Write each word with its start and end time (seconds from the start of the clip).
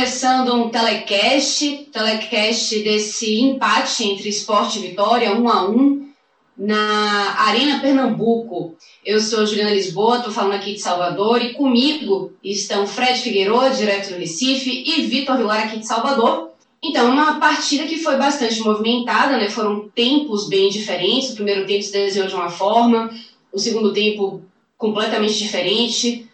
Começando 0.00 0.54
um 0.54 0.70
telecast, 0.70 1.90
telecast 1.92 2.82
desse 2.82 3.38
empate 3.38 4.02
entre 4.04 4.30
Esporte 4.30 4.78
e 4.78 4.88
Vitória, 4.88 5.38
um 5.38 5.46
a 5.46 5.68
um, 5.68 6.08
na 6.56 7.34
Arena 7.38 7.80
Pernambuco. 7.80 8.74
Eu 9.04 9.20
sou 9.20 9.44
Juliana 9.44 9.74
Lisboa, 9.74 10.16
estou 10.16 10.32
falando 10.32 10.54
aqui 10.54 10.72
de 10.72 10.80
Salvador, 10.80 11.42
e 11.42 11.52
comigo 11.52 12.32
estão 12.42 12.86
Fred 12.86 13.20
Figueiredo, 13.20 13.76
direto 13.76 14.08
do 14.08 14.16
Recife, 14.16 14.84
e 14.86 15.02
Vitor 15.02 15.36
Vilar, 15.36 15.66
aqui 15.66 15.80
de 15.80 15.86
Salvador. 15.86 16.48
Então, 16.82 17.12
uma 17.12 17.38
partida 17.38 17.84
que 17.84 17.98
foi 17.98 18.16
bastante 18.16 18.58
movimentada, 18.60 19.36
né? 19.36 19.50
foram 19.50 19.86
tempos 19.90 20.48
bem 20.48 20.70
diferentes, 20.70 21.32
o 21.32 21.34
primeiro 21.34 21.66
tempo 21.66 21.82
se 21.82 21.92
desenhou 21.92 22.26
de 22.26 22.34
uma 22.34 22.48
forma, 22.48 23.10
o 23.52 23.58
segundo 23.58 23.92
tempo 23.92 24.40
completamente 24.78 25.36
diferente, 25.36 26.26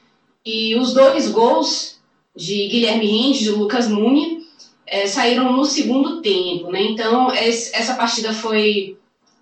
e 0.45 0.77
os 0.77 0.95
dois 0.95 1.29
gols 1.33 1.96
de 2.37 2.69
Guilherme 2.69 3.07
Rende, 3.07 3.45
de 3.45 3.51
Lucas 3.51 3.89
Muni, 3.89 4.45
é, 4.87 5.07
saíram 5.07 5.53
no 5.53 5.65
segundo 5.65 6.21
tempo. 6.21 6.71
Né? 6.71 6.83
Então, 6.83 7.31
essa 7.33 7.95
partida 7.95 8.33
foi 8.33 8.97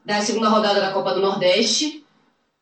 da 0.05 0.21
segunda 0.21 0.49
rodada 0.49 0.81
da 0.81 0.93
Copa 0.93 1.13
do 1.13 1.21
Nordeste 1.21 2.05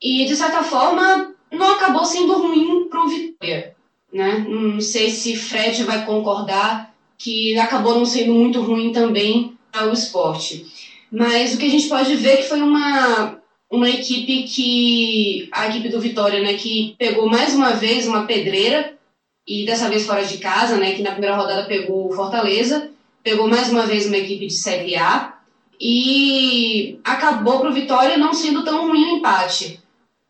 e, 0.00 0.24
de 0.24 0.34
certa 0.34 0.62
forma, 0.62 1.34
não 1.50 1.72
acabou 1.72 2.04
sendo 2.04 2.38
ruim 2.38 2.88
para 2.88 3.04
o 3.04 3.08
Vitória. 3.08 3.76
Né? 4.12 4.44
Não 4.48 4.80
sei 4.80 5.10
se 5.10 5.36
Fred 5.36 5.84
vai 5.84 6.04
concordar 6.04 6.92
que 7.18 7.56
acabou 7.58 7.94
não 7.94 8.04
sendo 8.04 8.34
muito 8.34 8.60
ruim 8.60 8.92
também 8.92 9.56
para 9.70 9.88
o 9.88 9.92
esporte. 9.92 10.66
Mas 11.10 11.54
o 11.54 11.58
que 11.58 11.66
a 11.66 11.70
gente 11.70 11.88
pode 11.88 12.16
ver 12.16 12.30
é 12.30 12.36
que 12.38 12.48
foi 12.48 12.60
uma, 12.60 13.38
uma 13.70 13.88
equipe 13.88 14.44
que. 14.44 15.48
a 15.52 15.68
equipe 15.68 15.88
do 15.88 16.00
Vitória, 16.00 16.40
né, 16.40 16.54
que 16.54 16.94
pegou 16.98 17.28
mais 17.28 17.54
uma 17.54 17.72
vez 17.72 18.06
uma 18.06 18.26
pedreira 18.26 18.98
e 19.46 19.64
dessa 19.64 19.88
vez 19.88 20.06
fora 20.06 20.24
de 20.24 20.38
casa, 20.38 20.76
né, 20.76 20.92
que 20.92 21.02
na 21.02 21.12
primeira 21.12 21.36
rodada 21.36 21.64
pegou 21.64 22.08
o 22.08 22.12
Fortaleza, 22.12 22.90
pegou 23.22 23.48
mais 23.48 23.68
uma 23.70 23.86
vez 23.86 24.06
uma 24.06 24.16
equipe 24.16 24.46
de 24.46 24.54
Série 24.54 24.96
A 24.96 25.38
e 25.80 26.98
acabou 27.02 27.60
para 27.60 27.70
o 27.70 27.72
Vitória 27.72 28.16
não 28.16 28.32
sendo 28.32 28.64
tão 28.64 28.88
ruim 28.88 29.04
o 29.04 29.16
empate. 29.16 29.80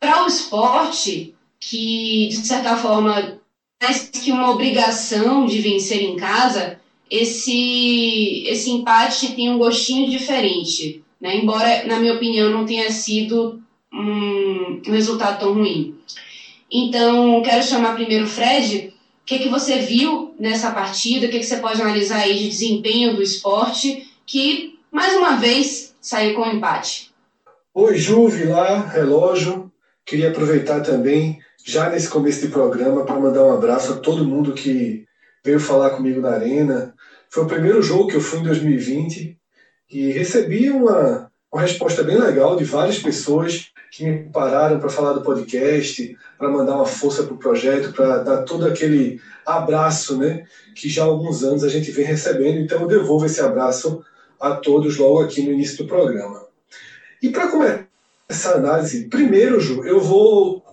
Para 0.01 0.25
o 0.25 0.27
esporte, 0.27 1.35
que 1.61 2.29
de 2.29 2.47
certa 2.47 2.77
forma 2.77 3.39
mais 3.83 4.09
que 4.09 4.33
uma 4.33 4.51
obrigação 4.51 5.45
de 5.45 5.59
vencer 5.61 6.03
em 6.03 6.17
casa, 6.17 6.81
esse, 7.11 8.45
esse 8.47 8.71
empate 8.71 9.35
tem 9.35 9.51
um 9.51 9.59
gostinho 9.59 10.09
diferente, 10.09 11.03
né? 11.21 11.37
embora, 11.37 11.85
na 11.85 11.99
minha 11.99 12.15
opinião, 12.15 12.51
não 12.51 12.65
tenha 12.65 12.91
sido 12.91 13.61
um, 13.93 14.81
resultado 14.87 15.41
tão 15.41 15.55
ruim. 15.55 15.95
Então, 16.71 17.43
quero 17.43 17.63
chamar 17.63 17.95
primeiro 17.95 18.25
o 18.25 18.29
Fred 18.29 18.92
o 19.23 19.25
que, 19.25 19.39
que 19.39 19.49
você 19.49 19.79
viu 19.79 20.35
nessa 20.39 20.73
partida? 20.73 21.27
O 21.27 21.31
que, 21.31 21.39
que 21.39 21.47
você 21.47 21.57
pode 21.57 21.81
analisar 21.81 22.19
aí 22.19 22.37
de 22.37 22.49
desempenho 22.49 23.15
do 23.15 23.23
esporte 23.23 24.11
que, 24.27 24.79
mais 24.91 25.15
uma 25.15 25.37
vez, 25.37 25.95
saiu 26.01 26.35
com 26.35 26.45
empate? 26.45 27.13
Oi, 27.73 27.95
Ju, 27.97 28.27
Vilar, 28.27 28.93
relógio. 28.93 29.71
Queria 30.05 30.29
aproveitar 30.29 30.81
também, 30.81 31.39
já 31.65 31.89
nesse 31.89 32.09
começo 32.09 32.41
de 32.41 32.49
programa, 32.49 33.05
para 33.05 33.19
mandar 33.19 33.45
um 33.45 33.53
abraço 33.53 33.93
a 33.93 33.97
todo 33.97 34.27
mundo 34.27 34.53
que 34.53 35.05
veio 35.45 35.61
falar 35.61 35.91
comigo 35.91 36.21
na 36.21 36.31
Arena. 36.31 36.93
Foi 37.31 37.45
o 37.45 37.47
primeiro 37.47 37.81
jogo 37.81 38.09
que 38.09 38.17
eu 38.17 38.21
fui 38.21 38.41
em 38.41 38.43
2020 38.43 39.37
e 39.89 40.11
recebi 40.11 40.69
uma, 40.69 41.31
uma 41.53 41.63
resposta 41.63 42.03
bem 42.03 42.19
legal 42.19 42.57
de 42.57 42.65
várias 42.65 42.99
pessoas 42.99 43.71
que 43.91 44.05
me 44.05 44.31
pararam 44.31 44.81
para 44.81 44.89
falar 44.89 45.13
do 45.13 45.21
podcast, 45.21 46.17
para 46.39 46.49
mandar 46.49 46.77
uma 46.77 46.87
força 46.87 47.25
para 47.25 47.35
o 47.35 47.39
projeto, 47.39 47.93
para 47.93 48.23
dar 48.23 48.43
todo 48.45 48.67
aquele 48.67 49.21
abraço 49.45 50.17
né, 50.17 50.47
que 50.75 50.89
já 50.89 51.03
há 51.03 51.07
alguns 51.07 51.45
anos 51.45 51.63
a 51.63 51.69
gente 51.69 51.91
vem 51.91 52.07
recebendo. 52.07 52.59
Então 52.59 52.81
eu 52.81 52.89
devolvo 52.89 53.27
esse 53.27 53.41
abraço 53.41 54.03
a 54.41 54.53
todos 54.53 54.97
logo 54.97 55.21
aqui 55.21 55.43
no 55.43 55.53
início 55.53 55.77
do 55.77 55.87
programa. 55.87 56.47
E 57.23 57.29
para 57.29 57.49
começar 57.49 57.87
essa 58.29 58.55
análise, 58.55 59.09
primeiro, 59.09 59.61
Ju, 59.61 59.85
eu 59.85 60.01
vou 60.01 60.65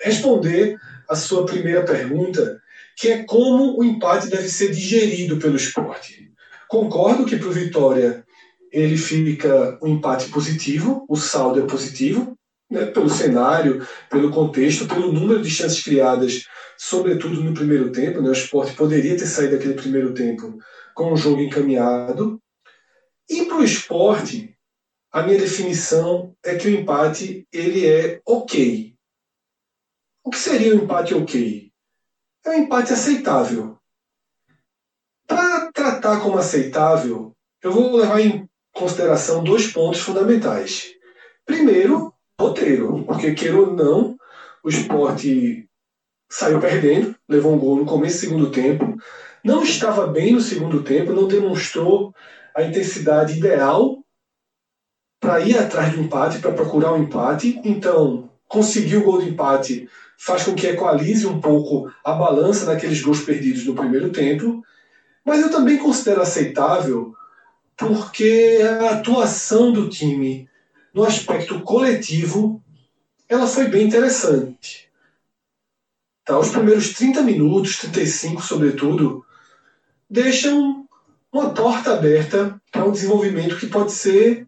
responder 0.00 0.76
a 1.08 1.14
sua 1.14 1.46
primeira 1.46 1.84
pergunta, 1.84 2.60
que 2.96 3.08
é 3.08 3.22
como 3.22 3.78
o 3.78 3.84
empate 3.84 4.28
deve 4.28 4.48
ser 4.48 4.72
digerido 4.72 5.36
pelo 5.36 5.56
esporte. 5.56 6.28
Concordo 6.68 7.24
que 7.24 7.36
para 7.36 7.48
o 7.48 7.52
Vitória 7.52 8.24
ele 8.72 8.96
fica 8.96 9.78
um 9.82 9.88
empate 9.88 10.28
positivo, 10.30 11.04
o 11.08 11.16
saldo 11.16 11.60
é 11.60 11.66
positivo, 11.66 12.36
né, 12.70 12.86
pelo 12.86 13.08
cenário, 13.08 13.86
pelo 14.10 14.30
contexto, 14.30 14.86
pelo 14.86 15.12
número 15.12 15.40
de 15.40 15.50
chances 15.50 15.82
criadas, 15.82 16.44
sobretudo 16.76 17.42
no 17.42 17.54
primeiro 17.54 17.90
tempo. 17.90 18.20
Né, 18.20 18.28
o 18.28 18.32
esporte 18.32 18.74
poderia 18.74 19.16
ter 19.16 19.26
saído 19.26 19.56
daquele 19.56 19.74
primeiro 19.74 20.12
tempo 20.12 20.58
com 20.94 21.12
o 21.12 21.16
jogo 21.16 21.40
encaminhado. 21.40 22.40
E 23.28 23.44
para 23.44 23.58
o 23.58 23.64
esporte, 23.64 24.56
a 25.10 25.22
minha 25.22 25.38
definição 25.38 26.34
é 26.44 26.56
que 26.56 26.68
o 26.68 26.70
empate 26.70 27.46
ele 27.52 27.86
é 27.86 28.20
ok. 28.26 28.94
O 30.24 30.30
que 30.30 30.38
seria 30.38 30.74
um 30.74 30.84
empate 30.84 31.14
ok? 31.14 31.72
É 32.44 32.50
um 32.50 32.54
empate 32.54 32.92
aceitável. 32.92 33.78
Para 35.26 35.70
tratar 35.72 36.20
como 36.20 36.38
aceitável, 36.38 37.34
eu 37.62 37.72
vou 37.72 37.96
levar 37.96 38.20
em 38.20 38.47
consideração 38.78 39.42
dois 39.42 39.66
pontos 39.72 40.00
fundamentais. 40.00 40.92
Primeiro, 41.44 42.12
roteiro, 42.40 43.04
porque 43.04 43.34
queira 43.34 43.58
ou 43.58 43.74
não, 43.74 44.16
o 44.62 44.68
esporte 44.68 45.68
saiu 46.30 46.60
perdendo, 46.60 47.14
levou 47.28 47.54
um 47.54 47.58
gol 47.58 47.76
no 47.76 47.86
começo 47.86 48.16
do 48.16 48.20
segundo 48.20 48.50
tempo, 48.50 48.96
não 49.44 49.62
estava 49.62 50.06
bem 50.06 50.32
no 50.32 50.40
segundo 50.40 50.82
tempo, 50.82 51.12
não 51.12 51.26
demonstrou 51.26 52.14
a 52.54 52.62
intensidade 52.62 53.38
ideal 53.38 53.98
para 55.20 55.40
ir 55.40 55.58
atrás 55.58 55.92
do 55.92 56.00
empate, 56.00 56.38
para 56.38 56.52
procurar 56.52 56.92
um 56.92 57.02
empate, 57.02 57.60
então 57.64 58.30
conseguiu 58.46 59.00
o 59.00 59.04
gol 59.04 59.22
de 59.22 59.30
empate, 59.30 59.88
faz 60.18 60.44
com 60.44 60.54
que 60.54 60.66
equalize 60.66 61.26
um 61.26 61.40
pouco 61.40 61.90
a 62.04 62.12
balança 62.12 62.66
daqueles 62.66 63.00
gols 63.00 63.20
perdidos 63.20 63.64
no 63.64 63.74
primeiro 63.74 64.10
tempo, 64.10 64.62
mas 65.24 65.40
eu 65.40 65.50
também 65.50 65.78
considero 65.78 66.22
aceitável 66.22 67.14
porque 67.78 68.58
a 68.80 68.90
atuação 68.94 69.72
do 69.72 69.88
time 69.88 70.50
no 70.92 71.04
aspecto 71.04 71.60
coletivo, 71.60 72.62
ela 73.28 73.46
foi 73.46 73.68
bem 73.68 73.86
interessante. 73.86 74.90
Tá, 76.24 76.38
os 76.38 76.50
primeiros 76.50 76.92
30 76.92 77.22
minutos, 77.22 77.76
35 77.78 78.42
sobretudo, 78.42 79.24
deixam 80.10 80.86
uma 81.32 81.54
porta 81.54 81.94
aberta 81.94 82.60
para 82.72 82.84
um 82.84 82.90
desenvolvimento 82.90 83.56
que 83.56 83.68
pode 83.68 83.92
ser 83.92 84.46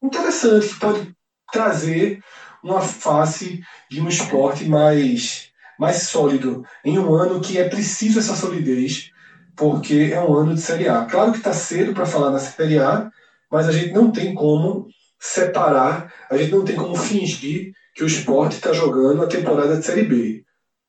interessante, 0.00 0.68
que 0.68 0.80
pode 0.80 1.16
trazer 1.52 2.22
uma 2.62 2.80
face 2.80 3.60
de 3.90 4.00
um 4.00 4.08
esporte 4.08 4.64
mais, 4.66 5.50
mais 5.78 6.04
sólido, 6.04 6.64
em 6.84 6.98
um 6.98 7.12
ano 7.14 7.40
que 7.40 7.58
é 7.58 7.68
preciso 7.68 8.20
essa 8.20 8.36
solidez, 8.36 9.10
porque 9.58 10.10
é 10.12 10.20
um 10.20 10.34
ano 10.34 10.54
de 10.54 10.60
Série 10.60 10.88
A. 10.88 11.04
Claro 11.04 11.32
que 11.32 11.38
está 11.38 11.52
cedo 11.52 11.92
para 11.92 12.06
falar 12.06 12.30
na 12.30 12.38
Série 12.38 12.78
A, 12.78 13.10
mas 13.50 13.68
a 13.68 13.72
gente 13.72 13.92
não 13.92 14.12
tem 14.12 14.32
como 14.32 14.86
separar, 15.18 16.14
a 16.30 16.36
gente 16.36 16.52
não 16.52 16.64
tem 16.64 16.76
como 16.76 16.94
fingir 16.94 17.72
que 17.94 18.04
o 18.04 18.06
esporte 18.06 18.54
está 18.54 18.72
jogando 18.72 19.22
a 19.22 19.26
temporada 19.26 19.76
de 19.76 19.84
Série 19.84 20.04
B. 20.04 20.44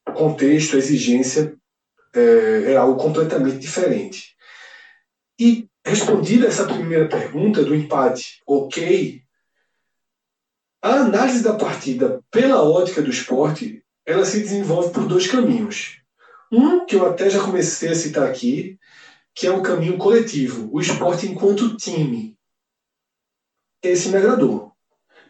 O 0.08 0.12
contexto, 0.12 0.76
a 0.76 0.80
exigência 0.80 1.56
é, 2.14 2.74
é 2.74 2.78
algo 2.78 3.02
completamente 3.02 3.58
diferente. 3.58 4.36
E 5.40 5.68
respondida 5.84 6.48
essa 6.48 6.66
primeira 6.66 7.08
pergunta 7.08 7.64
do 7.64 7.76
empate 7.76 8.42
ok, 8.46 9.24
A 10.82 10.94
análise 11.02 11.44
da 11.44 11.56
partida 11.56 12.22
pela 12.32 12.62
ótica 12.62 13.02
do 13.02 13.10
esporte, 13.10 13.84
ela 14.06 14.24
se 14.24 14.40
desenvolve 14.40 14.94
por 14.94 15.08
dois 15.08 15.28
caminhos. 15.28 15.99
Um, 16.52 16.86
que 16.86 16.96
eu 16.96 17.06
até 17.08 17.30
já 17.30 17.40
comecei 17.44 17.90
a 17.90 17.96
citar 17.96 18.28
aqui, 18.28 18.80
que 19.36 19.46
é 19.46 19.52
o 19.52 19.62
caminho 19.62 19.98
coletivo, 19.98 20.70
o 20.72 20.82
esporte 20.82 21.28
enquanto 21.28 21.78
time. 21.78 22.38
Esse 23.82 24.10
me 24.10 24.18
agradou. 24.18 24.74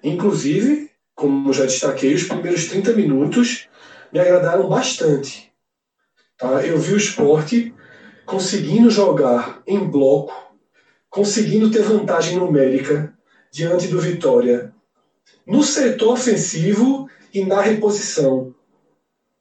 Inclusive, 0.04 0.90
como 1.14 1.52
já 1.52 1.66
destaquei, 1.66 2.14
os 2.14 2.24
primeiros 2.24 2.66
30 2.70 2.94
minutos 2.94 3.68
me 4.12 4.20
agradaram 4.20 4.70
bastante. 4.70 5.52
Tá? 6.38 6.66
Eu 6.66 6.80
vi 6.80 6.94
o 6.94 6.98
esporte 6.98 7.74
conseguindo 8.26 8.90
jogar 8.90 9.62
em 9.68 9.80
bloco, 9.80 10.34
conseguindo 11.10 11.70
ter 11.70 11.82
vantagem 11.82 12.38
numérica 12.38 13.14
diante 13.52 13.88
do 13.88 14.00
Vitória 14.00 14.74
no 15.46 15.64
setor 15.64 16.14
ofensivo 16.14 17.10
e 17.34 17.44
na 17.44 17.62
reposição. 17.62 18.54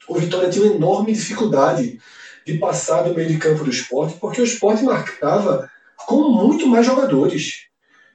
O 0.08 0.14
Vitória 0.14 0.48
tinha 0.48 0.64
uma 0.64 0.74
enorme 0.74 1.12
dificuldade 1.12 2.00
de 2.46 2.58
passar 2.58 3.02
do 3.02 3.14
meio 3.14 3.28
de 3.28 3.36
campo 3.36 3.62
do 3.62 3.70
esporte, 3.70 4.16
porque 4.18 4.40
o 4.40 4.44
esporte 4.44 4.82
marcava 4.82 5.70
com 6.06 6.30
muito 6.30 6.66
mais 6.66 6.86
jogadores. 6.86 7.66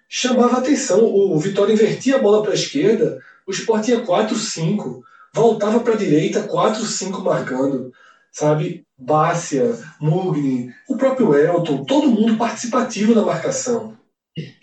Chamava 0.10 0.58
atenção, 0.58 1.04
o 1.06 1.38
Vitória 1.40 1.74
invertia 1.74 2.16
a 2.16 2.20
bola 2.22 2.42
para 2.42 2.52
a 2.52 2.56
esquerda, 2.56 3.20
o 3.48 3.52
esporte 3.52 3.92
ia 3.92 4.04
4-5, 4.04 5.02
voltava 5.34 5.80
para 5.80 5.94
a 5.94 5.98
direita, 5.98 6.48
4-5 6.48 7.24
marcando, 7.24 7.92
sabe? 8.32 8.86
Bácia, 8.98 9.78
Mugni, 10.00 10.74
o 10.88 10.96
próprio 10.98 11.36
Elton, 11.36 11.84
todo 11.84 12.10
mundo 12.10 12.38
participativo 12.38 13.14
na 13.14 13.24
marcação. 13.24 13.98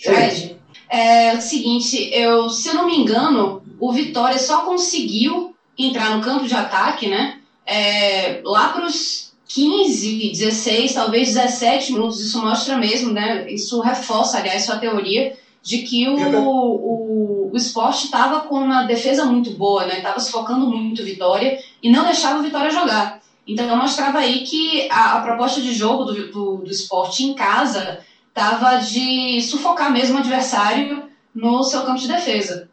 Fred, 0.03 0.57
é 0.89 1.35
o 1.37 1.41
seguinte, 1.41 2.11
eu, 2.13 2.49
se 2.49 2.69
eu 2.69 2.75
não 2.75 2.87
me 2.87 2.97
engano, 2.97 3.63
o 3.79 3.93
Vitória 3.93 4.39
só 4.39 4.65
conseguiu 4.65 5.55
entrar 5.79 6.17
no 6.17 6.23
campo 6.23 6.47
de 6.47 6.55
ataque, 6.55 7.09
né? 7.09 7.39
É, 7.67 8.41
lá 8.45 8.69
para 8.69 8.87
os 8.87 9.33
15, 9.49 10.31
16, 10.31 10.95
talvez 10.95 11.35
17 11.35 11.93
minutos, 11.93 12.21
isso 12.21 12.41
mostra 12.41 12.77
mesmo, 12.77 13.11
né? 13.11 13.51
Isso 13.51 13.81
reforça, 13.81 14.39
aliás, 14.39 14.65
sua 14.65 14.79
teoria 14.79 15.37
de 15.63 15.79
que 15.79 16.09
o, 16.09 16.17
o, 16.17 17.51
o 17.53 17.57
esporte 17.57 18.07
estava 18.07 18.41
com 18.41 18.57
uma 18.57 18.83
defesa 18.83 19.25
muito 19.25 19.51
boa, 19.51 19.85
né? 19.85 19.99
Estava 19.99 20.19
se 20.21 20.31
focando 20.31 20.67
muito 20.67 21.03
Vitória 21.03 21.59
e 21.83 21.91
não 21.91 22.05
deixava 22.05 22.39
o 22.39 22.43
Vitória 22.43 22.71
jogar. 22.71 23.19
Então 23.47 23.77
mostrava 23.77 24.19
aí 24.19 24.43
que 24.45 24.87
a, 24.91 25.17
a 25.17 25.21
proposta 25.21 25.61
de 25.61 25.73
jogo 25.73 26.05
do, 26.05 26.31
do, 26.31 26.57
do 26.63 26.71
esporte 26.71 27.25
em 27.25 27.35
casa 27.35 27.99
estava 28.29 28.77
de 28.77 29.41
sufocar 29.41 29.91
mesmo 29.91 30.17
o 30.17 30.19
adversário 30.19 31.03
no 31.35 31.63
seu 31.63 31.83
campo 31.83 31.99
de 31.99 32.07
defesa. 32.07 32.67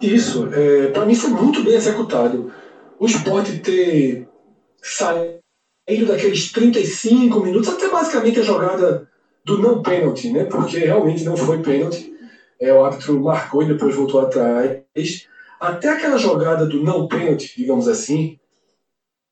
Isso, 0.00 0.48
é, 0.52 0.88
para 0.88 1.04
mim 1.04 1.14
foi 1.14 1.30
muito 1.30 1.62
bem 1.62 1.74
executado. 1.74 2.50
O 2.98 3.06
esporte 3.06 3.58
ter 3.58 4.26
saído 4.82 6.06
daqueles 6.06 6.50
35 6.50 7.38
minutos, 7.40 7.68
até 7.68 7.88
basicamente 7.88 8.38
a 8.38 8.42
jogada 8.42 9.06
do 9.44 9.58
não 9.58 9.80
pênalti, 9.82 10.30
né? 10.30 10.44
Porque 10.44 10.78
realmente 10.78 11.24
não 11.24 11.36
foi 11.36 11.58
pênalti. 11.58 12.10
É, 12.58 12.72
o 12.72 12.82
árbitro 12.82 13.20
marcou 13.20 13.62
e 13.62 13.66
depois 13.66 13.94
voltou 13.94 14.20
atrás. 14.20 14.80
Até 15.58 15.88
aquela 15.88 16.16
jogada 16.16 16.66
do 16.66 16.80
não 16.80 17.06
pênalti, 17.06 17.52
digamos 17.56 17.86
assim, 17.86 18.36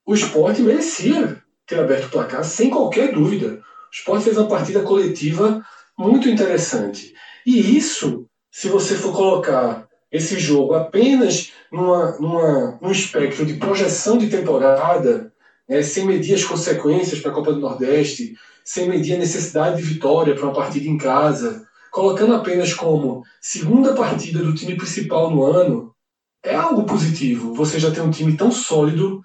o 0.07 0.15
esporte 0.15 0.63
merecia 0.63 1.37
ter 1.67 1.79
aberto 1.79 2.05
o 2.05 2.11
placar 2.11 2.45
sem 2.45 2.69
qualquer 2.69 3.11
dúvida. 3.11 3.59
O 3.91 3.95
esporte 3.95 4.25
fez 4.25 4.37
uma 4.37 4.49
partida 4.49 4.83
coletiva 4.83 5.63
muito 5.97 6.29
interessante. 6.29 7.13
E 7.45 7.77
isso, 7.77 8.25
se 8.51 8.69
você 8.69 8.95
for 8.95 9.13
colocar 9.13 9.88
esse 10.11 10.39
jogo 10.39 10.75
apenas 10.75 11.53
numa, 11.71 12.19
numa, 12.19 12.79
num 12.81 12.91
espectro 12.91 13.45
de 13.45 13.55
projeção 13.55 14.17
de 14.17 14.29
temporada, 14.29 15.33
né, 15.69 15.83
sem 15.83 16.07
medir 16.07 16.35
as 16.35 16.45
consequências 16.45 17.21
para 17.21 17.31
a 17.31 17.35
Copa 17.35 17.53
do 17.53 17.61
Nordeste, 17.61 18.35
sem 18.65 18.89
medir 18.89 19.15
a 19.15 19.19
necessidade 19.19 19.77
de 19.77 19.83
vitória 19.83 20.35
para 20.35 20.45
uma 20.45 20.55
partida 20.55 20.89
em 20.89 20.97
casa, 20.97 21.67
colocando 21.91 22.35
apenas 22.35 22.73
como 22.73 23.23
segunda 23.41 23.95
partida 23.95 24.43
do 24.43 24.55
time 24.55 24.77
principal 24.77 25.31
no 25.31 25.45
ano, 25.45 25.95
é 26.43 26.55
algo 26.55 26.85
positivo. 26.85 27.55
Você 27.55 27.79
já 27.79 27.91
tem 27.91 28.03
um 28.03 28.11
time 28.11 28.37
tão 28.37 28.51
sólido. 28.51 29.21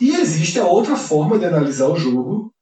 E 0.00 0.14
existe 0.14 0.58
a 0.60 0.66
outra 0.66 0.96
forma 0.96 1.38
de 1.38 1.44
analisar 1.44 1.88
o 1.88 1.96
jogo, 1.96 2.52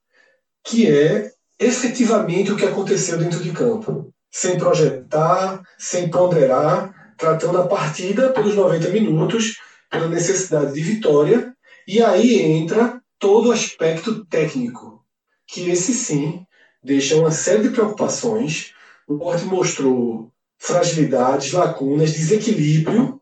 que 0.65 0.91
é 0.91 1.31
efetivamente 1.59 2.53
o 2.53 2.57
que 2.57 2.65
aconteceu 2.65 3.19
dentro 3.19 3.43
de 3.43 3.53
campo. 3.53 4.13
Sem 4.31 4.59
projetar, 4.59 5.63
sem 5.79 6.11
ponderar, 6.11 6.95
tratando 7.17 7.59
a 7.59 7.67
partida 7.67 8.31
pelos 8.31 8.55
90 8.55 8.89
minutos, 8.91 9.59
pela 9.91 10.09
necessidade 10.09 10.73
de 10.73 10.81
vitória, 10.81 11.55
e 11.87 12.03
aí 12.03 12.41
entra 12.43 13.01
todo 13.19 13.49
o 13.49 13.53
aspecto 13.53 14.25
técnico, 14.27 15.05
que 15.47 15.71
esse 15.71 15.95
sim 15.95 16.45
deixa 16.83 17.17
uma 17.17 17.31
série 17.31 17.65
de 17.65 17.71
preocupações. 17.71 18.73
O 19.07 19.19
Porto 19.19 19.47
mostrou 19.47 20.31
fragilidades, 20.59 21.53
lacunas, 21.53 22.13
desequilíbrio, 22.13 23.21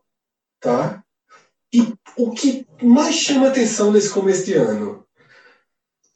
tá? 0.59 1.03
E 1.73 1.93
o 2.17 2.31
que 2.31 2.65
mais 2.81 3.15
chama 3.15 3.47
atenção 3.47 3.91
nesse 3.91 4.09
começo 4.09 4.45
de 4.45 4.53
ano? 4.53 5.05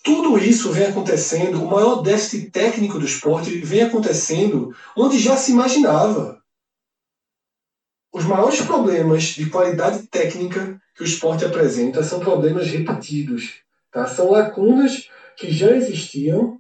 Tudo 0.04 0.38
isso 0.38 0.72
vem 0.72 0.88
acontecendo, 0.88 1.62
o 1.62 1.70
maior 1.70 2.02
déficit 2.02 2.50
técnico 2.52 2.98
do 2.98 3.06
esporte 3.06 3.58
vem 3.60 3.82
acontecendo 3.82 4.74
onde 4.96 5.20
já 5.20 5.36
se 5.36 5.52
imaginava. 5.52 6.39
Os 8.12 8.26
maiores 8.26 8.62
problemas 8.62 9.24
de 9.24 9.50
qualidade 9.50 10.08
técnica 10.08 10.80
que 10.96 11.04
o 11.04 11.06
esporte 11.06 11.46
apresenta 11.46 12.04
são 12.04 12.20
problemas 12.20 12.68
repetidos. 12.68 13.62
Tá? 13.92 14.08
São 14.08 14.32
lacunas 14.32 15.08
que 15.38 15.52
já 15.52 15.72
existiam, 15.72 16.60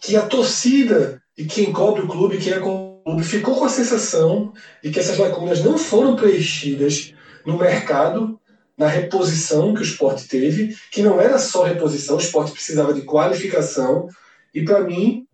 que 0.00 0.16
a 0.16 0.26
torcida 0.26 1.22
e 1.38 1.44
quem 1.44 1.72
cobre 1.72 2.02
o 2.02 2.08
clube, 2.08 2.38
quem 2.38 2.52
é 2.52 2.58
o 2.58 3.00
clube, 3.04 3.24
ficou 3.24 3.56
com 3.56 3.64
a 3.64 3.68
sensação 3.68 4.52
de 4.82 4.90
que 4.90 4.98
essas 4.98 5.16
lacunas 5.16 5.62
não 5.64 5.78
foram 5.78 6.16
preenchidas 6.16 7.14
no 7.46 7.56
mercado, 7.56 8.38
na 8.76 8.88
reposição 8.88 9.74
que 9.74 9.80
o 9.80 9.84
esporte 9.84 10.26
teve, 10.26 10.76
que 10.90 11.02
não 11.02 11.20
era 11.20 11.38
só 11.38 11.62
reposição, 11.62 12.16
o 12.16 12.20
esporte 12.20 12.52
precisava 12.52 12.92
de 12.92 13.02
qualificação. 13.02 14.08
E 14.52 14.64
para 14.64 14.80
mim, 14.80 15.26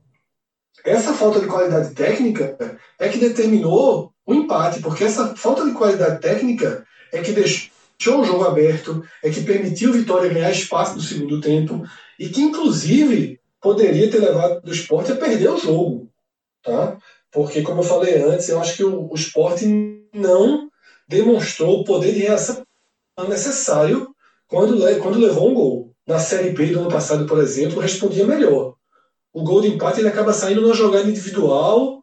essa 0.85 1.13
falta 1.13 1.41
de 1.41 1.47
qualidade 1.47 1.95
técnica 1.95 2.79
é 2.99 3.09
que 3.09 3.19
determinou 3.19 4.13
o 4.29 4.35
empate, 4.35 4.81
porque 4.81 5.05
essa 5.05 5.35
falta 5.35 5.65
de 5.65 5.73
qualidade 5.73 6.21
técnica 6.21 6.87
é 7.11 7.23
que 7.23 7.33
deixou 7.33 8.21
o 8.21 8.25
jogo 8.25 8.45
aberto, 8.45 9.03
é 9.25 9.31
que 9.31 9.41
permitiu 9.41 9.89
o 9.89 9.95
Vitória 9.95 10.29
ganhar 10.29 10.51
espaço 10.51 10.97
no 10.97 11.01
segundo 11.01 11.41
tempo 11.41 11.83
e 12.19 12.29
que, 12.29 12.43
inclusive, 12.43 13.41
poderia 13.59 14.11
ter 14.11 14.19
levado 14.19 14.61
o 14.63 14.71
esporte 14.71 15.13
a 15.13 15.17
perder 15.17 15.49
o 15.49 15.57
jogo. 15.57 16.11
Tá? 16.63 16.99
Porque, 17.33 17.63
como 17.63 17.81
eu 17.81 17.85
falei 17.85 18.21
antes, 18.21 18.51
eu 18.51 18.61
acho 18.61 18.77
que 18.77 18.85
o, 18.85 19.11
o 19.11 19.15
esporte 19.15 19.65
não 20.13 20.69
demonstrou 21.09 21.81
o 21.81 21.85
poder 21.85 22.13
de 22.13 22.21
reação 22.21 22.63
necessário 23.27 24.15
quando, 24.47 24.77
quando 25.01 25.19
levou 25.19 25.49
um 25.49 25.55
gol. 25.55 25.95
Na 26.07 26.19
Série 26.19 26.51
B 26.51 26.67
do 26.67 26.81
ano 26.81 26.91
passado, 26.91 27.25
por 27.25 27.39
exemplo, 27.39 27.81
respondia 27.81 28.27
melhor. 28.27 28.75
O 29.33 29.43
gol 29.43 29.63
de 29.63 29.69
empate 29.69 30.01
ele 30.01 30.09
acaba 30.09 30.35
saindo 30.35 30.61
numa 30.61 30.75
jogada 30.75 31.09
individual 31.09 31.98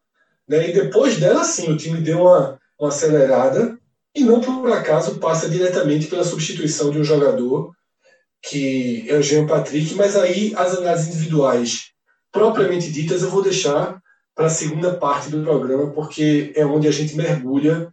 né? 0.48 0.70
E 0.70 0.74
depois 0.74 1.18
dela, 1.18 1.44
sim, 1.44 1.72
o 1.72 1.78
time 1.78 2.02
deu 2.02 2.22
uma, 2.22 2.60
uma 2.80 2.90
acelerada 2.90 3.78
e 4.14 4.24
não 4.24 4.40
por 4.40 4.72
acaso 4.72 5.20
passa 5.20 5.50
diretamente 5.50 6.08
pela 6.08 6.24
substituição 6.24 6.90
de 6.90 7.00
um 7.00 7.04
jogador 7.04 7.74
que 8.42 9.06
é 9.10 9.16
o 9.16 9.24
Jean 9.24 9.48
Patrick, 9.48 9.96
mas 9.96 10.16
aí 10.16 10.54
as 10.56 10.76
análises 10.76 11.08
individuais 11.08 11.92
propriamente 12.32 12.92
ditas 12.92 13.24
eu 13.24 13.30
vou 13.30 13.42
deixar 13.42 14.00
para 14.36 14.48
a 14.48 14.50
segunda 14.50 14.94
parte 14.94 15.30
do 15.30 15.42
programa, 15.42 15.92
porque 15.92 16.52
é 16.56 16.66
onde 16.66 16.88
a 16.88 16.92
gente 16.92 17.16
mergulha 17.16 17.92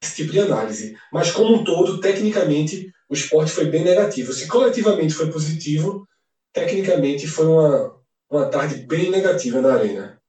esse 0.00 0.16
tipo 0.16 0.32
de 0.32 0.40
análise. 0.40 0.96
Mas 1.12 1.32
como 1.32 1.56
um 1.56 1.64
todo, 1.64 2.00
tecnicamente, 2.00 2.92
o 3.08 3.14
esporte 3.14 3.50
foi 3.50 3.66
bem 3.66 3.82
negativo. 3.82 4.32
Se 4.32 4.46
coletivamente 4.46 5.12
foi 5.12 5.30
positivo, 5.30 6.06
tecnicamente 6.52 7.26
foi 7.26 7.46
uma, 7.46 7.92
uma 8.30 8.46
tarde 8.46 8.86
bem 8.86 9.10
negativa 9.10 9.60
na 9.60 9.74
arena. 9.74 10.20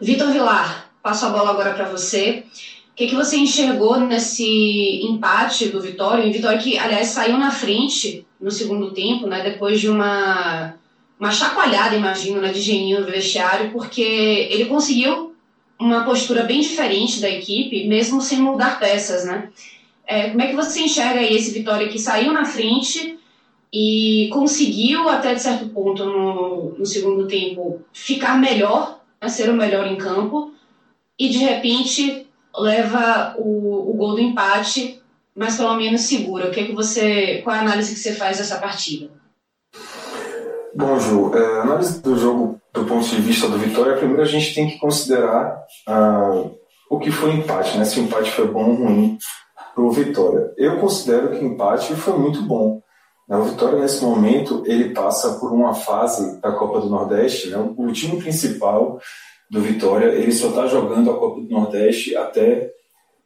Vitor 0.00 0.30
Vilar, 0.30 0.90
passo 1.02 1.26
a 1.26 1.30
bola 1.30 1.50
agora 1.50 1.72
para 1.72 1.88
você. 1.88 2.44
O 2.92 2.96
que, 2.96 3.06
que 3.08 3.14
você 3.14 3.36
enxergou 3.36 3.98
nesse 3.98 5.00
empate 5.02 5.68
do 5.68 5.80
Vitória? 5.80 6.24
Um 6.24 6.32
Vitória 6.32 6.58
que, 6.58 6.78
aliás, 6.78 7.08
saiu 7.08 7.38
na 7.38 7.50
frente 7.50 8.26
no 8.40 8.50
segundo 8.50 8.92
tempo, 8.92 9.26
né, 9.26 9.42
depois 9.42 9.80
de 9.80 9.88
uma, 9.88 10.74
uma 11.18 11.30
chacoalhada, 11.30 11.96
imagino, 11.96 12.40
né, 12.40 12.52
de 12.52 12.60
Geninho 12.60 13.00
no 13.00 13.06
vestiário, 13.06 13.70
porque 13.70 14.02
ele 14.02 14.66
conseguiu 14.66 15.34
uma 15.78 16.04
postura 16.04 16.42
bem 16.42 16.60
diferente 16.60 17.20
da 17.20 17.28
equipe, 17.28 17.86
mesmo 17.86 18.20
sem 18.20 18.38
mudar 18.38 18.78
peças, 18.78 19.24
né? 19.24 19.50
É, 20.06 20.30
como 20.30 20.42
é 20.42 20.46
que 20.46 20.56
você 20.56 20.82
enxerga 20.82 21.20
aí 21.20 21.34
esse 21.34 21.50
Vitória 21.50 21.88
que 21.88 21.98
saiu 21.98 22.32
na 22.32 22.44
frente 22.44 23.18
e 23.72 24.28
conseguiu, 24.32 25.08
até 25.08 25.34
de 25.34 25.42
certo 25.42 25.68
ponto, 25.68 26.04
no, 26.04 26.74
no 26.78 26.86
segundo 26.86 27.26
tempo, 27.26 27.82
ficar 27.92 28.38
melhor 28.38 28.95
a 29.20 29.28
ser 29.28 29.50
o 29.50 29.54
melhor 29.54 29.86
em 29.86 29.96
campo 29.96 30.52
e 31.18 31.28
de 31.28 31.38
repente 31.38 32.26
leva 32.56 33.34
o, 33.38 33.90
o 33.90 33.94
gol 33.94 34.14
do 34.14 34.20
empate, 34.20 35.02
mas 35.34 35.56
pelo 35.56 35.76
menos 35.76 36.02
segura. 36.02 36.48
O 36.48 36.50
que 36.50 36.60
é 36.60 36.64
que 36.64 36.72
você, 36.72 37.40
qual 37.42 37.54
é 37.54 37.58
a 37.58 37.62
análise 37.62 37.94
que 37.94 38.00
você 38.00 38.14
faz 38.14 38.38
dessa 38.38 38.58
partida? 38.58 39.10
Bom, 40.74 40.98
Ju, 41.00 41.34
é, 41.34 41.60
análise 41.60 42.02
do 42.02 42.16
jogo 42.16 42.60
do 42.72 42.84
ponto 42.84 43.06
de 43.06 43.16
vista 43.16 43.48
do 43.48 43.58
Vitória, 43.58 43.96
primeiro 43.96 44.22
a 44.22 44.26
gente 44.26 44.54
tem 44.54 44.68
que 44.68 44.78
considerar 44.78 45.64
ah, 45.86 46.44
o 46.90 46.98
que 46.98 47.10
foi 47.10 47.30
o 47.30 47.32
empate, 47.34 47.78
né? 47.78 47.84
Se 47.84 47.98
o 47.98 48.02
empate 48.02 48.30
foi 48.30 48.46
bom 48.46 48.70
ou 48.70 48.74
ruim 48.74 49.18
para 49.74 49.82
o 49.82 49.90
Vitória. 49.90 50.52
Eu 50.56 50.78
considero 50.78 51.30
que 51.30 51.42
o 51.42 51.48
empate 51.48 51.94
foi 51.94 52.18
muito 52.18 52.42
bom. 52.42 52.82
O 53.28 53.42
Vitória, 53.42 53.80
nesse 53.80 54.04
momento, 54.04 54.62
ele 54.66 54.90
passa 54.90 55.34
por 55.34 55.52
uma 55.52 55.74
fase 55.74 56.40
da 56.40 56.52
Copa 56.52 56.80
do 56.80 56.88
Nordeste. 56.88 57.50
Né? 57.50 57.56
O 57.76 57.90
time 57.92 58.20
principal 58.20 59.00
do 59.50 59.60
Vitória, 59.60 60.06
ele 60.06 60.32
só 60.32 60.48
está 60.48 60.66
jogando 60.66 61.10
a 61.10 61.18
Copa 61.18 61.40
do 61.40 61.48
Nordeste 61.48 62.16
até 62.16 62.70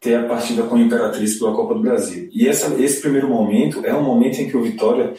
ter 0.00 0.14
a 0.14 0.26
partida 0.26 0.62
com 0.62 0.76
a 0.76 0.80
Imperatriz 0.80 1.38
pela 1.38 1.54
Copa 1.54 1.74
do 1.74 1.82
Brasil. 1.82 2.30
E 2.32 2.48
essa, 2.48 2.74
esse 2.82 3.00
primeiro 3.00 3.28
momento 3.28 3.84
é 3.84 3.94
um 3.94 4.02
momento 4.02 4.40
em 4.40 4.48
que 4.48 4.56
o 4.56 4.62
Vitória 4.62 5.12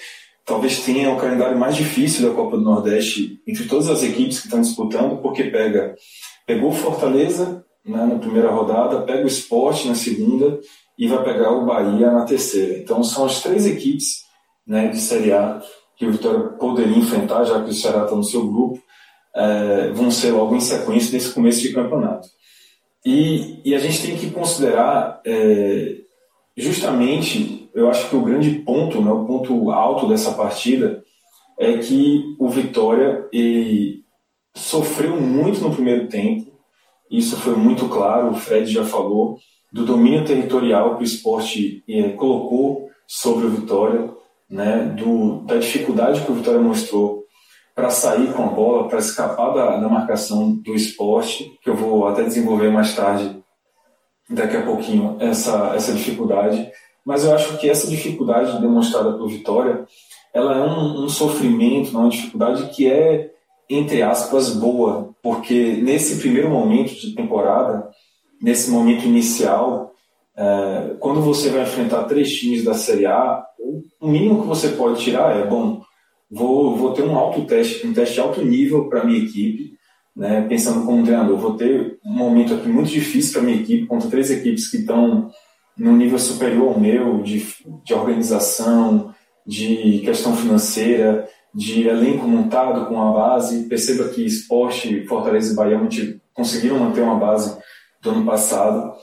talvez 0.43 0.79
tenha 0.79 1.11
o 1.11 1.17
calendário 1.17 1.57
mais 1.57 1.75
difícil 1.75 2.27
da 2.27 2.35
Copa 2.35 2.57
do 2.57 2.63
Nordeste 2.63 3.39
entre 3.47 3.67
todas 3.67 3.87
as 3.87 4.01
equipes 4.01 4.39
que 4.39 4.47
estão 4.47 4.61
disputando, 4.61 5.21
porque 5.21 5.43
pega 5.45 5.95
pegou 6.47 6.71
Fortaleza 6.71 7.63
né, 7.85 8.05
na 8.05 8.17
primeira 8.17 8.49
rodada, 8.49 9.01
pega 9.01 9.23
o 9.23 9.27
Esporte 9.27 9.87
na 9.87 9.95
segunda 9.95 10.59
e 10.97 11.07
vai 11.07 11.23
pegar 11.23 11.51
o 11.51 11.65
Bahia 11.65 12.11
na 12.11 12.25
terceira. 12.25 12.79
Então 12.79 13.03
são 13.03 13.25
as 13.25 13.41
três 13.41 13.67
equipes 13.67 14.20
né, 14.65 14.87
de 14.87 14.99
Série 14.99 15.31
A 15.33 15.61
que 15.97 16.05
o 16.05 16.11
Vitória 16.11 16.39
poderia 16.57 16.97
enfrentar, 16.97 17.43
já 17.43 17.63
que 17.63 17.69
o 17.69 17.73
Ceará 17.73 18.03
está 18.03 18.15
no 18.15 18.23
seu 18.23 18.47
grupo, 18.47 18.81
é, 19.35 19.91
vão 19.91 20.09
ser 20.09 20.31
logo 20.31 20.55
em 20.55 20.59
sequência 20.59 21.13
nesse 21.13 21.33
começo 21.33 21.61
de 21.61 21.73
campeonato. 21.73 22.27
E, 23.05 23.61
e 23.63 23.75
a 23.75 23.79
gente 23.79 24.01
tem 24.01 24.17
que 24.17 24.31
considerar 24.31 25.21
é, 25.25 25.97
justamente 26.57 27.61
eu 27.73 27.89
acho 27.89 28.09
que 28.09 28.15
o 28.15 28.21
grande 28.21 28.51
ponto, 28.59 29.01
né, 29.01 29.11
o 29.11 29.25
ponto 29.25 29.71
alto 29.71 30.07
dessa 30.07 30.31
partida 30.33 31.03
é 31.57 31.77
que 31.77 32.35
o 32.39 32.49
Vitória 32.49 33.27
ele 33.31 34.03
sofreu 34.53 35.19
muito 35.19 35.61
no 35.61 35.73
primeiro 35.73 36.07
tempo. 36.07 36.51
Isso 37.09 37.37
foi 37.37 37.55
muito 37.55 37.87
claro, 37.87 38.31
o 38.31 38.35
Fred 38.35 38.71
já 38.71 38.83
falou 38.83 39.37
do 39.71 39.85
domínio 39.85 40.25
territorial 40.25 40.97
que 40.97 41.03
o 41.03 41.05
esporte 41.05 41.83
eh, 41.87 42.09
colocou 42.09 42.89
sobre 43.07 43.45
o 43.45 43.49
Vitória, 43.49 44.09
né, 44.51 44.93
do, 44.97 45.39
da 45.45 45.57
dificuldade 45.57 46.21
que 46.21 46.31
o 46.31 46.35
Vitória 46.35 46.59
mostrou 46.59 47.21
para 47.73 47.89
sair 47.89 48.33
com 48.33 48.43
a 48.43 48.47
bola, 48.47 48.89
para 48.89 48.99
escapar 48.99 49.53
da, 49.53 49.77
da 49.77 49.87
marcação 49.87 50.51
do 50.53 50.75
esporte, 50.75 51.57
que 51.63 51.69
eu 51.69 51.75
vou 51.75 52.05
até 52.05 52.23
desenvolver 52.23 52.69
mais 52.69 52.93
tarde, 52.93 53.41
daqui 54.29 54.57
a 54.57 54.65
pouquinho, 54.65 55.15
essa, 55.19 55.71
essa 55.73 55.93
dificuldade. 55.93 56.69
Mas 57.05 57.23
eu 57.23 57.33
acho 57.33 57.57
que 57.57 57.69
essa 57.69 57.87
dificuldade 57.87 58.59
demonstrada 58.59 59.13
por 59.13 59.29
Vitória, 59.29 59.85
ela 60.33 60.57
é 60.57 60.61
um, 60.61 61.05
um 61.05 61.09
sofrimento, 61.09 61.97
uma 61.97 62.09
dificuldade 62.09 62.69
que 62.69 62.91
é, 62.91 63.31
entre 63.69 64.01
aspas, 64.01 64.53
boa, 64.53 65.15
porque 65.23 65.77
nesse 65.81 66.19
primeiro 66.19 66.49
momento 66.49 66.93
de 66.93 67.15
temporada, 67.15 67.89
nesse 68.41 68.69
momento 68.69 69.05
inicial, 69.05 69.90
é, 70.35 70.95
quando 70.99 71.21
você 71.21 71.49
vai 71.49 71.63
enfrentar 71.63 72.03
três 72.03 72.33
times 72.33 72.63
da 72.63 72.73
Série 72.73 73.05
A, 73.05 73.43
o 73.99 74.07
mínimo 74.07 74.41
que 74.41 74.47
você 74.47 74.69
pode 74.69 75.01
tirar 75.01 75.37
é, 75.37 75.45
bom, 75.45 75.81
vou, 76.29 76.75
vou 76.75 76.93
ter 76.93 77.03
um 77.03 77.17
alto 77.17 77.45
teste, 77.45 77.85
um 77.85 77.93
teste 77.93 78.15
de 78.15 78.21
alto 78.21 78.43
nível 78.43 78.89
para 78.89 79.03
minha 79.03 79.19
equipe, 79.19 79.73
né, 80.15 80.45
pensando 80.47 80.85
como 80.85 81.03
treinador, 81.03 81.37
vou 81.37 81.55
ter 81.55 81.99
um 82.05 82.13
momento 82.13 82.53
aqui 82.53 82.67
muito 82.67 82.89
difícil 82.89 83.33
para 83.33 83.41
minha 83.43 83.61
equipe, 83.61 83.85
contra 83.85 84.09
três 84.09 84.29
equipes 84.29 84.69
que 84.69 84.77
estão 84.77 85.29
num 85.77 85.95
nível 85.95 86.19
superior 86.19 86.73
ao 86.73 86.79
meu, 86.79 87.21
de, 87.21 87.45
de 87.83 87.93
organização, 87.93 89.13
de 89.45 90.01
questão 90.03 90.35
financeira, 90.35 91.27
de 91.53 91.87
elenco 91.87 92.27
montado 92.27 92.87
com 92.87 93.01
a 93.01 93.11
base. 93.11 93.67
Perceba 93.67 94.09
que 94.09 94.25
esporte, 94.25 95.05
Fortaleza 95.05 95.53
e 95.53 95.55
Bahia 95.55 95.79
conseguiram 96.33 96.79
manter 96.79 97.01
uma 97.01 97.15
base 97.15 97.57
do 98.01 98.11
ano 98.11 98.25
passado. 98.25 98.93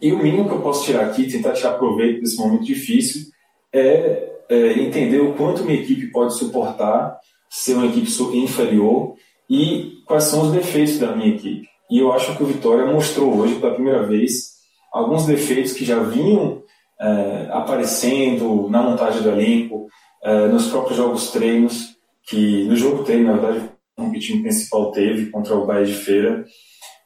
E 0.00 0.12
o 0.12 0.18
mínimo 0.18 0.48
que 0.48 0.54
eu 0.54 0.60
posso 0.60 0.84
tirar 0.84 1.06
aqui, 1.06 1.30
tentar 1.30 1.52
tirar 1.52 1.74
proveito 1.74 2.20
desse 2.20 2.36
momento 2.38 2.64
difícil, 2.64 3.26
é, 3.72 4.30
é 4.48 4.72
entender 4.80 5.20
o 5.20 5.34
quanto 5.34 5.64
minha 5.64 5.80
equipe 5.80 6.10
pode 6.10 6.36
suportar 6.36 7.18
ser 7.48 7.74
uma 7.74 7.86
equipe 7.86 8.08
inferior 8.36 9.14
e 9.48 10.02
quais 10.06 10.24
são 10.24 10.42
os 10.42 10.52
defeitos 10.52 10.98
da 10.98 11.14
minha 11.14 11.34
equipe. 11.34 11.68
E 11.90 11.98
eu 11.98 12.12
acho 12.12 12.36
que 12.36 12.42
o 12.42 12.46
Vitória 12.46 12.86
mostrou 12.86 13.36
hoje, 13.36 13.54
pela 13.56 13.74
primeira 13.74 14.02
vez, 14.02 14.56
alguns 14.92 15.24
defeitos 15.24 15.72
que 15.72 15.84
já 15.84 16.00
vinham 16.00 16.62
é, 17.00 17.48
aparecendo 17.52 18.68
na 18.68 18.82
montagem 18.82 19.22
do 19.22 19.30
elenco, 19.30 19.86
é, 20.22 20.48
nos 20.48 20.68
próprios 20.68 20.96
jogos 20.96 21.30
treinos, 21.30 21.96
que 22.28 22.64
no 22.64 22.74
jogo 22.74 23.04
treino, 23.04 23.32
na 23.32 23.38
verdade, 23.38 23.70
o 23.98 24.12
time 24.18 24.42
principal 24.42 24.90
teve 24.90 25.30
contra 25.30 25.54
o 25.54 25.64
Bahia 25.64 25.86
de 25.86 25.94
Feira, 25.94 26.44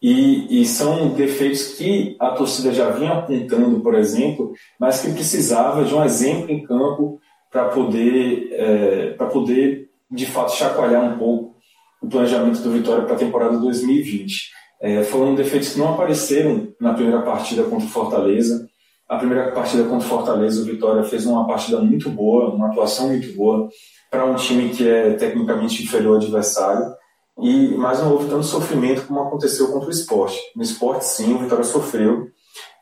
e, 0.03 0.63
e, 0.63 0.67
são 0.67 1.11
defeitos 1.11 1.75
que 1.75 2.17
a 2.19 2.31
torcida 2.31 2.73
já 2.73 2.89
vinha 2.91 3.13
apontando, 3.13 3.81
por 3.81 3.95
exemplo, 3.95 4.53
mas 4.79 5.03
que 5.03 5.13
precisava 5.13 5.85
de 5.85 5.95
um 5.95 6.03
exemplo 6.03 6.51
em 6.51 6.63
campo 6.63 7.21
para 7.51 7.67
poder, 7.69 8.49
é, 8.53 9.11
para 9.11 9.27
poder, 9.27 9.91
de 10.11 10.25
fato, 10.25 10.57
chacoalhar 10.57 11.05
um 11.05 11.19
pouco 11.19 11.57
o 12.01 12.09
planejamento 12.09 12.61
do 12.61 12.71
Vitória 12.71 13.05
para 13.05 13.15
a 13.15 13.19
temporada 13.19 13.59
2020. 13.59 14.51
É, 14.81 15.03
foram 15.05 15.35
defeitos 15.35 15.75
que 15.75 15.79
não 15.79 15.93
apareceram 15.93 16.69
na 16.81 16.95
primeira 16.95 17.21
partida 17.21 17.65
contra 17.65 17.87
o 17.87 17.91
Fortaleza. 17.91 18.67
A 19.07 19.19
primeira 19.19 19.53
partida 19.53 19.83
contra 19.83 20.07
o 20.07 20.09
Fortaleza, 20.09 20.63
o 20.63 20.65
Vitória 20.65 21.03
fez 21.05 21.27
uma 21.27 21.47
partida 21.47 21.79
muito 21.79 22.09
boa, 22.09 22.55
uma 22.55 22.69
atuação 22.69 23.09
muito 23.09 23.31
boa 23.35 23.69
para 24.11 24.25
um 24.25 24.35
time 24.37 24.71
que 24.71 24.89
é 24.89 25.13
tecnicamente 25.13 25.83
inferior 25.83 26.17
ao 26.17 26.23
adversário. 26.23 26.95
E, 27.43 27.75
mas 27.77 28.01
não 28.01 28.13
houve 28.13 28.29
tanto 28.29 28.45
sofrimento 28.45 29.07
como 29.07 29.21
aconteceu 29.21 29.73
contra 29.73 29.89
o 29.89 29.93
esporte. 29.93 30.39
No 30.55 30.63
esporte, 30.63 31.07
sim, 31.07 31.35
o 31.35 31.39
Vitória 31.39 31.65
sofreu. 31.65 32.29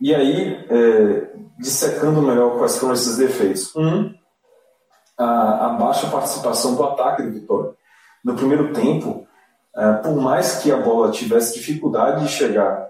E 0.01 0.15
aí, 0.15 0.67
é, 0.69 1.33
dissecando 1.59 2.23
melhor 2.23 2.59
quais 2.59 2.79
foram 2.79 2.95
esses 2.95 3.17
defeitos. 3.17 3.75
Um, 3.77 4.13
a, 5.19 5.67
a 5.67 5.69
baixa 5.71 6.07
participação 6.09 6.75
do 6.75 6.85
ataque 6.85 7.23
do 7.23 7.33
Vitória. 7.33 7.71
No 8.25 8.35
primeiro 8.35 8.73
tempo, 8.73 9.27
é, 9.77 9.93
por 9.95 10.17
mais 10.17 10.59
que 10.59 10.71
a 10.71 10.77
bola 10.77 11.11
tivesse 11.11 11.55
dificuldade 11.55 12.25
de 12.25 12.31
chegar 12.31 12.87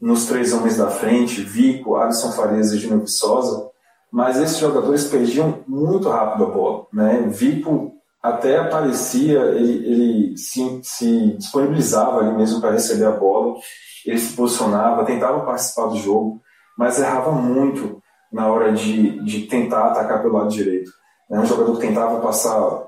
nos 0.00 0.26
três 0.26 0.52
homens 0.52 0.76
da 0.76 0.90
frente, 0.90 1.40
Vico, 1.40 1.96
Alisson 1.96 2.32
Farias 2.32 2.72
e 2.72 2.78
Júnior 2.78 3.00
Viçosa, 3.00 3.70
mas 4.12 4.38
esses 4.38 4.58
jogadores 4.58 5.04
perdiam 5.04 5.62
muito 5.66 6.08
rápido 6.08 6.44
a 6.44 6.50
bola. 6.50 6.86
Né? 6.92 7.24
Vico 7.28 7.95
até 8.28 8.58
aparecia, 8.58 9.40
ele, 9.40 9.72
ele 9.86 10.36
se, 10.36 10.80
se, 10.82 11.36
disponibilizava 11.36 12.20
ali 12.20 12.36
mesmo 12.36 12.60
para 12.60 12.72
receber 12.72 13.06
a 13.06 13.12
bola, 13.12 13.56
ele 14.04 14.18
se 14.18 14.34
posicionava, 14.34 15.04
tentava 15.04 15.44
participar 15.44 15.86
do 15.86 15.96
jogo, 15.96 16.40
mas 16.76 16.98
errava 16.98 17.32
muito 17.32 18.00
na 18.32 18.50
hora 18.50 18.72
de, 18.72 19.22
de 19.24 19.42
tentar 19.46 19.86
atacar 19.86 20.22
pelo 20.22 20.34
lado 20.34 20.48
direito. 20.48 20.90
É 21.30 21.38
um 21.38 21.46
jogador 21.46 21.74
que 21.74 21.86
tentava 21.86 22.20
passar 22.20 22.86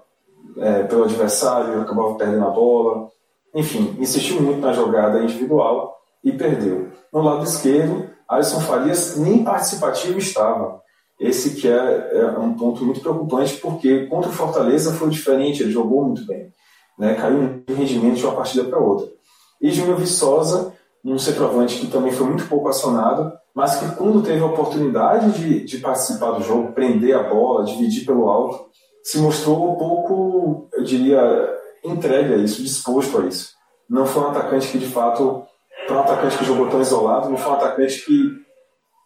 é, 0.59 0.83
pelo 0.85 1.05
adversário, 1.05 1.81
acabava 1.81 2.15
perdendo 2.15 2.47
a 2.47 2.51
bola, 2.51 3.09
enfim, 3.55 3.97
insistiu 3.99 4.41
muito 4.41 4.61
na 4.61 4.73
jogada 4.73 5.23
individual 5.23 5.97
e 6.23 6.33
perdeu. 6.33 6.89
No 7.13 7.23
lado 7.23 7.45
esquerdo, 7.45 8.09
Alisson 8.29 8.61
Farias 8.61 9.17
nem 9.17 9.43
participativo 9.43 10.19
estava. 10.19 10.81
Esse 11.19 11.57
que 11.57 11.67
é, 11.67 12.11
é, 12.13 12.39
um 12.39 12.55
ponto 12.55 12.85
muito 12.85 13.01
preocupante, 13.01 13.57
porque 13.57 14.07
contra 14.07 14.31
o 14.31 14.33
Fortaleza 14.33 14.93
foi 14.93 15.11
diferente, 15.11 15.63
ele 15.63 15.73
jogou 15.73 16.05
muito 16.05 16.25
bem. 16.25 16.53
Né? 16.99 17.15
Caiu 17.15 17.63
de 17.67 17.75
rendimento 17.75 18.17
de 18.17 18.25
uma 18.25 18.37
partida 18.37 18.65
para 18.65 18.79
outra. 18.79 19.09
E 19.61 19.71
Júnior 19.71 19.99
Viçosa, 19.99 20.73
um 21.05 21.19
centroavante 21.19 21.79
que 21.79 21.89
também 21.89 22.13
foi 22.13 22.27
muito 22.27 22.47
pouco 22.47 22.69
acionado, 22.69 23.33
mas 23.55 23.77
que 23.77 23.97
quando 23.97 24.23
teve 24.23 24.41
a 24.41 24.47
oportunidade 24.47 25.33
de, 25.33 25.65
de 25.65 25.79
participar 25.79 26.33
do 26.33 26.45
jogo, 26.45 26.73
prender 26.73 27.17
a 27.17 27.25
bola, 27.25 27.65
dividir 27.65 28.07
pelo 28.07 28.29
alto, 28.29 28.69
se 29.03 29.19
mostrou 29.19 29.73
um 29.73 29.77
pouco, 29.77 30.69
eu 30.73 30.85
diria, 30.85 31.21
entregue 31.85 32.35
a 32.35 32.37
isso, 32.37 32.63
disposto 32.63 33.19
a 33.19 33.27
isso. 33.27 33.51
Não 33.91 34.07
foi 34.07 34.23
um 34.23 34.29
atacante 34.29 34.69
que, 34.69 34.79
de 34.79 34.87
fato, 34.87 35.43
foi 35.89 35.97
um 35.97 36.01
atacante 36.01 36.39
que 36.39 36.45
jogou 36.45 36.69
tão 36.69 36.81
isolado, 36.81 37.31
não 37.31 37.37
foi 37.37 37.51
um 37.51 37.55
atacante 37.55 38.05
que 38.05 38.48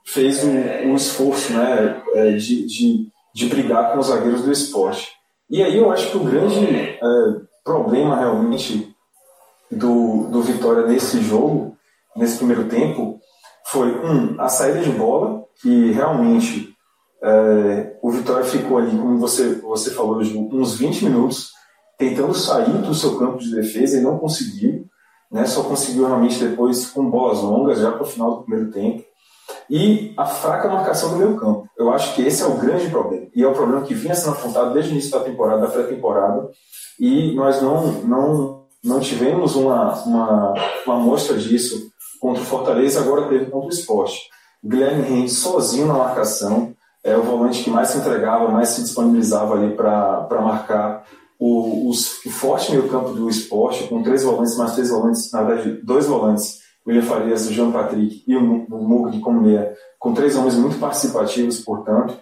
fez 0.05 0.43
um, 0.45 0.91
um 0.91 0.97
esforço 0.97 1.53
né, 1.53 2.03
é, 2.15 2.33
de, 2.33 2.67
de, 2.67 3.09
de 3.35 3.47
brigar 3.47 3.93
com 3.93 3.99
os 3.99 4.07
zagueiros 4.07 4.43
do 4.43 4.53
esporte. 4.53 5.13
E 5.51 5.63
aí 5.63 5.77
eu 5.77 5.91
acho 5.91 6.11
que 6.11 6.17
o 6.17 6.25
grande 6.25 6.65
é, 6.67 6.99
problema 7.65 8.19
realmente 8.19 8.95
do, 9.71 10.29
do 10.29 10.43
Vitória 10.43 10.87
nesse 10.87 11.21
jogo, 11.21 11.77
nesse 12.17 12.37
primeiro 12.37 12.69
tempo, 12.69 13.21
foi, 13.67 13.91
um, 14.05 14.41
a 14.41 14.49
saída 14.49 14.81
de 14.81 14.91
bola, 14.91 15.45
que 15.61 15.93
realmente 15.93 16.75
é, 17.23 17.97
o 18.03 18.11
Vitória 18.11 18.45
ficou 18.45 18.79
ali, 18.79 18.91
como 18.91 19.19
você, 19.19 19.55
você 19.57 19.91
falou, 19.91 20.19
uns 20.19 20.75
20 20.77 21.05
minutos 21.05 21.53
tentando 21.97 22.35
sair 22.35 22.79
do 22.79 22.95
seu 22.95 23.17
campo 23.17 23.39
de 23.39 23.55
defesa 23.55 23.97
e 23.97 24.03
não 24.03 24.19
conseguiu. 24.19 24.87
né? 25.31 25.47
só 25.47 25.63
conseguiu 25.63 26.07
realmente 26.07 26.43
depois 26.43 26.87
com 26.87 27.09
bolas 27.09 27.39
longas, 27.39 27.79
já 27.79 27.93
para 27.93 28.03
o 28.03 28.07
final 28.07 28.37
do 28.37 28.43
primeiro 28.43 28.71
tempo. 28.73 29.05
E 29.71 30.13
a 30.17 30.27
fraca 30.27 30.69
marcação 30.69 31.11
do 31.11 31.17
meio 31.17 31.37
campo. 31.37 31.69
Eu 31.79 31.93
acho 31.93 32.15
que 32.15 32.23
esse 32.23 32.43
é 32.43 32.47
o 32.47 32.57
grande 32.57 32.89
problema. 32.91 33.27
E 33.35 33.43
é 33.43 33.49
o 33.49 33.53
problema 33.53 33.83
que 33.83 33.95
vinha 33.95 34.15
sendo 34.15 34.33
apontado 34.33 34.73
desde 34.73 34.91
o 34.91 34.93
início 34.93 35.11
da 35.11 35.21
temporada, 35.21 35.63
da 35.63 35.69
pré-temporada, 35.69 36.51
e 36.99 37.35
nós 37.35 37.61
não, 37.63 37.93
não, 38.03 38.65
não 38.85 39.01
tivemos 39.01 39.57
uma, 39.57 39.95
uma, 40.05 40.55
uma 40.87 40.95
amostra 40.97 41.37
disso 41.37 41.91
contra 42.21 42.43
o 42.43 42.47
Fortaleza, 42.47 43.01
agora 43.01 43.29
teve 43.29 43.47
contra 43.47 43.67
o 43.67 43.73
esporte. 43.73 44.21
Guilherme 44.65 45.03
Rende 45.03 45.31
sozinho 45.31 45.87
na 45.87 45.95
marcação, 45.95 46.73
é 47.03 47.17
o 47.17 47.23
volante 47.23 47.65
que 47.65 47.71
mais 47.71 47.89
se 47.89 47.99
entregava, 47.99 48.49
mais 48.49 48.69
se 48.69 48.83
disponibilizava 48.83 49.55
ali 49.55 49.75
para 49.75 50.41
marcar 50.41 51.05
o, 51.39 51.91
o 51.91 52.31
forte 52.31 52.71
meio 52.71 52.89
campo 52.89 53.11
do 53.11 53.29
esporte, 53.29 53.89
com 53.89 54.03
três 54.05 54.23
volantes, 54.23 54.57
mais 54.57 54.75
três 54.75 54.91
volantes, 54.91 55.33
na 55.33 55.43
verdade, 55.43 55.81
dois 55.83 56.07
volantes, 56.07 56.62
William 56.87 57.03
Farias, 57.03 57.49
João 57.51 57.73
Patrick 57.73 58.25
e 58.27 58.37
o, 58.37 58.67
como 59.21 59.41
meia, 59.41 59.73
com 59.99 60.13
três 60.13 60.37
homens 60.37 60.57
muito 60.57 60.79
participativos, 60.79 61.61
portanto, 61.61 62.17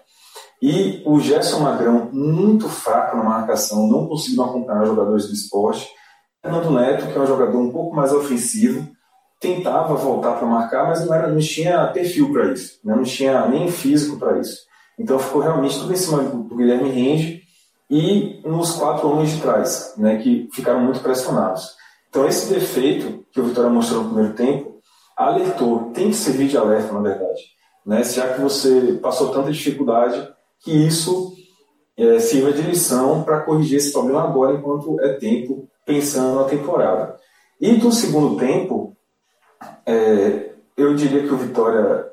e 0.62 1.02
o 1.06 1.18
Gerson 1.18 1.60
Magrão, 1.60 2.10
muito 2.12 2.68
fraco 2.68 3.16
na 3.16 3.24
marcação, 3.24 3.86
não 3.88 4.06
conseguiu 4.06 4.42
acompanhar 4.44 4.82
os 4.82 4.88
jogadores 4.88 5.26
do 5.26 5.32
esporte. 5.32 5.88
Fernando 6.42 6.70
Neto, 6.70 7.06
que 7.06 7.16
é 7.16 7.20
um 7.20 7.26
jogador 7.26 7.58
um 7.58 7.72
pouco 7.72 7.96
mais 7.96 8.12
ofensivo, 8.12 8.86
tentava 9.40 9.94
voltar 9.94 10.32
para 10.32 10.46
marcar, 10.46 10.86
mas 10.86 11.04
não, 11.06 11.14
era, 11.14 11.28
não 11.28 11.38
tinha 11.38 11.86
perfil 11.86 12.30
para 12.30 12.52
isso, 12.52 12.78
né? 12.84 12.94
não 12.94 13.04
tinha 13.04 13.46
nem 13.48 13.70
físico 13.70 14.18
para 14.18 14.38
isso. 14.38 14.58
Então 14.98 15.18
ficou 15.18 15.40
realmente 15.40 15.78
tudo 15.78 15.94
em 15.94 15.96
cima 15.96 16.22
do 16.22 16.54
Guilherme 16.54 16.90
Rende 16.90 17.40
e 17.90 18.42
nos 18.44 18.72
quatro 18.72 19.08
homens 19.08 19.30
de 19.30 19.40
trás, 19.40 19.94
né, 19.96 20.18
que 20.18 20.48
ficaram 20.52 20.80
muito 20.80 21.00
pressionados. 21.00 21.79
Então 22.10 22.26
esse 22.26 22.52
defeito 22.52 23.24
que 23.32 23.40
o 23.40 23.44
Vitória 23.44 23.70
mostrou 23.70 24.02
no 24.02 24.08
primeiro 24.10 24.34
tempo 24.34 24.80
alertou, 25.16 25.92
tem 25.92 26.08
que 26.08 26.16
servir 26.16 26.48
de 26.48 26.56
alerta, 26.56 26.92
na 26.92 27.00
verdade. 27.00 27.40
Né? 27.86 28.02
Já 28.02 28.34
que 28.34 28.40
você 28.40 28.98
passou 29.00 29.30
tanta 29.30 29.52
dificuldade, 29.52 30.28
que 30.60 30.72
isso 30.72 31.34
é, 31.96 32.18
sirva 32.18 32.52
de 32.52 32.62
lição 32.62 33.22
para 33.22 33.40
corrigir 33.40 33.78
esse 33.78 33.92
problema 33.92 34.24
agora, 34.24 34.56
enquanto 34.56 35.00
é 35.00 35.14
tempo, 35.14 35.68
pensando 35.86 36.36
na 36.36 36.44
temporada. 36.44 37.16
E 37.60 37.74
do 37.76 37.92
segundo 37.92 38.36
tempo, 38.36 38.96
é, 39.86 40.50
eu 40.76 40.94
diria 40.94 41.22
que 41.22 41.32
o 41.32 41.36
Vitória 41.36 42.06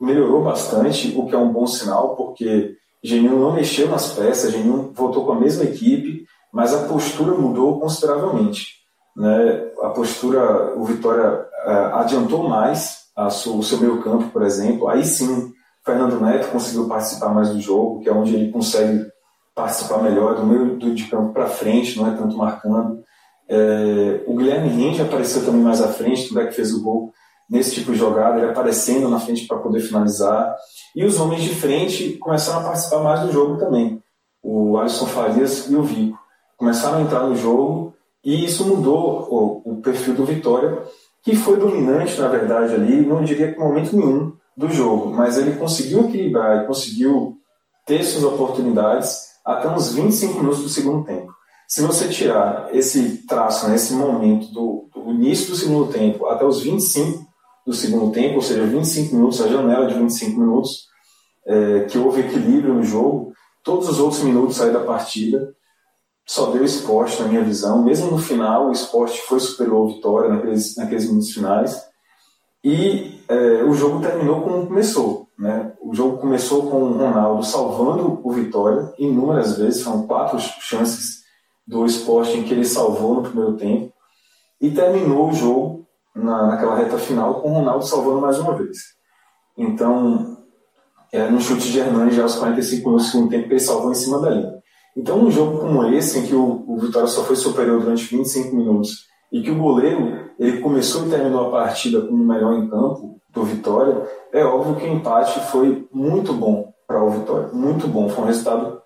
melhorou 0.00 0.42
bastante, 0.42 1.12
o 1.16 1.26
que 1.26 1.34
é 1.34 1.38
um 1.38 1.52
bom 1.52 1.66
sinal, 1.66 2.16
porque 2.16 2.76
Geninho 3.02 3.38
não 3.38 3.52
mexeu 3.52 3.88
nas 3.88 4.12
peças, 4.12 4.52
Geninho 4.52 4.92
voltou 4.94 5.26
com 5.26 5.32
a 5.32 5.40
mesma 5.40 5.64
equipe, 5.64 6.24
mas 6.52 6.72
a 6.72 6.86
postura 6.86 7.34
mudou 7.34 7.80
consideravelmente. 7.80 8.83
Né? 9.16 9.70
A 9.82 9.90
postura, 9.90 10.74
o 10.76 10.84
Vitória 10.84 11.46
é, 11.64 11.72
adiantou 11.94 12.48
mais 12.48 13.04
o 13.16 13.62
seu 13.62 13.78
meio 13.78 14.02
campo, 14.02 14.30
por 14.30 14.42
exemplo, 14.42 14.88
aí 14.88 15.04
sim 15.04 15.52
Fernando 15.84 16.20
Neto 16.20 16.50
conseguiu 16.50 16.88
participar 16.88 17.28
mais 17.28 17.50
do 17.50 17.60
jogo, 17.60 18.00
que 18.00 18.08
é 18.08 18.12
onde 18.12 18.34
ele 18.34 18.50
consegue 18.50 19.06
participar 19.54 20.02
melhor 20.02 20.34
do 20.34 20.46
meio 20.46 20.76
do, 20.76 20.94
de 20.94 21.04
campo 21.04 21.32
para 21.32 21.46
frente, 21.46 21.96
não 21.96 22.12
é 22.12 22.16
tanto 22.16 22.36
marcando. 22.36 23.02
É, 23.48 24.24
o 24.26 24.34
Guilherme 24.34 24.70
Rende 24.70 25.02
apareceu 25.02 25.44
também 25.44 25.60
mais 25.60 25.80
à 25.80 25.88
frente, 25.88 26.26
tudo 26.28 26.40
é 26.40 26.46
que 26.46 26.54
fez 26.54 26.72
o 26.72 26.82
gol 26.82 27.12
nesse 27.48 27.74
tipo 27.74 27.92
de 27.92 27.98
jogada, 27.98 28.38
ele 28.38 28.50
aparecendo 28.50 29.08
na 29.08 29.20
frente 29.20 29.46
para 29.46 29.58
poder 29.58 29.80
finalizar. 29.80 30.56
E 30.96 31.04
os 31.04 31.20
homens 31.20 31.42
de 31.42 31.54
frente 31.54 32.14
começaram 32.14 32.60
a 32.60 32.64
participar 32.64 33.00
mais 33.00 33.20
do 33.20 33.30
jogo 33.30 33.58
também. 33.58 34.02
O 34.42 34.78
Alisson 34.78 35.06
Farias 35.06 35.68
e 35.68 35.76
o 35.76 35.82
Vico 35.82 36.18
começaram 36.56 36.98
a 36.98 37.02
entrar 37.02 37.24
no 37.24 37.36
jogo 37.36 37.94
e 38.24 38.44
isso 38.44 38.64
mudou 38.64 39.62
o, 39.64 39.72
o 39.72 39.82
perfil 39.82 40.14
do 40.14 40.24
Vitória, 40.24 40.82
que 41.22 41.36
foi 41.36 41.56
dominante, 41.56 42.18
na 42.20 42.28
verdade, 42.28 42.74
ali, 42.74 43.04
não 43.04 43.22
diria 43.22 43.52
que 43.52 43.58
momento 43.58 43.96
nenhum 43.96 44.32
do 44.56 44.68
jogo, 44.68 45.12
mas 45.12 45.36
ele 45.36 45.56
conseguiu 45.56 46.08
equilibrar 46.08 46.62
e 46.62 46.66
conseguiu 46.66 47.36
ter 47.86 48.02
suas 48.02 48.24
oportunidades 48.24 49.34
até 49.44 49.68
uns 49.68 49.92
25 49.92 50.38
minutos 50.38 50.62
do 50.62 50.68
segundo 50.68 51.04
tempo. 51.04 51.32
Se 51.68 51.82
você 51.82 52.08
tirar 52.08 52.68
esse 52.72 53.26
traço, 53.26 53.68
né, 53.68 53.74
esse 53.74 53.92
momento 53.94 54.46
do, 54.52 54.88
do, 54.94 55.10
início 55.10 55.50
do 55.50 55.56
segundo 55.56 55.92
tempo 55.92 56.26
até 56.26 56.44
os 56.44 56.62
25 56.62 57.24
do 57.66 57.72
segundo 57.72 58.12
tempo, 58.12 58.36
ou 58.36 58.42
seja, 58.42 58.64
25 58.64 59.14
minutos, 59.14 59.40
a 59.40 59.48
janela 59.48 59.86
de 59.86 59.94
25 59.94 60.38
minutos, 60.38 60.86
é, 61.46 61.80
que 61.84 61.98
houve 61.98 62.20
equilíbrio 62.20 62.74
no 62.74 62.84
jogo, 62.84 63.32
todos 63.62 63.88
os 63.88 63.98
outros 63.98 64.22
minutos 64.22 64.60
aí 64.60 64.72
da 64.72 64.80
partida 64.80 65.54
só 66.26 66.50
deu 66.50 66.64
esporte, 66.64 67.20
na 67.22 67.28
minha 67.28 67.42
visão. 67.42 67.82
Mesmo 67.82 68.10
no 68.10 68.18
final, 68.18 68.68
o 68.68 68.72
esporte 68.72 69.20
foi 69.22 69.40
superior 69.40 69.76
ao 69.76 69.88
Vitória 69.88 70.30
naqueles, 70.30 70.76
naqueles 70.76 71.06
minutos 71.06 71.32
finais. 71.32 71.82
E 72.62 73.20
é, 73.28 73.62
o 73.64 73.74
jogo 73.74 74.00
terminou 74.00 74.40
como 74.42 74.66
começou. 74.66 75.28
Né? 75.38 75.72
O 75.82 75.94
jogo 75.94 76.18
começou 76.18 76.70
com 76.70 76.82
o 76.82 76.92
Ronaldo 76.96 77.44
salvando 77.44 78.20
o 78.22 78.32
Vitória 78.32 78.92
inúmeras 78.98 79.58
vezes, 79.58 79.82
foram 79.82 80.06
quatro 80.06 80.38
chances 80.38 81.24
do 81.66 81.84
esporte 81.84 82.38
em 82.38 82.44
que 82.44 82.52
ele 82.52 82.64
salvou 82.64 83.14
no 83.14 83.22
primeiro 83.22 83.56
tempo, 83.56 83.92
e 84.60 84.70
terminou 84.70 85.30
o 85.30 85.34
jogo 85.34 85.86
na, 86.14 86.46
naquela 86.46 86.76
reta 86.76 86.98
final 86.98 87.40
com 87.40 87.50
o 87.50 87.54
Ronaldo 87.54 87.84
salvando 87.84 88.20
mais 88.20 88.38
uma 88.38 88.54
vez. 88.54 88.78
Então, 89.56 90.38
é, 91.12 91.28
no 91.28 91.40
chute 91.40 91.70
de 91.70 91.78
Hernani 91.78 92.12
já 92.12 92.22
aos 92.22 92.36
45 92.36 92.86
minutos 92.86 93.06
do 93.06 93.12
segundo 93.12 93.30
tempo, 93.30 93.52
ele 93.52 93.60
salvou 93.60 93.90
em 93.90 93.94
cima 93.94 94.20
da 94.20 94.30
linha. 94.30 94.63
Então, 94.96 95.24
um 95.24 95.30
jogo 95.30 95.58
como 95.58 95.84
esse, 95.86 96.18
em 96.18 96.26
que 96.26 96.34
o, 96.34 96.64
o 96.68 96.78
Vitória 96.78 97.08
só 97.08 97.24
foi 97.24 97.36
superior 97.36 97.80
durante 97.80 98.04
25 98.04 98.54
minutos 98.54 99.06
e 99.32 99.42
que 99.42 99.50
o 99.50 99.58
goleiro 99.58 100.30
ele 100.38 100.60
começou 100.60 101.06
e 101.06 101.10
terminou 101.10 101.48
a 101.48 101.50
partida 101.50 102.00
como 102.02 102.22
o 102.22 102.26
melhor 102.26 102.54
em 102.54 102.68
campo 102.68 103.20
do 103.32 103.42
Vitória, 103.42 104.08
é 104.32 104.44
óbvio 104.44 104.76
que 104.76 104.84
o 104.84 104.92
empate 104.92 105.40
foi 105.50 105.88
muito 105.92 106.32
bom 106.32 106.72
para 106.86 107.02
o 107.02 107.10
Vitória, 107.10 107.48
muito 107.52 107.88
bom. 107.88 108.08
Foi 108.08 108.24
um 108.24 108.26
resultado, 108.28 108.80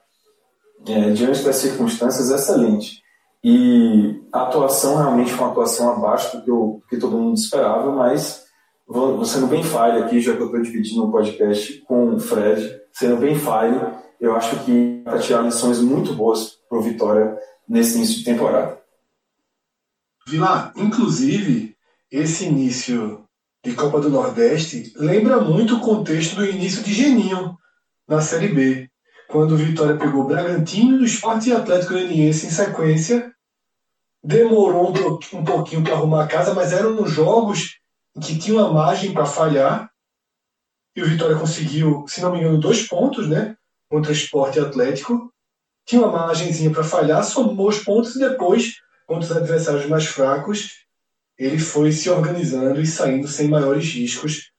é, 0.87 1.11
diante 1.11 1.43
das 1.43 1.57
circunstâncias, 1.57 2.31
excelente. 2.31 3.03
E 3.45 4.21
a 4.33 4.43
atuação 4.43 4.97
realmente 4.97 5.33
foi 5.33 5.45
uma 5.45 5.53
atuação 5.53 5.93
abaixo 5.93 6.37
do 6.37 6.43
que, 6.43 6.51
eu, 6.51 6.83
que 6.89 6.97
todo 6.97 7.19
mundo 7.19 7.37
esperava, 7.37 7.93
mas 7.93 8.45
vou, 8.87 9.23
sendo 9.25 9.47
bem 9.47 9.63
falho 9.63 10.03
aqui, 10.03 10.21
já 10.21 10.35
que 10.35 10.41
eu 10.41 10.47
estou 10.47 10.63
dividindo 10.63 11.05
o 11.05 11.09
um 11.09 11.11
podcast 11.11 11.85
com 11.87 12.15
o 12.15 12.21
Fred, 12.21 12.81
sendo 12.93 13.19
bem 13.19 13.35
falho, 13.37 13.93
eu 14.21 14.35
acho 14.35 14.65
que 14.65 15.01
para 15.05 15.19
tirar 15.19 15.43
lições 15.43 15.81
muito 15.81 16.15
boas 16.15 16.59
para 16.69 16.79
o 16.79 16.83
Vitória 16.83 17.37
nesse 17.69 17.97
início 17.97 18.19
de 18.19 18.25
temporada. 18.25 18.81
Vila, 20.27 20.73
inclusive, 20.77 21.77
esse 22.11 22.47
início 22.47 23.25
de 23.65 23.75
Copa 23.75 24.01
do 24.01 24.11
Nordeste 24.11 24.93
lembra 24.97 25.41
muito 25.41 25.77
o 25.77 25.81
contexto 25.81 26.37
do 26.37 26.47
início 26.47 26.83
de 26.83 26.93
Geninho 26.93 27.57
na 28.07 28.21
Série 28.21 28.49
B, 28.49 28.91
quando 29.29 29.53
o 29.53 29.57
Vitória 29.57 29.97
pegou 29.97 30.25
Bragantino, 30.25 31.05
Esporte 31.05 31.51
e 31.51 31.53
Atlético 31.53 31.93
Goianiense 31.93 32.47
em 32.47 32.51
sequência. 32.51 33.33
Demorou 34.23 34.93
um 35.35 35.45
pouquinho 35.45 35.83
para 35.83 35.95
arrumar 35.95 36.25
a 36.25 36.27
casa, 36.27 36.55
mas 36.55 36.73
eram 36.73 37.07
jogos 37.07 37.79
que 38.21 38.39
tinha 38.39 38.59
uma 38.59 38.73
margem 38.73 39.13
para 39.13 39.27
falhar. 39.27 39.91
E 40.97 41.03
o 41.03 41.07
Vitória 41.07 41.37
conseguiu, 41.37 42.05
se 42.09 42.21
não 42.21 42.33
me 42.33 42.39
engano, 42.39 42.59
dois 42.59 42.87
pontos, 42.87 43.29
né? 43.29 43.57
Contra 43.91 44.13
Esporte 44.13 44.59
e 44.59 44.63
Atlético. 44.63 45.33
Tinha 45.87 46.03
uma 46.03 46.13
margenzinha 46.13 46.71
para 46.71 46.85
falhar, 46.85 47.25
somou 47.25 47.69
os 47.69 47.79
pontos 47.79 48.15
e 48.17 48.19
depois 48.19 48.75
contra 49.07 49.25
os 49.25 49.37
adversários 49.37 49.87
mais 49.87 50.05
fracos, 50.05 50.85
ele 51.39 51.59
foi 51.59 51.91
se 51.93 52.11
organizando 52.11 52.79
e 52.79 52.87
saindo 52.87 53.27
sem 53.27 53.49
maiores 53.49 53.87
riscos 53.87 54.53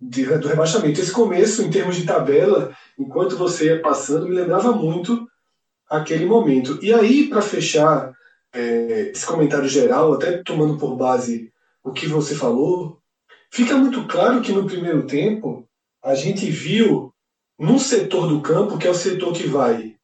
de, 0.00 0.24
do 0.24 0.48
rebaixamento. 0.48 1.00
Esse 1.00 1.12
começo, 1.12 1.62
em 1.62 1.70
termos 1.70 1.94
de 1.94 2.04
tabela, 2.04 2.76
enquanto 2.98 3.36
você 3.36 3.66
ia 3.66 3.80
passando, 3.80 4.28
me 4.28 4.34
lembrava 4.34 4.72
muito 4.72 5.28
aquele 5.88 6.26
momento. 6.26 6.78
E 6.82 6.92
aí, 6.92 7.28
para 7.28 7.40
fechar 7.40 8.12
é, 8.52 9.12
esse 9.14 9.24
comentário 9.24 9.68
geral, 9.68 10.14
até 10.14 10.42
tomando 10.42 10.76
por 10.76 10.96
base 10.96 11.52
o 11.84 11.92
que 11.92 12.08
você 12.08 12.34
falou, 12.34 13.00
fica 13.52 13.76
muito 13.76 14.04
claro 14.06 14.42
que 14.42 14.50
no 14.50 14.66
primeiro 14.66 15.06
tempo 15.06 15.68
a 16.02 16.14
gente 16.16 16.50
viu 16.50 17.12
num 17.58 17.78
setor 17.78 18.28
do 18.28 18.40
campo, 18.40 18.78
que 18.78 18.86
é 18.86 18.90
o 18.90 18.94
setor 18.94 19.32
que 19.32 19.46
vai 19.46 19.96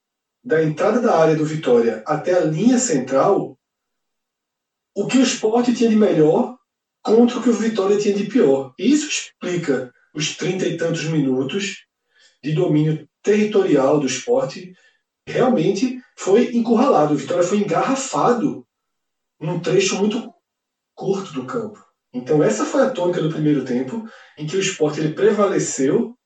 da 0.44 0.62
entrada 0.62 1.00
da 1.00 1.16
área 1.16 1.36
do 1.36 1.44
Vitória 1.44 2.02
até 2.06 2.34
a 2.34 2.44
linha 2.44 2.78
central, 2.78 3.56
o 4.94 5.06
que 5.06 5.18
o 5.18 5.22
esporte 5.22 5.74
tinha 5.74 5.88
de 5.88 5.96
melhor 5.96 6.56
contra 7.02 7.38
o 7.38 7.42
que 7.42 7.50
o 7.50 7.54
Vitória 7.54 7.98
tinha 7.98 8.14
de 8.14 8.26
pior. 8.26 8.74
E 8.78 8.90
isso 8.90 9.08
explica 9.08 9.92
os 10.14 10.36
trinta 10.36 10.66
e 10.66 10.76
tantos 10.76 11.04
minutos 11.04 11.86
de 12.42 12.52
domínio 12.52 13.08
territorial 13.22 14.00
do 14.00 14.06
esporte. 14.06 14.74
Realmente 15.26 16.00
foi 16.16 16.54
encurralado. 16.54 17.14
O 17.14 17.16
Vitória 17.16 17.44
foi 17.44 17.58
engarrafado 17.58 18.66
num 19.40 19.60
trecho 19.60 19.96
muito 19.96 20.32
curto 20.94 21.32
do 21.32 21.46
campo. 21.46 21.82
Então 22.12 22.42
essa 22.42 22.64
foi 22.64 22.82
a 22.82 22.90
tônica 22.90 23.20
do 23.22 23.30
primeiro 23.30 23.64
tempo, 23.64 24.06
em 24.36 24.46
que 24.46 24.56
o 24.56 24.60
esporte 24.60 25.00
ele 25.00 25.14
prevaleceu 25.14 26.16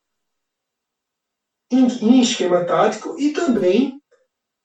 em, 1.71 1.87
em 2.01 2.21
esquema 2.21 2.65
tático 2.65 3.17
e 3.19 3.33
também 3.33 3.99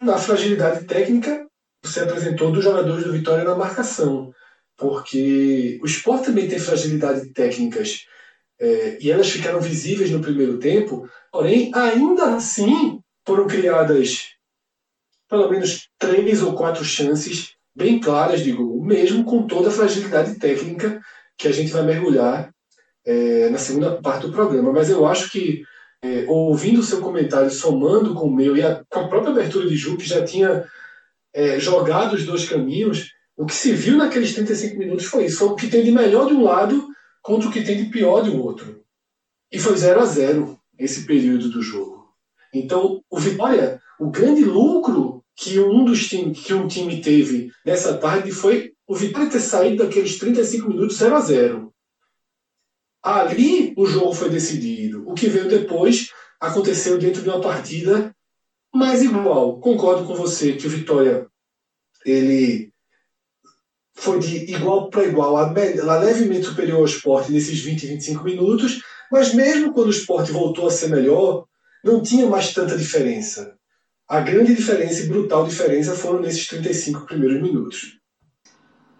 na 0.02 0.18
fragilidade 0.18 0.86
técnica 0.86 1.46
se 1.84 2.00
apresentou 2.00 2.52
dos 2.52 2.64
jogadores 2.64 3.04
do 3.04 3.12
Vitória 3.12 3.44
na 3.44 3.56
marcação. 3.56 4.32
porque 4.78 5.78
o 5.80 5.86
esporte 5.86 6.26
também 6.26 6.48
tem 6.48 6.58
fragilidade 6.58 7.32
técnicas 7.34 8.04
é, 8.60 8.98
e 9.00 9.12
elas 9.12 9.30
ficaram 9.30 9.60
visíveis 9.60 10.10
no 10.10 10.20
primeiro 10.20 10.58
tempo, 10.58 11.08
porém, 11.32 11.72
ainda 11.74 12.36
assim 12.36 13.00
foram 13.26 13.46
criadas 13.46 14.32
pelo 15.30 15.48
menos 15.48 15.88
três 16.00 16.42
ou 16.42 16.54
quatro 16.54 16.84
chances 16.84 17.54
bem 17.76 18.00
claras 18.00 18.42
de 18.42 18.52
gol, 18.52 18.84
mesmo 18.84 19.24
com 19.24 19.46
toda 19.46 19.70
a 19.70 19.72
fragilidade 19.72 20.38
técnica 20.38 21.00
que 21.38 21.48
a 21.48 21.52
gente 21.52 21.72
vai 21.72 21.84
mergulhar 21.84 22.50
é, 23.06 23.50
na 23.50 23.58
segunda 23.58 24.02
parte 24.02 24.24
do 24.24 24.32
programa. 24.32 24.72
Mas 24.72 24.90
eu 24.90 25.06
acho 25.06 25.30
que, 25.30 25.62
é, 26.04 26.26
ouvindo 26.28 26.80
o 26.80 26.84
seu 26.84 27.00
comentário, 27.00 27.52
somando 27.52 28.14
com 28.14 28.28
o 28.28 28.36
meu 28.36 28.58
e 28.58 28.64
a, 28.64 28.84
com 28.90 29.02
a 29.02 29.08
própria 29.08 29.32
abertura 29.32 29.68
de 29.68 29.76
Ju, 29.76 29.98
que 29.98 30.08
já 30.08 30.24
tinha 30.24 30.66
é, 31.34 31.60
jogado 31.60 32.14
os 32.14 32.26
dois 32.26 32.48
caminhos, 32.48 33.12
o 33.38 33.46
que 33.46 33.54
se 33.54 33.72
viu 33.72 33.98
naqueles 33.98 34.34
35 34.34 34.78
minutos 34.78 35.06
foi 35.06 35.26
isso: 35.26 35.40
foi 35.40 35.48
o 35.50 35.56
que 35.56 35.68
tem 35.68 35.84
de 35.84 35.92
melhor 35.92 36.28
de 36.28 36.34
um 36.34 36.44
lado 36.44 36.88
contra 37.22 37.48
o 37.48 37.52
que 37.52 37.64
tem 37.64 37.84
de 37.84 37.90
pior 37.90 38.28
um 38.28 38.42
outro. 38.42 38.84
E 39.52 39.60
foi 39.60 39.76
0 39.76 40.00
a 40.02 40.06
0 40.06 40.60
esse 40.80 41.06
período 41.06 41.50
do 41.50 41.62
jogo. 41.62 42.10
Então, 42.54 43.02
o 43.10 43.20
Vitória, 43.20 43.80
o 44.00 44.10
grande 44.10 44.44
lucro 44.44 45.24
que 45.36 45.60
um 45.60 45.86
dos 45.86 46.08
times, 46.08 46.40
que 46.40 46.54
um 46.54 46.68
time 46.68 47.02
teve 47.02 47.52
nessa 47.66 47.98
tarde 47.98 48.32
foi 48.32 48.74
o 48.88 48.96
Vitória 48.96 49.30
ter 49.30 49.40
saído 49.40 49.84
daqueles 49.84 50.18
35 50.18 50.68
minutos 50.68 50.98
0 50.98 51.16
a 51.16 51.20
0. 51.22 51.71
Ali 53.04 53.74
o 53.78 53.86
jogo 53.86 54.14
foi 54.14 54.30
decidido. 54.30 55.04
O 55.10 55.14
que 55.14 55.28
veio 55.28 55.48
depois 55.48 56.10
aconteceu 56.40 56.98
dentro 56.98 57.22
de 57.22 57.30
uma 57.30 57.42
partida 57.42 58.16
mais 58.74 59.02
igual. 59.02 59.60
Concordo 59.60 60.06
com 60.06 60.16
você 60.16 60.54
que 60.54 60.68
o 60.68 60.70
Vitória 60.70 61.28
ele 62.06 62.72
foi 63.94 64.20
de 64.20 64.52
igual 64.52 64.90
para 64.90 65.06
igual, 65.06 65.38
a, 65.38 65.52
levemente 66.00 66.46
superior 66.46 66.80
ao 66.80 66.86
esporte 66.86 67.32
nesses 67.32 67.60
20, 67.60 67.88
25 67.88 68.24
minutos, 68.24 68.82
mas 69.12 69.34
mesmo 69.34 69.74
quando 69.74 69.88
o 69.88 69.92
esporte 69.92 70.32
voltou 70.32 70.68
a 70.68 70.72
ser 70.72 70.88
melhor, 70.88 71.46
não 71.84 72.02
tinha 72.02 72.26
mais 72.26 72.54
tanta 72.54 72.78
diferença. 72.78 73.56
A 74.08 74.20
grande 74.20 74.56
diferença 74.56 75.02
e 75.02 75.08
brutal 75.08 75.46
diferença 75.46 75.96
foram 75.96 76.20
nesses 76.22 76.48
35 76.48 77.06
primeiros 77.06 77.42
minutos. 77.42 77.98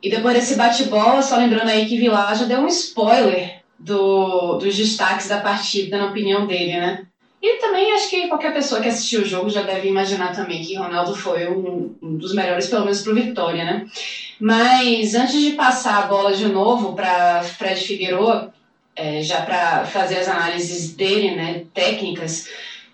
E 0.04 0.10
depois 0.10 0.36
desse 0.36 0.56
bate-bola, 0.56 1.22
só 1.22 1.38
lembrando 1.38 1.70
aí 1.70 1.86
que 1.86 1.98
Vilar 1.98 2.36
já 2.36 2.46
deu 2.46 2.60
um 2.60 2.68
spoiler 2.68 3.51
do, 3.84 4.58
dos 4.58 4.76
destaques 4.76 5.28
da 5.28 5.42
partida, 5.42 5.98
na 5.98 6.08
opinião 6.08 6.46
dele, 6.46 6.74
né? 6.74 7.06
E 7.42 7.58
também 7.58 7.92
acho 7.94 8.10
que 8.10 8.28
qualquer 8.28 8.54
pessoa 8.54 8.80
que 8.80 8.88
assistiu 8.88 9.22
o 9.22 9.26
jogo 9.26 9.50
já 9.50 9.64
deve 9.64 9.88
imaginar 9.88 10.36
também 10.36 10.64
que 10.64 10.76
Ronaldo 10.76 11.16
foi 11.16 11.48
um, 11.50 11.96
um 12.02 12.16
dos 12.16 12.36
melhores, 12.36 12.68
pelo 12.68 12.86
menos 12.86 13.02
para 13.02 13.12
o 13.12 13.16
Vitória, 13.16 13.66
né? 13.66 13.88
Mas 14.40 15.16
antes 15.16 15.42
de 15.42 15.52
passar 15.52 16.04
a 16.04 16.08
bola 16.08 16.34
de 16.34 16.48
novo 16.48 16.94
para 16.94 17.42
Fred 17.42 17.82
Figueiredo, 17.82 18.54
é, 18.96 19.22
já 19.22 19.42
para 19.42 19.86
fazer 19.86 20.20
as 20.20 20.28
análises 20.28 20.94
dele, 20.94 21.36
né, 21.36 21.64
técnicas, 21.74 22.48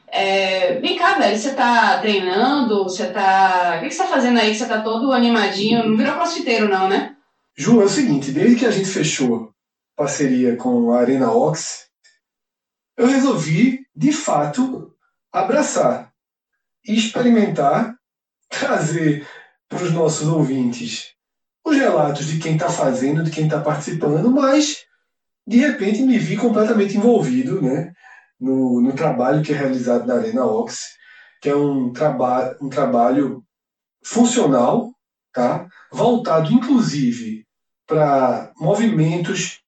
é, 0.10 0.80
vem 0.80 0.96
cá, 0.96 1.16
velho, 1.16 1.38
você 1.38 1.54
tá 1.54 1.98
treinando? 1.98 2.84
Você 2.84 3.08
tá. 3.08 3.76
O 3.78 3.84
que, 3.84 3.92
você 3.92 3.98
tá 3.98 4.08
fazendo 4.08 4.40
aí 4.40 4.52
que 4.52 4.58
você 4.58 4.66
tá 4.66 4.82
todo 4.82 5.12
animadinho? 5.12 5.86
Não 5.86 5.98
virou 5.98 6.14
crossfiteiro, 6.14 6.70
não, 6.70 6.88
né? 6.88 7.16
Ju, 7.58 7.82
é 7.82 7.86
o 7.86 7.90
seguinte, 7.90 8.32
desde 8.32 8.56
que 8.56 8.66
a 8.66 8.72
gente 8.72 8.88
fechou 8.88 9.52
parceria 9.98 10.56
com 10.56 10.92
a 10.92 11.00
Arena 11.00 11.32
Ox, 11.32 11.88
eu 12.96 13.08
resolvi, 13.08 13.86
de 13.96 14.14
fato, 14.14 14.96
abraçar 15.32 16.14
e 16.86 16.96
experimentar, 16.96 17.98
trazer 18.48 19.28
para 19.68 19.84
os 19.84 19.92
nossos 19.92 20.28
ouvintes 20.28 21.14
os 21.66 21.76
relatos 21.76 22.28
de 22.28 22.40
quem 22.40 22.54
está 22.54 22.70
fazendo, 22.70 23.24
de 23.24 23.32
quem 23.32 23.46
está 23.46 23.60
participando, 23.60 24.32
mas 24.32 24.86
de 25.46 25.58
repente 25.58 26.02
me 26.02 26.18
vi 26.18 26.38
completamente 26.38 26.96
envolvido 26.96 27.62
né, 27.62 27.92
no, 28.40 28.80
no 28.80 28.94
trabalho 28.94 29.44
que 29.44 29.52
é 29.52 29.58
realizado 29.58 30.06
na 30.06 30.16
Arena 30.16 30.46
Ox, 30.46 30.96
que 31.42 31.50
é 31.50 31.56
um, 31.56 31.92
traba 31.92 32.56
um 32.62 32.70
trabalho 32.70 33.44
funcional, 34.02 34.94
tá? 35.34 35.68
voltado 35.92 36.54
inclusive 36.54 37.46
para 37.86 38.52
movimentos, 38.58 39.62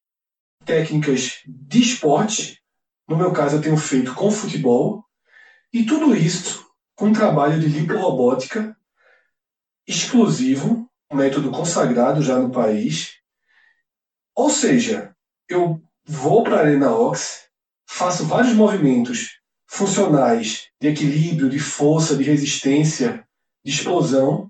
técnicas 0.70 1.40
de 1.46 1.80
esporte 1.80 2.60
no 3.10 3.16
meu 3.16 3.32
caso, 3.32 3.56
eu 3.56 3.60
tenho 3.60 3.76
feito 3.76 4.14
com 4.14 4.30
futebol. 4.30 5.04
E 5.72 5.82
tudo 5.82 6.14
isso 6.14 6.64
com 6.94 7.06
um 7.06 7.12
trabalho 7.12 7.58
de 7.58 7.66
liporobótica 7.66 8.76
exclusivo, 9.84 10.88
um 11.10 11.16
método 11.16 11.50
consagrado 11.50 12.22
já 12.22 12.38
no 12.38 12.52
país. 12.52 13.16
Ou 14.32 14.48
seja, 14.48 15.12
eu 15.48 15.82
vou 16.04 16.44
para 16.44 16.58
a 16.58 16.60
Arena 16.60 16.92
Ox, 16.92 17.48
faço 17.84 18.24
vários 18.26 18.54
movimentos 18.54 19.40
funcionais 19.66 20.68
de 20.80 20.86
equilíbrio, 20.86 21.50
de 21.50 21.58
força, 21.58 22.16
de 22.16 22.22
resistência, 22.22 23.26
de 23.64 23.72
explosão. 23.72 24.48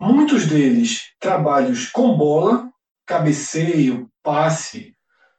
Muitos 0.00 0.46
deles 0.46 1.10
trabalhos 1.18 1.86
com 1.86 2.16
bola, 2.16 2.72
cabeceio, 3.04 4.08
passe, 4.22 4.94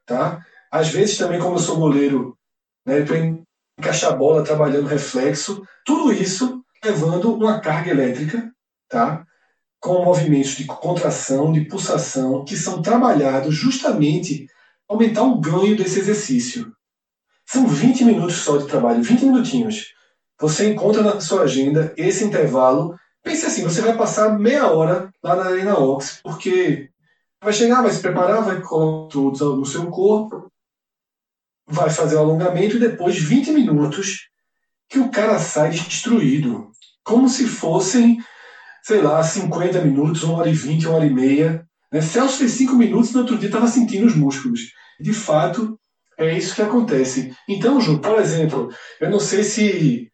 tá? 0.06 0.44
Às 0.72 0.89
vezes 0.89 1.18
também, 1.18 1.39
como 1.39 1.56
eu 1.56 1.60
sou 1.60 1.78
goleiro, 1.78 2.38
né, 2.86 3.02
para 3.02 3.18
encaixar 3.78 4.13
a 4.13 4.16
bola, 4.16 4.44
trabalhando 4.44 4.88
reflexo, 4.88 5.63
tudo 5.86 6.12
isso 6.12 6.63
levando 6.84 7.34
uma 7.34 7.60
carga 7.60 7.92
elétrica, 7.92 8.52
tá? 8.89 9.26
com 9.84 10.02
movimentos 10.02 10.52
de 10.52 10.63
contração, 10.63 11.52
de 11.52 11.60
pulsação, 11.66 12.46
que 12.46 12.56
são 12.56 12.82
trabalhados 12.82 13.54
justamente 13.54 14.48
para 14.88 14.96
aumentar 14.96 15.24
o 15.24 15.42
ganho 15.42 15.76
desse 15.76 16.00
exercício. 16.00 16.74
São 17.46 17.68
20 17.68 18.06
minutos 18.06 18.38
só 18.38 18.56
de 18.56 18.66
trabalho, 18.66 19.04
20 19.04 19.26
minutinhos. 19.26 19.94
Você 20.39 20.72
encontra 20.72 21.04
na 21.04 21.20
sua 21.20 21.42
agenda 21.42 21.94
esse 21.98 22.24
intervalo. 22.24 22.98
Pense 23.22 23.46
assim, 23.46 23.62
você 23.62 23.82
vai 23.82 23.98
passar 23.98 24.39
meia 24.39 24.68
hora 24.68 25.12
lá 25.22 25.36
na 25.36 25.48
Arena 25.48 25.78
Ox, 25.78 26.22
porque 26.24 26.89
vai 27.43 27.53
chegar, 27.53 27.82
vai 27.82 27.91
se 27.91 28.01
preparar, 28.01 28.41
vai 28.41 28.62
colocar 28.62 29.12
tudo 29.12 29.58
no 29.58 29.65
seu 29.65 29.86
corpo, 29.88 30.51
vai 31.67 31.89
fazer 31.89 32.15
o 32.15 32.19
alongamento 32.19 32.77
e 32.77 32.79
depois 32.79 33.17
20 33.17 33.51
minutos 33.51 34.29
que 34.89 34.99
o 34.99 35.10
cara 35.10 35.38
sai 35.39 35.71
destruído. 35.71 36.71
Como 37.03 37.27
se 37.27 37.47
fossem, 37.47 38.23
sei 38.84 39.01
lá, 39.01 39.21
50 39.21 39.82
minutos, 39.82 40.23
1 40.23 40.32
hora 40.32 40.49
e 40.49 40.53
20, 40.53 40.88
1 40.88 40.93
hora 40.93 41.06
e 41.06 41.13
meia. 41.13 41.67
Né? 41.91 42.01
Celso 42.01 42.38
fez 42.38 42.51
5 42.51 42.75
minutos 42.75 43.12
e 43.12 43.13
no 43.13 43.19
outro 43.19 43.38
dia 43.38 43.49
estava 43.49 43.67
sentindo 43.67 44.06
os 44.06 44.15
músculos. 44.15 44.62
De 44.99 45.13
fato, 45.13 45.77
é 46.17 46.38
isso 46.38 46.56
que 46.56 46.62
acontece. 46.62 47.36
Então, 47.49 47.82
Ju, 47.82 47.99
por 47.99 48.19
exemplo, 48.19 48.69
eu 49.01 49.10
não 49.10 49.19
sei 49.19 49.43
se 49.43 50.12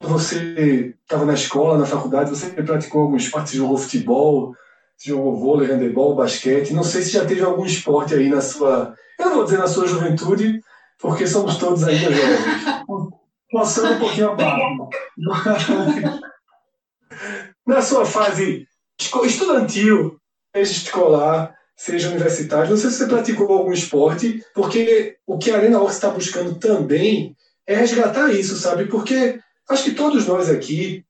você 0.00 0.94
estava 1.02 1.24
na 1.24 1.34
escola, 1.34 1.78
na 1.78 1.86
faculdade, 1.86 2.30
você 2.30 2.50
praticou 2.50 3.02
algum 3.02 3.16
esporte, 3.16 3.56
jogou 3.56 3.78
futebol, 3.78 4.54
você 4.96 5.10
jogou 5.10 5.36
vôlei, 5.36 5.70
handebol, 5.70 6.14
basquete. 6.14 6.72
Não 6.72 6.82
sei 6.82 7.02
se 7.02 7.10
já 7.10 7.24
teve 7.24 7.42
algum 7.42 7.66
esporte 7.66 8.14
aí 8.14 8.28
na 8.28 8.40
sua. 8.40 8.94
Eu 9.18 9.26
não 9.26 9.34
vou 9.34 9.44
dizer 9.44 9.58
na 9.58 9.66
sua 9.66 9.86
juventude, 9.86 10.60
porque 10.98 11.26
somos 11.26 11.56
todos 11.56 11.84
ainda 11.84 12.10
jovens. 12.10 12.86
Passando 13.52 13.94
um 13.94 13.98
pouquinho 13.98 14.30
a 14.30 14.34
barba. 14.34 14.88
Na 17.66 17.82
sua 17.82 18.04
fase 18.04 18.66
estudantil, 19.24 20.18
seja 20.54 20.72
escolar, 20.72 21.54
seja 21.76 22.08
universitário, 22.08 22.70
não 22.70 22.76
sei 22.76 22.90
se 22.90 22.96
você 22.96 23.06
praticou 23.06 23.52
algum 23.52 23.72
esporte, 23.72 24.42
porque 24.54 25.16
o 25.26 25.36
que 25.36 25.50
a 25.50 25.56
Arena 25.56 25.80
Ox 25.80 25.94
está 25.94 26.10
buscando 26.10 26.54
também 26.58 27.36
é 27.66 27.76
resgatar 27.76 28.32
isso, 28.32 28.56
sabe? 28.56 28.86
Porque 28.86 29.38
acho 29.68 29.84
que 29.84 29.94
todos 29.94 30.26
nós 30.26 30.48
aqui, 30.48 31.04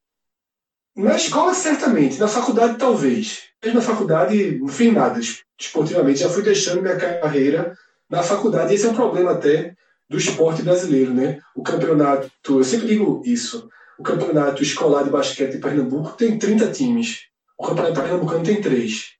na 0.96 1.16
escola 1.16 1.52
certamente, 1.54 2.18
na 2.18 2.28
faculdade 2.28 2.78
talvez, 2.78 3.44
mas 3.62 3.74
na 3.74 3.80
faculdade 3.80 4.58
não 4.58 4.68
fiz 4.68 4.92
nada 4.92 5.20
esportivamente, 5.58 6.20
já 6.20 6.28
fui 6.28 6.42
deixando 6.42 6.82
minha 6.82 6.96
carreira 6.96 7.76
na 8.08 8.22
faculdade. 8.22 8.74
Esse 8.74 8.86
é 8.86 8.88
um 8.88 8.94
problema 8.94 9.32
até 9.32 9.74
do 10.08 10.16
esporte 10.16 10.62
brasileiro, 10.62 11.12
né? 11.12 11.38
O 11.54 11.62
campeonato, 11.62 12.30
eu 12.48 12.64
sempre 12.64 12.86
digo 12.86 13.22
isso, 13.24 13.68
o 13.98 14.02
campeonato 14.02 14.62
escolar 14.62 15.02
de 15.02 15.10
basquete 15.10 15.52
de 15.52 15.58
Pernambuco 15.58 16.12
tem 16.12 16.38
30 16.38 16.70
times. 16.70 17.26
O 17.58 17.66
campeonato 17.66 18.00
pernambucano 18.00 18.44
tem 18.44 18.60
3. 18.60 19.12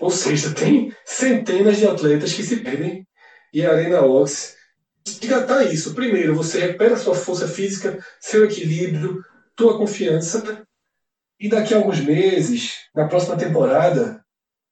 Ou 0.00 0.10
seja, 0.10 0.52
tem 0.54 0.92
centenas 1.04 1.78
de 1.78 1.86
atletas 1.86 2.32
que 2.32 2.42
se 2.42 2.56
perdem 2.56 3.06
e 3.52 3.64
a 3.64 3.70
Arena 3.70 4.02
Ox 4.02 4.56
tá 5.46 5.64
isso. 5.64 5.94
Primeiro, 5.94 6.34
você 6.34 6.58
recupera 6.58 6.96
sua 6.96 7.14
força 7.14 7.46
física, 7.46 7.98
seu 8.20 8.44
equilíbrio, 8.44 9.22
tua 9.54 9.78
confiança. 9.78 10.63
E 11.44 11.48
daqui 11.50 11.74
a 11.74 11.76
alguns 11.76 12.00
meses, 12.00 12.86
na 12.94 13.06
próxima 13.06 13.36
temporada, 13.36 14.24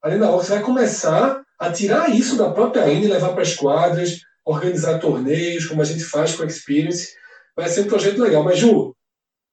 a 0.02 0.08
Arena 0.08 0.30
Ox 0.30 0.48
vai 0.48 0.62
começar 0.62 1.42
a 1.58 1.70
tirar 1.70 2.08
isso 2.08 2.35
da 2.35 2.48
própria 2.48 2.90
e 2.90 3.06
levar 3.06 3.35
para 3.35 3.42
as 3.42 3.54
quadras, 3.54 4.20
organizar 4.42 4.98
torneios, 4.98 5.66
como 5.66 5.82
a 5.82 5.85
gente 5.85 6.02
faz 6.02 6.35
com 6.35 6.44
a 6.44 6.46
Experience. 6.46 7.12
Vai 7.54 7.68
ser 7.68 7.82
um 7.82 7.88
projeto 7.88 8.22
legal. 8.22 8.42
Mas, 8.42 8.58
Ju, 8.58 8.96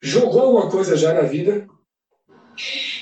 jogou 0.01 0.43
alguma 0.43 0.69
coisa 0.71 0.95
já 0.95 1.13
na 1.13 1.23
vida? 1.23 1.67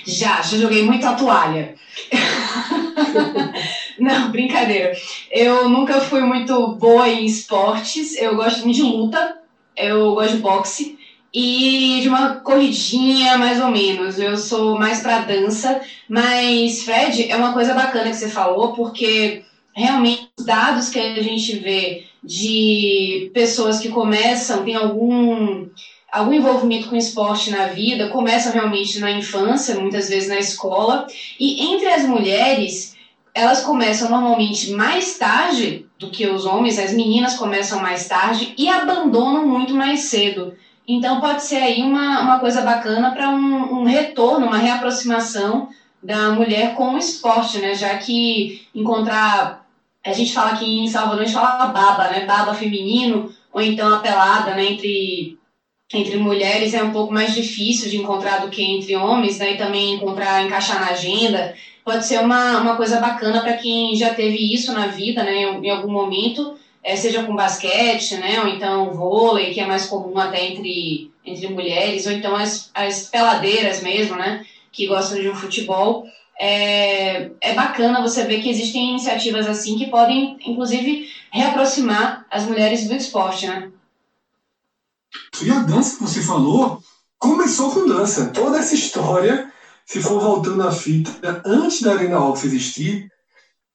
Já, 0.03 0.41
já 0.41 0.58
joguei 0.58 0.82
muito 0.82 1.06
a 1.06 1.13
toalha. 1.13 1.75
Não, 3.99 4.32
brincadeira. 4.32 4.93
Eu 5.30 5.69
nunca 5.69 6.01
fui 6.01 6.21
muito 6.21 6.75
boa 6.77 7.08
em 7.08 7.23
esportes. 7.23 8.17
Eu 8.17 8.36
gosto 8.36 8.63
muito 8.63 8.77
de 8.77 8.82
luta. 8.82 9.38
Eu 9.75 10.15
gosto 10.15 10.38
de 10.38 10.41
boxe 10.41 10.97
e 11.39 12.00
de 12.02 12.10
uma 12.10 12.38
corridinha, 12.38 13.38
mais 13.38 13.62
ou 13.62 13.67
menos. 13.69 14.17
Eu 14.17 14.36
sou 14.39 14.76
mais 14.76 15.02
para 15.02 15.19
dança, 15.19 15.80
mas 16.10 16.82
Fred, 16.82 17.30
é 17.30 17.36
uma 17.36 17.54
coisa 17.54 17.76
bacana 17.76 18.10
que 18.10 18.15
você 18.15 18.28
falou, 18.28 18.73
porque 18.73 19.43
realmente 19.71 20.30
os 20.36 20.43
dados 20.43 20.89
que 20.89 20.97
a 20.97 21.21
gente 21.21 21.58
vê 21.58 22.06
de 22.23 23.30
pessoas 23.36 23.78
que 23.78 23.89
começam, 23.89 24.65
tem 24.65 24.73
algum 24.73 25.67
algum 26.12 26.34
envolvimento 26.34 26.89
com 26.89 26.95
esporte 26.95 27.52
na 27.52 27.67
vida, 27.67 28.10
começam 28.10 28.52
realmente 28.52 28.97
na 28.97 29.12
infância, 29.12 29.80
muitas 29.80 30.10
vezes 30.10 30.30
na 30.30 30.39
escola, 30.39 31.06
e 31.39 31.71
entre 31.71 31.88
as 31.88 32.04
mulheres, 32.08 32.95
elas 33.32 33.62
começam 33.62 34.10
normalmente 34.10 34.71
mais 34.71 35.19
tarde 35.19 35.86
do 36.00 36.10
que 36.10 36.26
os 36.26 36.47
homens, 36.47 36.80
as 36.80 36.93
meninas 36.93 37.36
começam 37.36 37.80
mais 37.80 38.08
tarde 38.08 38.56
e 38.58 38.67
abandonam 38.67 39.45
muito 39.45 39.76
mais 39.76 40.00
cedo. 40.00 40.56
Então 40.88 41.19
pode 41.19 41.43
ser 41.43 41.58
aí 41.58 41.82
uma, 41.82 42.21
uma 42.21 42.39
coisa 42.39 42.62
bacana 42.62 43.12
para 43.12 43.30
um, 43.30 43.82
um 43.82 43.84
retorno, 43.84 44.45
uma 44.45 44.58
reaproximação 44.58 45.67
da 46.02 46.32
mulher 46.32 46.76
com 46.76 46.93
o 46.93 46.97
esporte, 46.97 47.60
né? 47.60 47.73
Já 47.73 47.97
que 47.97 48.65
encontrar, 48.73 49.67
a 50.06 50.13
gente 50.13 50.34
fala 50.34 50.52
aqui 50.52 50.80
em 50.80 50.88
Salvador, 50.88 51.23
a 51.23 51.26
gente 51.26 51.34
fala 51.34 51.67
baba, 51.67 52.10
né? 52.10 52.26
Baba 52.26 52.54
feminino, 52.54 53.30
ou 53.52 53.62
então 53.62 53.93
a 53.93 54.00
pelada, 54.00 54.56
né? 54.56 54.71
Entre, 54.71 55.38
entre 55.93 56.15
mulheres 56.17 56.73
é 56.73 56.82
um 56.82 56.91
pouco 56.91 57.13
mais 57.13 57.34
difícil 57.34 57.89
de 57.89 57.97
encontrar 57.97 58.38
do 58.38 58.50
que 58.50 58.63
entre 58.63 58.95
homens, 58.95 59.39
né? 59.39 59.54
E 59.54 59.58
também 59.58 59.95
encontrar, 59.95 60.45
encaixar 60.45 60.80
na 60.80 60.91
agenda. 60.91 61.54
Pode 61.84 62.06
ser 62.06 62.21
uma, 62.21 62.62
uma 62.62 62.78
coisa 62.78 63.02
bacana 63.02 63.41
para 63.41 63.58
quem 63.58 63.93
já 63.93 64.13
teve 64.13 64.54
isso 64.54 64.71
na 64.71 64.88
vida, 64.88 65.21
né? 65.23 65.43
Em, 65.43 65.65
em 65.65 65.69
algum 65.69 65.91
momento 65.91 66.58
é, 66.84 66.96
seja 66.96 67.24
com 67.24 67.36
basquete, 67.36 68.16
né, 68.16 68.42
ou 68.42 68.48
então 68.48 68.94
vôlei, 68.94 69.54
que 69.54 69.60
é 69.60 69.66
mais 69.66 69.86
comum 69.86 70.18
até 70.18 70.46
entre, 70.46 71.12
entre 71.26 71.48
mulheres, 71.50 72.06
ou 72.06 72.12
então 72.13 72.36
as, 72.36 72.70
as 72.74 73.04
peladeiras 73.04 73.82
mesmo, 73.82 74.16
né, 74.16 74.46
que 74.72 74.88
gostam 74.88 75.20
de 75.20 75.30
um 75.30 75.36
futebol. 75.36 76.06
É, 76.40 77.32
é 77.42 77.54
bacana 77.54 78.02
você 78.02 78.24
ver 78.24 78.42
que 78.42 78.50
existem 78.50 78.92
iniciativas 78.92 79.48
assim 79.48 79.76
que 79.76 79.88
podem, 79.88 80.38
inclusive, 80.46 81.10
reaproximar 81.32 82.26
as 82.30 82.46
mulheres 82.46 82.88
do 82.88 82.94
esporte, 82.94 83.48
né? 83.48 83.72
E 85.42 85.50
a 85.50 85.60
dança 85.60 85.98
que 85.98 86.04
você 86.04 86.22
falou 86.22 86.80
começou 87.18 87.72
com 87.72 87.88
dança. 87.88 88.28
Toda 88.28 88.60
essa 88.60 88.76
história, 88.76 89.52
se 89.86 90.00
for 90.00 90.20
voltando 90.20 90.62
à 90.62 90.72
fita, 90.72 91.42
antes 91.44 91.82
da 91.82 91.94
Arena 91.94 92.24
Ox 92.24 92.44
existir, 92.44 93.12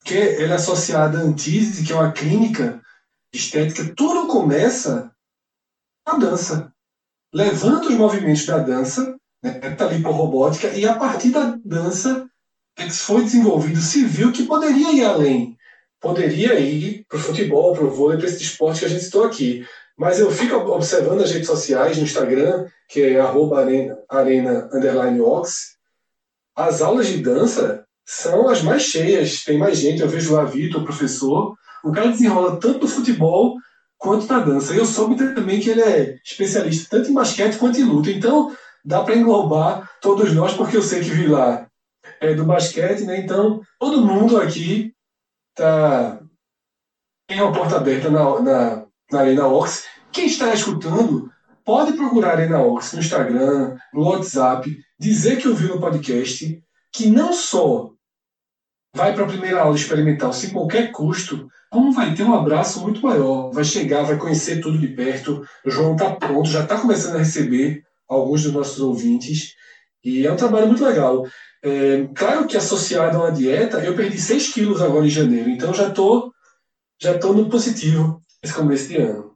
que 0.05 0.15
ela 0.15 0.53
é 0.53 0.57
associada 0.57 1.19
à 1.19 1.23
Antise, 1.23 1.85
que 1.85 1.93
é 1.93 1.97
uma 1.97 2.13
clínica 2.13 2.81
estética, 3.33 3.93
tudo 3.97 4.27
começa 4.27 5.11
na 6.07 6.15
dança. 6.15 6.73
Levando 7.33 7.89
os 7.89 7.95
movimentos 7.95 8.45
da 8.45 8.59
dança, 8.59 9.17
né, 9.43 9.53
tá 9.77 9.87
ali 9.87 10.01
robótica, 10.03 10.69
e 10.69 10.87
a 10.87 10.95
partir 10.95 11.31
da 11.31 11.59
dança 11.65 12.29
que 12.77 12.91
foi 12.91 13.25
desenvolvido, 13.25 13.81
se 13.81 14.05
viu 14.05 14.33
que 14.33 14.45
poderia 14.45 14.93
ir 14.93 15.05
além. 15.05 15.57
Poderia 16.01 16.59
ir 16.59 17.05
para 17.09 17.19
o 17.19 17.21
futebol, 17.21 17.73
para 17.73 17.85
o 17.85 17.91
vôlei, 17.91 18.19
para 18.19 18.27
esse 18.27 18.43
esporte 18.43 18.81
que 18.81 18.87
a 18.87 18.89
gente 18.89 19.05
citou 19.05 19.25
aqui. 19.25 19.67
Mas 19.97 20.19
eu 20.19 20.31
fico 20.31 20.57
observando 20.57 21.23
as 21.23 21.31
redes 21.31 21.47
sociais, 21.47 21.97
no 21.97 22.03
Instagram, 22.03 22.67
que 22.89 23.01
é 23.01 23.21
arena, 23.21 23.99
arena 24.09 24.69
underline 24.73 25.21
ox, 25.21 25.77
as 26.55 26.83
aulas 26.83 27.07
de 27.07 27.19
dança 27.19 27.87
são 28.05 28.49
as 28.49 28.63
mais 28.63 28.83
cheias, 28.83 29.45
tem 29.45 29.57
mais 29.57 29.79
gente, 29.79 30.03
eu 30.03 30.09
vejo 30.09 30.35
lá 30.35 30.45
Vitor, 30.45 30.85
professor, 30.85 31.57
o 31.85 31.93
cara 31.93 32.09
desenrola 32.09 32.59
tanto 32.59 32.81
no 32.81 32.89
futebol 32.89 33.57
quanto 33.99 34.27
na 34.27 34.41
dança. 34.41 34.75
Eu 34.75 34.85
soube 34.85 35.17
também 35.17 35.61
que 35.61 35.71
ele 35.71 35.83
é 35.83 36.19
especialista 36.25 36.97
tanto 36.97 37.11
em 37.11 37.15
basquete 37.15 37.59
quanto 37.59 37.81
em 37.81 37.85
luta. 37.85 38.11
Então, 38.11 38.55
dá 38.85 39.03
para 39.03 39.17
englobar 39.17 39.91
todos 40.01 40.33
nós, 40.35 40.55
porque 40.55 40.77
eu 40.77 40.83
sei 40.83 41.01
que 41.01 41.11
Vilar 41.11 41.69
é 42.21 42.35
do 42.35 42.45
basquete, 42.45 43.05
né? 43.05 43.21
Então, 43.21 43.61
todo 43.79 44.05
mundo 44.05 44.39
aqui 44.39 44.93
tá 45.55 46.21
tem 47.29 47.41
uma 47.41 47.53
porta 47.53 47.77
aberta 47.77 48.11
na, 48.11 48.41
na, 48.41 48.87
na 49.11 49.21
Arena 49.21 49.47
Ox. 49.47 49.85
Quem 50.11 50.27
está 50.27 50.53
escutando, 50.53 51.31
pode 51.65 51.93
procurar 51.93 52.31
a 52.31 52.33
Arena 52.33 52.61
Ox 52.61 52.93
no 52.93 53.01
Instagram, 53.01 53.77
no 53.93 54.03
WhatsApp, 54.03 54.69
dizer 54.99 55.39
que 55.39 55.49
ouviu 55.49 55.75
no 55.75 55.81
podcast, 55.81 56.63
que 56.93 57.07
não 57.09 57.33
só 57.33 57.91
vai 58.95 59.15
para 59.15 59.25
a 59.25 59.29
primeira 59.29 59.63
aula 59.63 59.75
experimental 59.75 60.33
sem 60.33 60.51
qualquer 60.51 60.93
custo, 60.93 61.49
como 61.73 61.91
vai 61.91 62.15
ter 62.15 62.23
um 62.23 62.35
abraço 62.35 62.83
muito 62.83 63.01
maior. 63.01 63.51
Vai 63.51 63.65
chegar, 63.65 64.03
vai 64.03 64.19
conhecer 64.19 64.61
tudo 64.61 64.79
de 64.79 64.89
perto. 64.89 65.43
O 65.65 65.71
João 65.71 65.95
está 65.95 66.11
pronto, 66.11 66.51
já 66.51 66.65
está 66.65 66.79
começando 66.79 67.17
a 67.17 67.21
receber 67.21 67.83
alguns 68.07 68.43
dos 68.43 68.53
nossos 68.53 68.79
ouvintes. 68.79 69.55
E 70.05 70.27
é 70.27 70.31
um 70.31 70.37
trabalho 70.37 70.67
muito 70.67 70.85
legal. 70.85 71.27
É, 71.65 72.07
claro 72.15 72.47
que 72.47 72.59
associado 72.59 73.17
a 73.17 73.21
uma 73.21 73.33
dieta, 73.33 73.79
eu 73.79 73.97
perdi 73.97 74.19
6 74.19 74.53
quilos 74.53 74.83
agora 74.83 75.07
em 75.07 75.11
janeiro, 75.11 75.49
então 75.49 75.73
já 75.73 75.89
estou 75.89 76.31
já 77.01 77.19
tô 77.19 77.33
no 77.33 77.49
positivo 77.49 78.21
esse 78.43 78.53
começo 78.53 78.89
de 78.89 78.99
ano. 78.99 79.33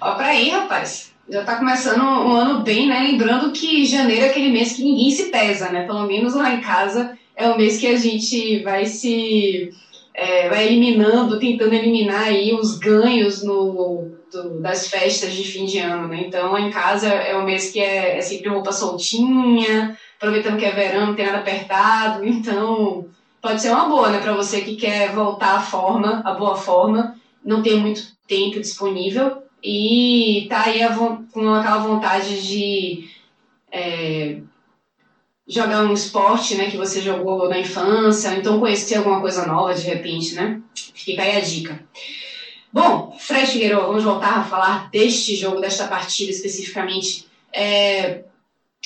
Ó, 0.00 0.14
para 0.14 0.28
aí, 0.28 0.50
rapaz. 0.50 1.12
Já 1.30 1.40
está 1.40 1.56
começando 1.56 2.02
um 2.02 2.32
ano 2.32 2.64
bem, 2.64 2.88
né? 2.88 3.00
Lembrando 3.00 3.52
que 3.52 3.84
janeiro 3.84 4.24
é 4.24 4.30
aquele 4.30 4.50
mês 4.50 4.72
que 4.72 4.82
ninguém 4.82 5.10
se 5.12 5.26
pesa, 5.26 5.70
né? 5.70 5.86
Pelo 5.86 6.06
menos 6.06 6.34
lá 6.34 6.54
em 6.54 6.60
casa 6.60 7.16
é 7.36 7.48
o 7.48 7.56
mês 7.56 7.78
que 7.78 7.86
a 7.86 7.96
gente 7.96 8.62
vai 8.64 8.84
se 8.84 9.70
é, 10.18 10.48
vai 10.48 10.66
eliminando, 10.66 11.38
tentando 11.38 11.72
eliminar 11.72 12.24
aí 12.24 12.52
os 12.52 12.76
ganhos 12.76 13.40
no, 13.44 14.10
do, 14.32 14.60
das 14.60 14.88
festas 14.88 15.32
de 15.32 15.44
fim 15.44 15.64
de 15.64 15.78
ano, 15.78 16.08
né? 16.08 16.24
Então, 16.26 16.58
em 16.58 16.70
casa 16.70 17.06
é 17.06 17.36
o 17.36 17.44
mês 17.44 17.70
que 17.70 17.78
é, 17.78 18.18
é 18.18 18.20
sempre 18.20 18.48
roupa 18.48 18.72
soltinha, 18.72 19.96
aproveitando 20.16 20.58
que 20.58 20.64
é 20.64 20.72
verão, 20.72 21.06
não 21.06 21.14
tem 21.14 21.24
nada 21.24 21.38
apertado, 21.38 22.26
então 22.26 23.06
pode 23.40 23.62
ser 23.62 23.70
uma 23.70 23.88
boa, 23.88 24.10
né, 24.10 24.18
para 24.18 24.34
você 24.34 24.60
que 24.62 24.74
quer 24.74 25.12
voltar 25.12 25.54
à 25.54 25.60
forma, 25.60 26.20
à 26.24 26.32
boa 26.32 26.56
forma, 26.56 27.14
não 27.44 27.62
tem 27.62 27.78
muito 27.78 28.02
tempo 28.26 28.58
disponível 28.58 29.44
e 29.62 30.48
tá 30.50 30.64
aí 30.64 30.80
com 31.32 31.54
aquela 31.54 31.78
vontade 31.78 32.42
de 32.42 33.08
é, 33.70 34.40
jogar 35.48 35.84
um 35.84 35.94
esporte, 35.94 36.54
né, 36.56 36.70
que 36.70 36.76
você 36.76 37.00
jogou 37.00 37.48
na 37.48 37.58
infância, 37.58 38.34
então 38.34 38.60
conhecer 38.60 38.96
alguma 38.96 39.20
coisa 39.20 39.46
nova 39.46 39.74
de 39.74 39.86
repente, 39.86 40.34
né? 40.34 40.60
Fica 40.94 41.22
aí 41.22 41.36
a 41.36 41.40
dica. 41.40 41.82
Bom, 42.70 43.16
Fred 43.18 43.50
Figueiredo, 43.50 43.80
vamos 43.80 44.04
voltar 44.04 44.38
a 44.38 44.44
falar 44.44 44.90
deste 44.90 45.34
jogo, 45.34 45.60
desta 45.60 45.88
partida 45.88 46.30
especificamente. 46.30 47.26
É, 47.50 48.24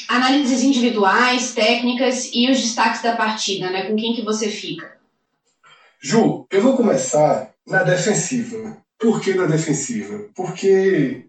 análises 0.06 0.62
individuais, 0.62 1.52
técnicas 1.52 2.30
e 2.32 2.48
os 2.48 2.60
destaques 2.60 3.02
da 3.02 3.16
partida, 3.16 3.70
né? 3.70 3.82
Com 3.86 3.96
quem 3.96 4.14
que 4.14 4.22
você 4.22 4.48
fica? 4.48 4.96
Ju, 6.00 6.46
eu 6.48 6.62
vou 6.62 6.76
começar 6.76 7.52
na 7.66 7.82
defensiva. 7.82 8.80
Por 8.98 9.20
que 9.20 9.34
na 9.34 9.46
defensiva? 9.46 10.28
Porque 10.34 11.26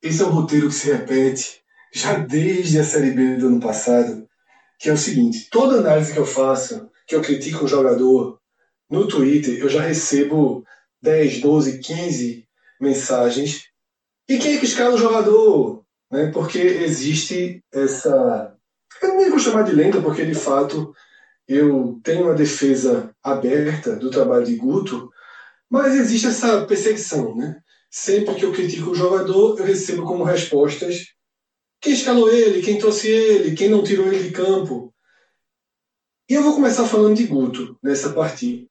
esse 0.00 0.22
é 0.22 0.24
um 0.24 0.30
roteiro 0.30 0.68
que 0.68 0.74
se 0.74 0.90
repete 0.90 1.60
já 1.92 2.14
desde 2.14 2.78
a 2.78 2.84
Série 2.84 3.10
B 3.10 3.36
do 3.36 3.48
ano 3.48 3.60
passado 3.60 4.27
que 4.78 4.88
é 4.88 4.92
o 4.92 4.96
seguinte: 4.96 5.48
toda 5.50 5.78
análise 5.78 6.12
que 6.12 6.18
eu 6.18 6.26
faço, 6.26 6.88
que 7.06 7.14
eu 7.14 7.22
critico 7.22 7.64
um 7.64 7.68
jogador 7.68 8.38
no 8.90 9.06
Twitter, 9.06 9.58
eu 9.58 9.68
já 9.68 9.82
recebo 9.82 10.64
10, 11.02 11.40
12, 11.40 11.78
15 11.78 12.48
mensagens. 12.80 13.64
E 14.28 14.38
quem 14.38 14.56
é 14.56 14.58
que 14.58 14.66
escala 14.66 14.94
o 14.94 14.98
jogador? 14.98 15.84
Né? 16.10 16.30
Porque 16.32 16.58
existe 16.58 17.62
essa. 17.72 18.54
Eu 19.02 19.16
nem 19.16 19.30
vou 19.30 19.38
chamar 19.38 19.62
de 19.62 19.72
lenda, 19.72 20.00
porque 20.00 20.24
de 20.24 20.34
fato 20.34 20.94
eu 21.46 21.98
tenho 22.02 22.24
uma 22.24 22.34
defesa 22.34 23.14
aberta 23.22 23.96
do 23.96 24.10
trabalho 24.10 24.44
de 24.44 24.56
Guto, 24.56 25.10
mas 25.70 25.94
existe 25.94 26.26
essa 26.26 26.66
perseguição. 26.66 27.34
Né? 27.34 27.60
Sempre 27.90 28.34
que 28.34 28.44
eu 28.44 28.52
critico 28.52 28.90
o 28.90 28.94
jogador, 28.94 29.58
eu 29.58 29.64
recebo 29.64 30.04
como 30.04 30.24
respostas 30.24 31.14
quem 31.80 31.92
escalou 31.92 32.30
ele? 32.30 32.62
Quem 32.62 32.78
trouxe 32.78 33.08
ele? 33.08 33.56
Quem 33.56 33.68
não 33.68 33.82
tirou 33.82 34.06
ele 34.06 34.22
de 34.22 34.30
campo? 34.30 34.92
E 36.28 36.34
eu 36.34 36.42
vou 36.42 36.54
começar 36.54 36.86
falando 36.86 37.16
de 37.16 37.24
Guto 37.24 37.78
nessa 37.82 38.12
partida. 38.12 38.66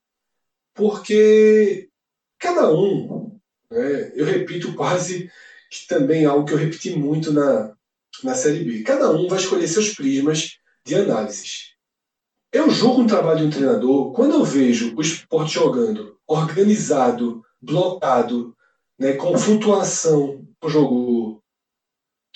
Porque 0.74 1.90
cada 2.38 2.72
um, 2.72 3.40
né, 3.72 4.12
eu 4.16 4.26
repito 4.26 4.76
quase 4.76 5.32
que 5.70 5.88
também 5.88 6.26
algo 6.26 6.46
que 6.46 6.54
eu 6.54 6.58
repeti 6.58 6.96
muito 6.96 7.34
na, 7.34 7.76
na 8.24 8.36
Série 8.36 8.64
B. 8.64 8.84
Cada 8.84 9.12
um 9.12 9.28
vai 9.28 9.40
escolher 9.40 9.68
seus 9.68 9.94
prismas 9.94 10.60
de 10.86 10.96
análises. 10.96 11.74
Eu 12.52 12.70
julgo 12.70 13.02
um 13.02 13.08
trabalho 13.08 13.40
de 13.40 13.46
um 13.46 13.50
treinador 13.50 14.14
quando 14.14 14.36
eu 14.36 14.44
vejo 14.44 14.96
o 14.96 15.02
esporte 15.02 15.56
jogando 15.56 16.18
organizado, 16.28 17.44
blocado, 17.62 18.56
né, 19.00 19.14
com 19.14 19.38
flutuação 19.38 20.46
no 20.62 20.70
jogo 20.70 21.17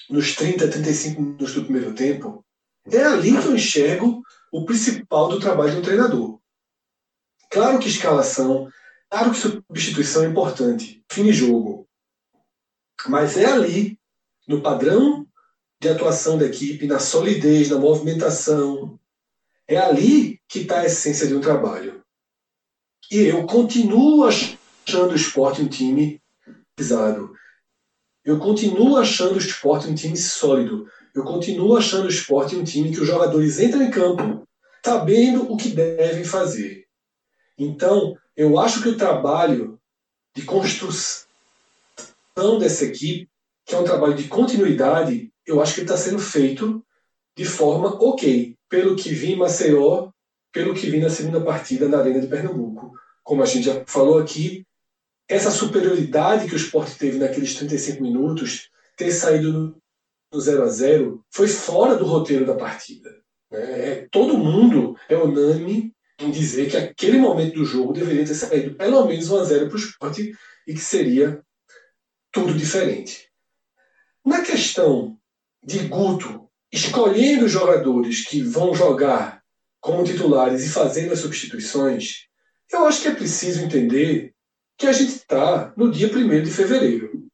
nos 0.09 0.35
30, 0.35 0.67
35 0.67 1.21
minutos 1.21 1.53
do 1.53 1.63
primeiro 1.63 1.93
tempo, 1.93 2.45
é 2.91 3.03
ali 3.03 3.31
que 3.31 3.47
eu 3.47 3.55
enxergo 3.55 4.21
o 4.51 4.65
principal 4.65 5.29
do 5.29 5.39
trabalho 5.39 5.77
um 5.77 5.81
treinador. 5.81 6.39
Claro 7.49 7.79
que 7.79 7.87
escalação, 7.87 8.69
claro 9.09 9.31
que 9.31 9.37
substituição 9.37 10.23
é 10.23 10.27
importante, 10.27 11.03
fim 11.11 11.25
de 11.25 11.33
jogo. 11.33 11.87
Mas 13.07 13.37
é 13.37 13.45
ali, 13.45 13.99
no 14.47 14.61
padrão 14.61 15.27
de 15.81 15.89
atuação 15.89 16.37
da 16.37 16.45
equipe, 16.45 16.85
na 16.85 16.99
solidez, 16.99 17.69
na 17.69 17.77
movimentação. 17.77 18.99
É 19.67 19.77
ali 19.77 20.39
que 20.47 20.59
está 20.59 20.81
a 20.81 20.85
essência 20.85 21.25
de 21.25 21.35
um 21.35 21.41
trabalho. 21.41 22.03
E 23.09 23.17
eu 23.17 23.45
continuo 23.47 24.25
achando 24.25 25.11
o 25.11 25.15
esporte 25.15 25.61
um 25.61 25.67
time 25.67 26.21
pesado. 26.75 27.33
Eu 28.23 28.37
continuo 28.39 28.97
achando 28.97 29.35
o 29.35 29.39
esporte 29.39 29.87
um 29.87 29.95
time 29.95 30.15
sólido. 30.15 30.87
Eu 31.13 31.23
continuo 31.23 31.75
achando 31.75 32.05
o 32.05 32.09
esporte 32.09 32.55
um 32.55 32.63
time 32.63 32.91
que 32.91 33.01
os 33.01 33.07
jogadores 33.07 33.59
entram 33.59 33.83
em 33.83 33.89
campo 33.89 34.47
sabendo 34.83 35.51
o 35.51 35.57
que 35.57 35.69
devem 35.69 36.23
fazer. 36.23 36.85
Então, 37.57 38.17
eu 38.35 38.59
acho 38.59 38.81
que 38.81 38.89
o 38.89 38.97
trabalho 38.97 39.79
de 40.35 40.43
construção 40.43 41.27
dessa 42.59 42.85
equipe, 42.85 43.29
que 43.65 43.75
é 43.75 43.77
um 43.77 43.83
trabalho 43.83 44.15
de 44.15 44.27
continuidade, 44.27 45.31
eu 45.45 45.61
acho 45.61 45.75
que 45.75 45.81
está 45.81 45.95
sendo 45.95 46.19
feito 46.19 46.83
de 47.37 47.45
forma 47.45 47.89
ok, 48.03 48.55
pelo 48.67 48.95
que 48.95 49.13
vi 49.13 49.33
em 49.33 49.37
Maceió, 49.37 50.09
pelo 50.51 50.73
que 50.73 50.89
vi 50.89 50.99
na 50.99 51.09
segunda 51.09 51.41
partida 51.41 51.87
na 51.87 51.99
Arena 51.99 52.19
de 52.19 52.27
Pernambuco. 52.27 52.91
Como 53.23 53.43
a 53.43 53.45
gente 53.45 53.65
já 53.65 53.83
falou 53.85 54.17
aqui, 54.17 54.65
essa 55.31 55.49
superioridade 55.49 56.45
que 56.45 56.53
o 56.53 56.57
esporte 56.57 56.97
teve 56.97 57.17
naqueles 57.17 57.55
35 57.55 58.03
minutos, 58.03 58.69
ter 58.97 59.11
saído 59.11 59.77
no 60.31 60.41
0 60.41 60.63
a 60.63 60.67
0 60.67 61.25
foi 61.29 61.47
fora 61.47 61.95
do 61.95 62.05
roteiro 62.05 62.45
da 62.45 62.53
partida. 62.53 63.09
Né? 63.49 63.61
É, 63.61 64.07
todo 64.11 64.37
mundo 64.37 64.97
é 65.07 65.15
unânime 65.15 65.93
em 66.19 66.29
dizer 66.29 66.69
que 66.69 66.75
aquele 66.75 67.17
momento 67.17 67.55
do 67.55 67.65
jogo 67.65 67.93
deveria 67.93 68.25
ter 68.25 68.35
saído 68.35 68.75
pelo 68.75 69.05
menos 69.05 69.29
1 69.29 69.37
a 69.37 69.43
0 69.45 69.67
para 69.67 69.75
o 69.75 69.79
esporte 69.79 70.35
e 70.67 70.73
que 70.73 70.81
seria 70.81 71.41
tudo 72.29 72.53
diferente. 72.53 73.29
Na 74.25 74.41
questão 74.41 75.17
de 75.63 75.79
Guto 75.87 76.49
escolhendo 76.69 77.45
os 77.45 77.51
jogadores 77.51 78.25
que 78.27 78.41
vão 78.41 78.75
jogar 78.75 79.41
como 79.79 80.03
titulares 80.03 80.65
e 80.65 80.69
fazendo 80.69 81.13
as 81.13 81.19
substituições, 81.19 82.27
eu 82.71 82.85
acho 82.85 83.01
que 83.01 83.07
é 83.07 83.15
preciso 83.15 83.61
entender 83.61 84.33
que 84.81 84.87
a 84.87 84.91
gente 84.91 85.11
está 85.11 85.71
no 85.77 85.91
dia 85.91 86.07
1 86.07 86.41
de 86.41 86.49
fevereiro. 86.49 87.29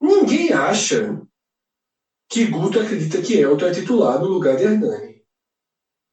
Ninguém 0.00 0.52
acha 0.52 1.20
que 2.28 2.46
Guto 2.46 2.78
acredita 2.78 3.20
que 3.20 3.34
Elton 3.34 3.66
é 3.66 3.72
titular 3.72 4.20
no 4.20 4.28
lugar 4.28 4.56
de 4.56 4.62
Hernani. 4.62 5.20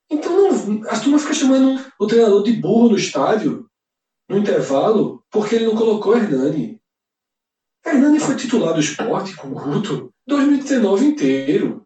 Então 0.10 0.36
não, 0.36 0.90
a 0.90 1.00
turma 1.00 1.20
fica 1.20 1.36
chamando 1.36 1.80
o 2.00 2.08
treinador 2.08 2.42
de 2.42 2.54
burro 2.54 2.90
no 2.90 2.98
estádio, 2.98 3.70
no 4.28 4.36
intervalo, 4.40 5.24
porque 5.30 5.56
ele 5.56 5.66
não 5.66 5.76
colocou 5.76 6.18
Hernani. 6.18 6.82
Hernani 7.86 8.20
foi 8.20 8.36
titular 8.36 8.74
do 8.74 8.80
esporte 8.80 9.36
com 9.36 9.54
Guto 9.54 10.12
2019 10.26 11.06
inteiro. 11.06 11.86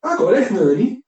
Agora 0.00 0.38
Hernani 0.38 1.04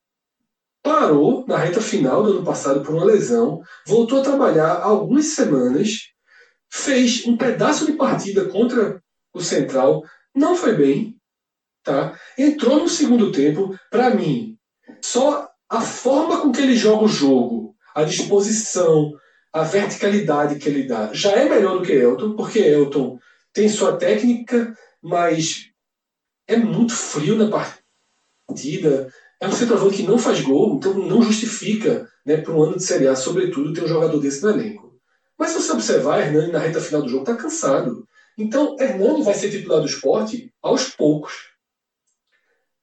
parou 0.82 1.46
na 1.46 1.56
reta 1.56 1.80
final 1.80 2.24
do 2.24 2.32
ano 2.32 2.44
passado 2.44 2.82
por 2.82 2.96
uma 2.96 3.04
lesão, 3.04 3.62
voltou 3.86 4.18
a 4.18 4.24
trabalhar 4.24 4.82
algumas 4.82 5.26
semanas, 5.26 6.17
fez 6.70 7.26
um 7.26 7.36
pedaço 7.36 7.86
de 7.86 7.92
partida 7.92 8.46
contra 8.46 9.02
o 9.32 9.40
Central, 9.40 10.04
não 10.34 10.54
foi 10.54 10.74
bem, 10.74 11.16
tá? 11.82 12.18
Entrou 12.36 12.80
no 12.80 12.88
segundo 12.88 13.32
tempo, 13.32 13.78
para 13.90 14.14
mim, 14.14 14.56
só 15.00 15.48
a 15.68 15.80
forma 15.80 16.40
com 16.40 16.52
que 16.52 16.60
ele 16.60 16.76
joga 16.76 17.04
o 17.04 17.08
jogo, 17.08 17.74
a 17.94 18.04
disposição, 18.04 19.12
a 19.52 19.62
verticalidade 19.62 20.58
que 20.58 20.68
ele 20.68 20.84
dá, 20.84 21.12
já 21.12 21.32
é 21.32 21.48
melhor 21.48 21.78
do 21.78 21.84
que 21.84 21.92
Elton, 21.92 22.36
porque 22.36 22.58
Elton 22.58 23.18
tem 23.52 23.68
sua 23.68 23.96
técnica, 23.96 24.74
mas 25.02 25.70
é 26.46 26.56
muito 26.56 26.94
frio 26.94 27.36
na 27.36 27.50
partida. 27.50 29.12
É 29.40 29.46
um 29.46 29.52
centroavante 29.52 29.96
que 29.96 30.02
não 30.02 30.18
faz 30.18 30.40
gol, 30.40 30.76
então 30.76 30.94
não 30.94 31.22
justifica, 31.22 32.08
né, 32.24 32.38
para 32.38 32.52
um 32.52 32.62
ano 32.62 32.76
de 32.76 32.84
Série 32.84 33.06
A, 33.06 33.14
sobretudo, 33.14 33.72
ter 33.72 33.84
um 33.84 33.88
jogador 33.88 34.18
desse 34.20 34.42
no 34.42 34.50
elenco. 34.50 34.87
Mas 35.38 35.52
se 35.52 35.58
você 35.58 35.72
observar, 35.72 36.20
Hernani 36.20 36.52
na 36.52 36.58
reta 36.58 36.80
final 36.80 37.02
do 37.02 37.08
jogo 37.08 37.22
está 37.22 37.36
cansado. 37.36 38.08
Então, 38.36 38.76
Hernani 38.78 39.22
vai 39.22 39.34
ser 39.34 39.50
titular 39.50 39.80
do 39.80 39.86
esporte 39.86 40.52
aos 40.60 40.88
poucos. 40.88 41.52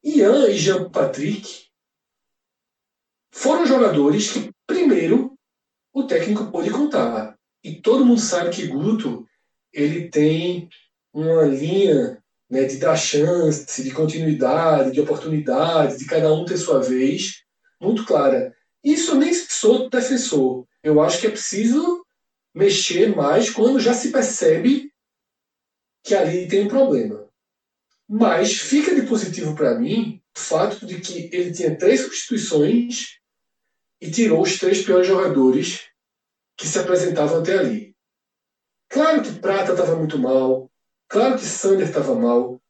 Ian 0.03 0.47
e 0.49 0.57
Jean 0.57 0.89
Patrick 0.89 1.65
foram 3.31 3.65
jogadores 3.65 4.31
que, 4.31 4.51
primeiro, 4.65 5.37
o 5.93 6.03
técnico 6.03 6.51
pôde 6.51 6.69
contar. 6.69 7.37
E 7.63 7.81
todo 7.81 8.05
mundo 8.05 8.21
sabe 8.21 8.51
que 8.51 8.67
Guto 8.67 9.25
ele 9.73 10.09
tem 10.09 10.69
uma 11.13 11.43
linha 11.43 12.23
né, 12.49 12.63
de 12.65 12.77
dar 12.77 12.95
chance, 12.95 13.83
de 13.83 13.91
continuidade, 13.91 14.91
de 14.91 15.01
oportunidade, 15.01 15.97
de 15.97 16.05
cada 16.05 16.31
um 16.33 16.45
ter 16.45 16.57
sua 16.57 16.79
vez, 16.79 17.43
muito 17.81 18.05
clara. 18.05 18.55
Isso 18.83 19.11
eu 19.11 19.15
nem 19.15 19.33
sou 19.33 19.89
defensor. 19.89 20.65
Eu 20.83 21.01
acho 21.01 21.19
que 21.19 21.27
é 21.27 21.31
preciso 21.31 22.04
mexer 22.55 23.13
mais 23.13 23.49
quando 23.49 23.81
já 23.81 23.93
se 23.93 24.11
percebe 24.11 24.89
que 26.01 26.15
ali 26.15 26.47
tem 26.47 26.63
um 26.63 26.69
problema. 26.69 27.27
Mas 28.07 28.53
fica 28.53 28.95
de 28.95 29.05
positivo 29.05 29.53
para 29.53 29.77
mim 29.77 30.21
o 30.35 30.39
fato 30.39 30.85
de 30.85 31.01
que 31.01 31.29
ele 31.33 31.51
tinha 31.51 31.77
três 31.77 32.01
substituições 32.01 33.19
e 33.99 34.09
tirou 34.09 34.41
os 34.41 34.57
três 34.57 34.81
piores 34.83 35.07
jogadores 35.07 35.89
que 36.55 36.67
se 36.67 36.79
apresentavam 36.79 37.39
até 37.39 37.57
ali. 37.57 37.95
Claro 38.87 39.21
que 39.21 39.39
Prata 39.39 39.71
estava 39.73 39.95
muito 39.95 40.17
mal, 40.17 40.71
claro 41.09 41.37
que 41.37 41.43
Sander 41.43 41.87
estava 41.87 42.15
mal, 42.15 42.61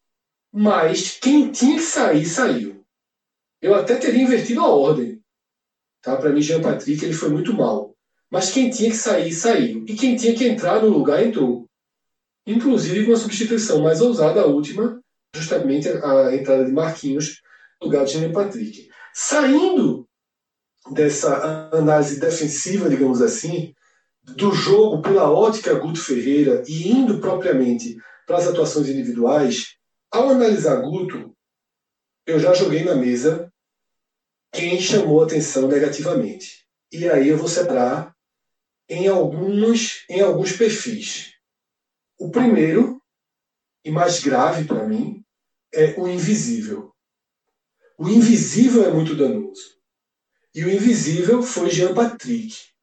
mas 0.51 1.19
quem 1.19 1.51
tinha 1.51 1.75
que 1.75 1.83
sair, 1.83 2.25
saiu. 2.25 2.83
Eu 3.61 3.75
até 3.75 3.97
teria 3.97 4.23
invertido 4.23 4.61
a 4.61 4.67
ordem. 4.67 5.21
Tá? 6.01 6.15
Para 6.15 6.31
mim, 6.31 6.41
Jean 6.41 6.61
Patrick 6.61 7.03
ele 7.03 7.13
foi 7.13 7.29
muito 7.29 7.53
mal. 7.53 7.84
Mas 8.31 8.51
quem 8.51 8.69
tinha 8.69 8.89
que 8.89 8.97
sair, 8.97 9.31
saiu. 9.31 9.85
E 9.87 9.95
quem 9.95 10.15
tinha 10.15 10.35
que 10.35 10.47
entrar 10.47 10.81
no 10.81 10.89
lugar, 10.89 11.23
entrou. 11.23 11.65
Inclusive 12.45 13.05
com 13.05 13.13
a 13.13 13.17
substituição 13.17 13.81
mais 13.81 14.01
ousada, 14.01 14.41
a 14.41 14.45
última, 14.45 15.01
justamente 15.35 15.89
a 15.89 16.35
entrada 16.35 16.65
de 16.65 16.71
Marquinhos 16.71 17.41
no 17.81 17.87
lugar 17.87 18.05
de 18.05 18.13
Jean 18.13 18.31
Patrick. 18.31 18.89
Saindo 19.13 20.07
dessa 20.91 21.69
análise 21.73 22.19
defensiva, 22.19 22.89
digamos 22.89 23.21
assim, 23.21 23.73
do 24.23 24.51
jogo 24.51 25.01
pela 25.01 25.31
ótica 25.31 25.73
Guto 25.73 25.99
Ferreira 25.99 26.63
e 26.67 26.89
indo 26.89 27.19
propriamente 27.19 27.97
para 28.25 28.37
as 28.37 28.47
atuações 28.47 28.89
individuais, 28.89 29.75
ao 30.11 30.29
analisar 30.29 30.81
Guto, 30.81 31.35
eu 32.25 32.39
já 32.39 32.53
joguei 32.53 32.83
na 32.83 32.95
mesa 32.95 33.51
quem 34.51 34.79
chamou 34.79 35.23
atenção 35.23 35.67
negativamente. 35.67 36.65
E 36.91 37.07
aí 37.07 37.27
eu 37.27 37.37
vou 37.37 37.47
separar 37.47 38.14
em 38.89 39.07
alguns, 39.07 40.05
em 40.09 40.21
alguns 40.21 40.51
perfis. 40.53 41.33
O 42.17 42.29
primeiro, 42.29 43.01
e 43.83 43.91
mais 43.91 44.19
grave 44.19 44.65
para 44.65 44.87
mim, 44.87 45.23
é 45.73 45.99
o 45.99 46.07
invisível. 46.07 46.93
O 47.97 48.09
invisível 48.09 48.85
é 48.85 48.91
muito 48.91 49.15
danoso. 49.15 49.75
E 50.53 50.63
o 50.63 50.69
invisível 50.69 51.41
foi 51.41 51.69
Jean 51.69 51.93
Patrick 51.93 52.75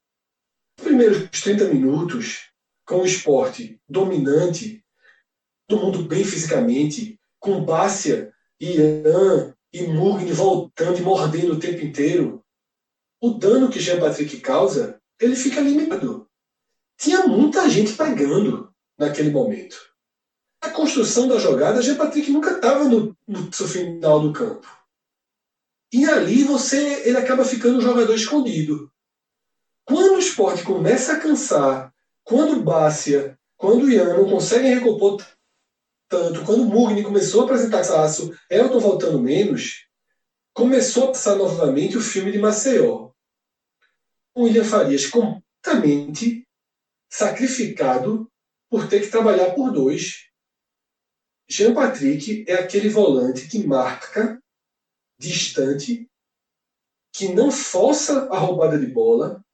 primeiros 0.82 1.28
30 1.40 1.66
minutos, 1.66 2.50
com 2.84 3.00
o 3.00 3.06
esporte 3.06 3.80
dominante, 3.88 4.84
todo 5.66 5.80
mundo 5.80 6.02
bem 6.06 6.24
fisicamente, 6.24 7.18
com 7.38 7.64
Bácia, 7.64 8.32
Ian 8.60 9.54
e 9.72 9.82
Mugni 9.82 10.32
voltando 10.32 10.98
e 10.98 11.02
mordendo 11.02 11.54
o 11.54 11.58
tempo 11.58 11.82
inteiro, 11.82 12.44
o 13.20 13.30
dano 13.30 13.70
que 13.70 13.80
Jean 13.80 14.00
Patrick 14.00 14.40
causa, 14.40 15.00
ele 15.20 15.36
fica 15.36 15.60
limitado. 15.60 16.28
Tinha 16.96 17.26
muita 17.26 17.68
gente 17.68 17.94
pegando 17.94 18.72
naquele 18.98 19.30
momento. 19.30 19.76
A 20.60 20.70
construção 20.70 21.26
da 21.26 21.38
jogada, 21.38 21.82
Jean 21.82 21.96
Patrick 21.96 22.30
nunca 22.30 22.52
estava 22.52 22.84
no, 22.84 23.16
no 23.26 23.52
seu 23.52 23.66
final 23.66 24.20
do 24.20 24.32
campo. 24.32 24.66
E 25.92 26.06
ali 26.06 26.44
você 26.44 27.02
ele 27.06 27.18
acaba 27.18 27.44
ficando 27.44 27.78
um 27.78 27.82
jogador 27.82 28.14
escondido. 28.14 28.90
Quando 29.84 30.14
o 30.14 30.18
esporte 30.18 30.62
começa 30.62 31.12
a 31.12 31.20
cansar, 31.20 31.92
quando 32.24 32.52
o 32.52 32.62
Bácia, 32.62 33.38
quando 33.56 33.84
o 33.84 33.90
Ian 33.90 34.16
não 34.16 34.30
conseguem 34.30 34.74
recompor 34.74 35.22
tanto, 36.08 36.44
quando 36.44 36.62
o 36.62 36.66
Mugni 36.66 37.02
começou 37.02 37.40
a 37.40 37.44
apresentar 37.44 37.78
cansaço, 37.78 38.32
Elton 38.50 38.78
voltando 38.78 39.18
menos, 39.18 39.86
começou 40.52 41.04
a 41.04 41.06
passar 41.08 41.36
novamente 41.36 41.96
o 41.96 42.02
filme 42.02 42.30
de 42.30 42.38
Maceió. 42.38 43.01
O 44.34 44.44
William 44.44 44.64
Farias 44.64 45.06
completamente 45.06 46.46
sacrificado 47.10 48.30
por 48.70 48.88
ter 48.88 49.00
que 49.00 49.10
trabalhar 49.10 49.54
por 49.54 49.70
dois. 49.70 50.30
Jean 51.48 51.74
Patrick 51.74 52.44
é 52.48 52.54
aquele 52.54 52.88
volante 52.88 53.48
que 53.48 53.66
marca 53.66 54.42
distante 55.18 56.08
que 57.14 57.28
não 57.34 57.50
força 57.50 58.26
a 58.30 58.38
roubada 58.38 58.78
de 58.78 58.86
bola, 58.86 59.44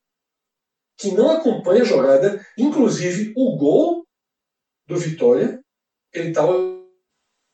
que 0.96 1.10
não 1.10 1.30
acompanha 1.30 1.82
a 1.82 1.84
jogada, 1.84 2.46
inclusive 2.56 3.32
o 3.36 3.56
gol 3.56 4.06
do 4.86 4.96
Vitória, 4.96 5.60
ele 6.12 6.28
estava 6.28 6.52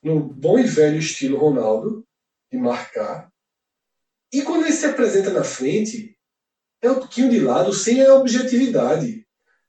no 0.03 0.21
bom 0.21 0.59
e 0.59 0.65
velho 0.65 0.99
estilo 0.99 1.39
Ronaldo, 1.39 2.07
de 2.53 2.59
marcar. 2.59 3.33
E 4.33 4.43
quando 4.43 4.65
ele 4.65 4.73
se 4.73 4.85
apresenta 4.85 5.31
na 5.31 5.43
frente, 5.43 6.17
é 6.87 6.91
um 6.91 7.01
pouquinho 7.01 7.31
de 7.31 7.41
lado, 7.41 7.73
sem 7.73 8.03
a 8.03 8.15
objetividade. 8.15 9.27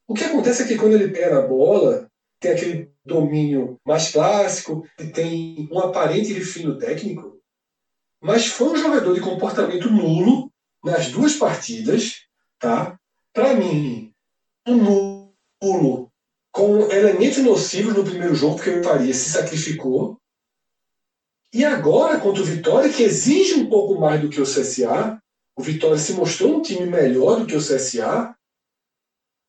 O 0.07 0.13
que 0.13 0.24
acontece 0.24 0.63
é 0.63 0.68
que 0.68 0.78
quando 0.78 0.93
ele 0.93 1.09
pega 1.09 1.36
na 1.36 1.47
bola, 1.47 2.09
tem 2.39 2.51
aquele 2.51 2.91
domínio 3.05 3.80
mais 3.86 4.11
clássico, 4.11 4.86
e 4.99 5.05
tem 5.07 5.70
um 5.72 5.80
aparente 5.80 6.34
refino 6.34 6.78
técnico, 6.78 7.39
mas 8.22 8.47
foi 8.47 8.70
um 8.70 8.78
jogador 8.78 9.13
de 9.13 9.22
comportamento 9.22 9.89
nulo 9.89 10.51
nas 10.84 11.09
duas 11.09 11.36
partidas, 11.36 12.26
tá? 12.59 12.99
Para 13.34 13.53
mim, 13.53 14.11
um 14.68 14.76
nulo 15.61 16.11
com 16.51 16.89
elementos 16.91 17.39
nocivos 17.39 17.93
no 17.95 18.03
primeiro 18.03 18.34
jogo, 18.36 18.55
porque 18.55 18.70
o 18.70 18.84
Faria 18.84 19.13
se 19.13 19.30
sacrificou. 19.30 20.20
E 21.53 21.63
agora, 21.63 22.20
contra 22.20 22.41
o 22.41 22.45
Vitória, 22.45 22.91
que 22.91 23.03
exige 23.03 23.55
um 23.55 23.70
pouco 23.70 23.99
mais 23.99 24.22
do 24.22 24.30
que 24.30 24.41
o 24.41 24.45
CSA, 24.45 25.22
o 25.56 25.64
Vitória 25.64 25.97
se 25.97 26.14
mostrou 26.14 26.58
um 26.58 26.62
time 26.62 26.86
melhor 26.86 27.39
do 27.39 27.45
que 27.45 27.56
o 27.56 27.60
CSA. 27.60 28.36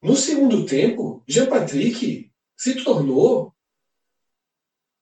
No 0.01 0.15
segundo 0.15 0.65
tempo, 0.65 1.23
Jean 1.27 1.47
Patrick 1.47 2.31
se 2.57 2.85
tornou 2.85 3.53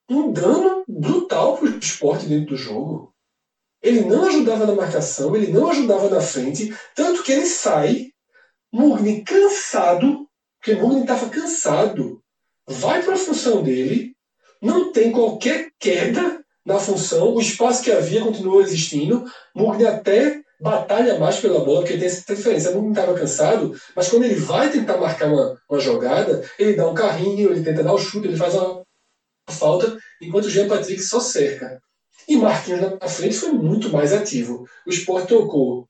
um 0.09 0.33
dano 0.33 0.85
brutal 0.89 1.59
para 1.59 1.67
o 1.67 1.79
esporte 1.79 2.27
dentro 2.27 2.51
do 2.51 2.57
jogo. 2.57 3.15
Ele 3.83 4.01
não 4.03 4.27
ajudava 4.27 4.67
na 4.67 4.75
marcação, 4.75 5.37
ele 5.37 5.53
não 5.53 5.71
ajudava 5.71 6.09
na 6.09 6.21
frente, 6.21 6.75
tanto 6.95 7.23
que 7.23 7.33
ele 7.33 7.47
sai, 7.47 8.13
Mugni 8.73 9.23
cansado, 9.23 10.29
porque 10.59 10.75
Mugni 10.75 11.03
estava 11.03 11.29
cansado, 11.29 12.23
vai 12.67 13.03
para 13.03 13.15
a 13.15 13.19
função 13.19 13.63
dele, 13.63 14.17
não 14.61 14.91
tem 14.91 15.13
qualquer 15.13 15.71
queda 15.79 16.43
na 16.65 16.79
função, 16.79 17.35
o 17.35 17.41
espaço 17.41 17.83
que 17.83 17.93
havia 17.93 18.23
continuou 18.23 18.63
existindo, 18.63 19.31
Mugni 19.55 19.85
até 19.85 20.44
batalha 20.65 21.19
mais 21.19 21.39
pela 21.39 21.63
bola, 21.63 21.81
porque 21.81 21.99
tem 21.99 22.07
essa 22.07 22.35
diferença. 22.35 22.71
Mugni 22.71 22.89
estava 22.89 23.13
cansado, 23.13 23.79
mas 23.95 24.09
quando 24.09 24.25
ele 24.25 24.37
vai 24.37 24.71
tentar 24.71 24.97
marcar 24.97 25.29
uma, 25.31 25.61
uma 25.69 25.79
jogada, 25.79 26.43
ele 26.59 26.73
dá 26.73 26.89
um 26.89 26.95
carrinho, 26.95 27.51
ele 27.51 27.63
tenta 27.63 27.85
dar 27.85 27.93
o 27.93 27.99
chute, 27.99 28.27
ele 28.27 28.37
faz 28.37 28.55
uma 28.55 28.83
falta, 29.47 29.99
enquanto 30.23 30.47
o 30.47 30.51
Jean 30.51 30.67
Patrick 30.67 31.03
só 31.03 31.21
cerca. 31.21 31.83
E 32.27 32.35
Marquinhos 32.37 32.81
na 32.81 33.09
frente 33.09 33.37
foi 33.37 33.53
muito 33.53 33.91
mais 33.91 34.11
ativo. 34.15 34.67
O 34.87 34.91
Sport 34.91 35.29
trocou 35.29 35.87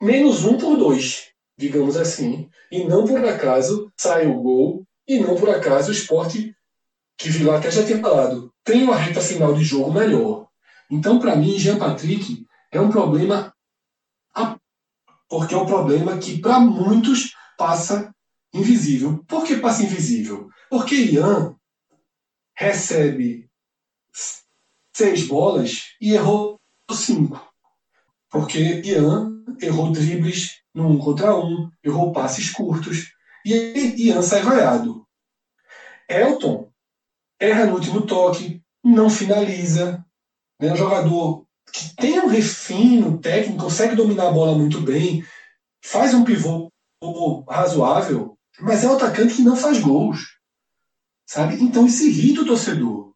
menos 0.00 0.44
um 0.44 0.56
por 0.56 0.76
dois, 0.76 1.30
digamos 1.58 1.96
assim. 1.96 2.48
E 2.70 2.84
não 2.84 3.04
por 3.04 3.24
acaso 3.24 3.90
sai 3.96 4.28
o 4.28 4.40
gol, 4.40 4.84
e 5.08 5.18
não 5.18 5.34
por 5.34 5.50
acaso 5.50 5.90
o 5.90 5.94
Sport, 5.94 6.36
que 7.18 7.28
Vilar 7.28 7.58
até 7.58 7.72
já 7.72 7.84
tinha 7.84 7.98
falado, 7.98 8.52
tem 8.62 8.84
uma 8.84 8.94
reta 8.94 9.20
final 9.20 9.52
de 9.52 9.64
jogo 9.64 9.92
melhor. 9.92 10.46
Então, 10.88 11.18
para 11.18 11.34
mim, 11.34 11.58
Jean 11.58 11.76
Patrick 11.76 12.46
é 12.70 12.80
um 12.80 12.90
problema. 12.90 13.53
Porque 15.34 15.52
é 15.52 15.58
um 15.58 15.66
problema 15.66 16.16
que, 16.16 16.40
para 16.40 16.60
muitos, 16.60 17.34
passa 17.58 18.14
invisível. 18.54 19.24
Por 19.26 19.42
que 19.42 19.56
passa 19.56 19.82
invisível? 19.82 20.48
Porque 20.70 20.94
Ian 20.94 21.56
recebe 22.56 23.50
seis 24.94 25.26
bolas 25.26 25.96
e 26.00 26.14
errou 26.14 26.60
cinco. 26.92 27.52
Porque 28.30 28.80
Ian 28.84 29.44
errou 29.60 29.90
dribles 29.90 30.62
no 30.72 30.86
um 30.86 30.98
contra 30.98 31.36
um, 31.36 31.68
errou 31.82 32.12
passes 32.12 32.50
curtos, 32.50 33.10
e 33.44 34.06
Ian 34.06 34.22
sai 34.22 34.40
vaiado. 34.40 35.04
Elton 36.08 36.70
erra 37.40 37.66
no 37.66 37.74
último 37.74 38.06
toque, 38.06 38.62
não 38.84 39.10
finaliza. 39.10 40.06
Né? 40.60 40.72
Um 40.72 40.76
jogador 40.76 41.43
que 41.74 41.96
tem 41.96 42.20
um 42.20 42.28
refino 42.28 43.18
técnico, 43.18 43.64
consegue 43.64 43.96
dominar 43.96 44.28
a 44.28 44.32
bola 44.32 44.56
muito 44.56 44.80
bem, 44.80 45.26
faz 45.84 46.14
um 46.14 46.22
pivô 46.22 46.72
razoável, 47.48 48.38
mas 48.60 48.84
é 48.84 48.88
um 48.88 48.94
atacante 48.94 49.34
que 49.34 49.42
não 49.42 49.56
faz 49.56 49.80
gols. 49.80 50.38
Sabe? 51.26 51.60
Então 51.60 51.84
isso 51.84 52.06
irrita 52.06 52.42
o 52.42 52.46
torcedor. 52.46 53.12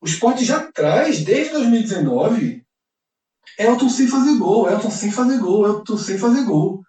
O 0.00 0.06
esporte 0.06 0.44
já 0.44 0.66
traz, 0.72 1.22
desde 1.22 1.52
2019, 1.52 2.66
Elton 3.56 3.88
sem 3.88 4.08
fazer 4.08 4.36
gol, 4.36 4.68
Elton 4.68 4.90
sem 4.90 5.12
fazer 5.12 5.38
gol, 5.38 5.64
Elton 5.64 5.96
sem 5.96 6.18
fazer 6.18 6.44
gol. 6.44 6.82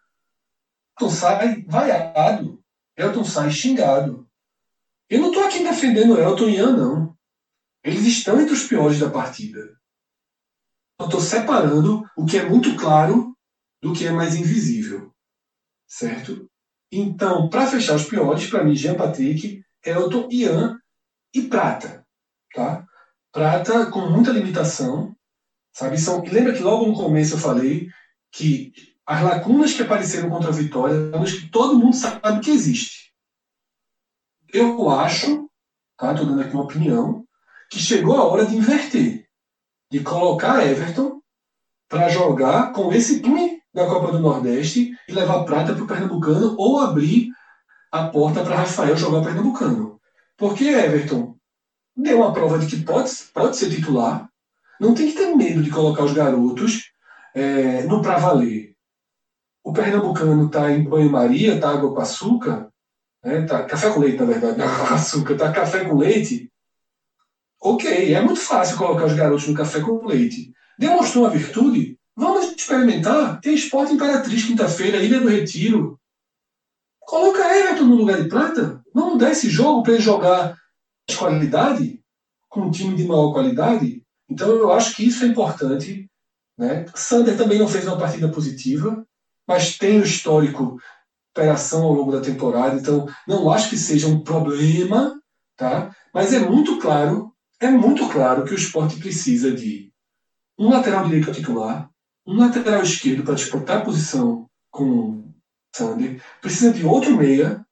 Elton 1.00 1.14
sai 1.14 1.62
vaiado, 1.62 2.60
Elton 2.98 3.24
sai 3.24 3.52
xingado. 3.52 4.28
Eu 5.08 5.22
não 5.22 5.28
estou 5.28 5.44
aqui 5.44 5.64
defendendo 5.64 6.18
Elton 6.18 6.50
e 6.50 6.56
Ian, 6.56 6.76
não. 6.76 7.16
Eles 7.84 8.08
estão 8.08 8.42
entre 8.42 8.54
os 8.54 8.64
piores 8.64 9.00
da 9.00 9.12
partida. 9.12 9.80
Eu 11.02 11.06
estou 11.06 11.20
separando 11.20 12.04
o 12.16 12.24
que 12.24 12.38
é 12.38 12.48
muito 12.48 12.76
claro 12.76 13.34
do 13.82 13.92
que 13.92 14.06
é 14.06 14.12
mais 14.12 14.36
invisível. 14.36 15.12
Certo? 15.88 16.48
Então, 16.92 17.50
para 17.50 17.66
fechar 17.66 17.96
os 17.96 18.06
piores, 18.06 18.48
para 18.48 18.64
mim, 18.64 18.76
Jean 18.76 18.96
Patrick, 18.96 19.64
Elton, 19.84 20.28
Ian 20.30 20.80
e 21.34 21.42
Prata. 21.42 22.06
Tá? 22.54 22.86
Prata 23.32 23.90
com 23.90 24.02
muita 24.06 24.30
limitação, 24.30 25.12
sabe? 25.74 25.98
São, 25.98 26.22
lembra 26.28 26.54
que 26.54 26.62
logo 26.62 26.86
no 26.86 26.94
começo 26.94 27.34
eu 27.34 27.40
falei 27.40 27.88
que 28.32 28.72
as 29.04 29.20
lacunas 29.22 29.74
que 29.74 29.82
apareceram 29.82 30.30
contra 30.30 30.50
a 30.52 30.54
Vitória 30.54 31.10
são 31.12 31.24
as 31.24 31.32
que 31.32 31.50
todo 31.50 31.78
mundo 31.78 31.96
sabe 31.96 32.40
que 32.40 32.52
existe. 32.52 33.12
Eu 34.54 34.88
acho, 34.88 35.48
tá? 35.98 36.12
Estou 36.12 36.28
dando 36.28 36.42
aqui 36.42 36.54
uma 36.54 36.64
opinião, 36.64 37.24
que 37.72 37.80
chegou 37.80 38.18
a 38.18 38.24
hora 38.24 38.46
de 38.46 38.54
inverter, 38.54 39.26
de 39.92 40.00
colocar 40.00 40.66
Everton 40.66 41.20
para 41.90 42.08
jogar 42.08 42.72
com 42.72 42.94
esse 42.94 43.22
time 43.22 43.62
da 43.74 43.86
Copa 43.86 44.14
do 44.14 44.20
Nordeste 44.20 44.96
e 45.08 45.12
levar 45.12 45.44
prata 45.44 45.74
para 45.74 45.84
o 45.84 45.88
Pernambucano 45.88 46.56
ou 46.58 46.80
abrir 46.80 47.30
a 47.92 48.08
porta 48.08 48.42
para 48.42 48.56
Rafael 48.56 48.96
jogar 48.96 49.22
Pernambucano. 49.22 50.00
Porque 50.38 50.64
Everton 50.64 51.36
deu 51.96 52.20
uma 52.20 52.32
prova 52.32 52.58
de 52.58 52.68
que 52.68 52.84
pode, 52.84 53.12
pode 53.34 53.58
ser 53.58 53.70
titular. 53.70 54.30
Não 54.80 54.94
tem 54.94 55.08
que 55.08 55.14
ter 55.14 55.36
medo 55.36 55.62
de 55.62 55.70
colocar 55.70 56.06
os 56.06 56.14
garotos 56.14 56.92
é, 57.36 57.84
no 57.84 58.02
pra 58.02 58.18
valer. 58.18 58.74
O 59.62 59.74
Pernambucano 59.74 60.46
está 60.46 60.72
em 60.72 60.86
banho-maria, 60.86 61.56
está 61.56 61.70
água 61.70 61.94
com 61.94 62.00
açúcar, 62.00 62.70
né, 63.24 63.42
tá 63.46 63.64
café 63.66 63.92
com 63.92 64.00
leite, 64.00 64.20
na 64.20 64.26
verdade, 64.26 64.62
água 64.62 64.88
com 64.88 64.94
açúcar, 64.94 65.34
está 65.34 65.52
café 65.52 65.84
com 65.84 65.98
leite. 65.98 66.50
Ok, 67.62 68.14
é 68.14 68.22
muito 68.22 68.40
fácil 68.40 68.78
colocar 68.78 69.06
os 69.06 69.14
garotos 69.14 69.48
no 69.48 69.54
café 69.54 69.82
com 69.82 70.06
leite. 70.06 70.52
Demonstrou 70.80 71.26
uma 71.26 71.30
virtude? 71.30 72.00
Vamos 72.16 72.56
experimentar. 72.56 73.40
Tem 73.40 73.54
esporte 73.54 73.94
Imperatriz 73.94 74.44
quinta-feira, 74.44 74.98
Ilha 74.98 75.20
do 75.20 75.28
Retiro. 75.28 76.00
Coloca 77.00 77.56
Everton 77.56 77.84
no 77.84 77.96
lugar 77.96 78.22
de 78.22 78.28
prata. 78.28 78.82
Vamos 78.94 79.20
dar 79.20 79.32
esse 79.32 79.50
jogo 79.50 79.84
para 79.84 79.94
ele 79.94 80.02
jogar 80.02 80.58
de 81.08 81.16
qualidade, 81.16 82.02
com 82.50 82.62
um 82.62 82.72
time 82.72 82.96
de 82.96 83.04
maior 83.04 83.32
qualidade. 83.32 84.04
Então 84.28 84.50
eu 84.50 84.72
acho 84.72 84.96
que 84.96 85.08
isso 85.08 85.24
é 85.24 85.28
importante. 85.28 86.10
Né? 86.58 86.86
Sander 86.96 87.38
também 87.38 87.60
não 87.60 87.68
fez 87.68 87.86
uma 87.86 87.98
partida 87.98 88.28
positiva, 88.30 89.06
mas 89.48 89.78
tem 89.78 90.00
o 90.00 90.04
histórico 90.04 90.78
operação 91.32 91.84
ao 91.84 91.94
longo 91.94 92.12
da 92.12 92.22
temporada, 92.22 92.76
então 92.76 93.08
não 93.26 93.50
acho 93.50 93.70
que 93.70 93.78
seja 93.78 94.08
um 94.08 94.22
problema, 94.22 95.18
tá? 95.56 95.96
mas 96.14 96.34
é 96.34 96.40
muito 96.40 96.78
claro, 96.78 97.31
é 97.62 97.70
muito 97.70 98.10
claro 98.10 98.44
que 98.44 98.54
o 98.54 98.56
esporte 98.56 98.98
precisa 98.98 99.52
de 99.52 99.92
um 100.58 100.70
lateral 100.70 101.06
direito 101.06 101.32
titular, 101.32 101.90
um 102.26 102.36
lateral 102.36 102.82
esquerdo 102.82 103.24
para 103.24 103.36
disputar 103.36 103.78
a 103.78 103.86
posição 103.86 104.50
com 104.72 105.32
Sander, 105.74 106.22
precisa 106.42 106.72
de 106.72 106.84
outro 106.84 107.16
meia, 107.16 107.66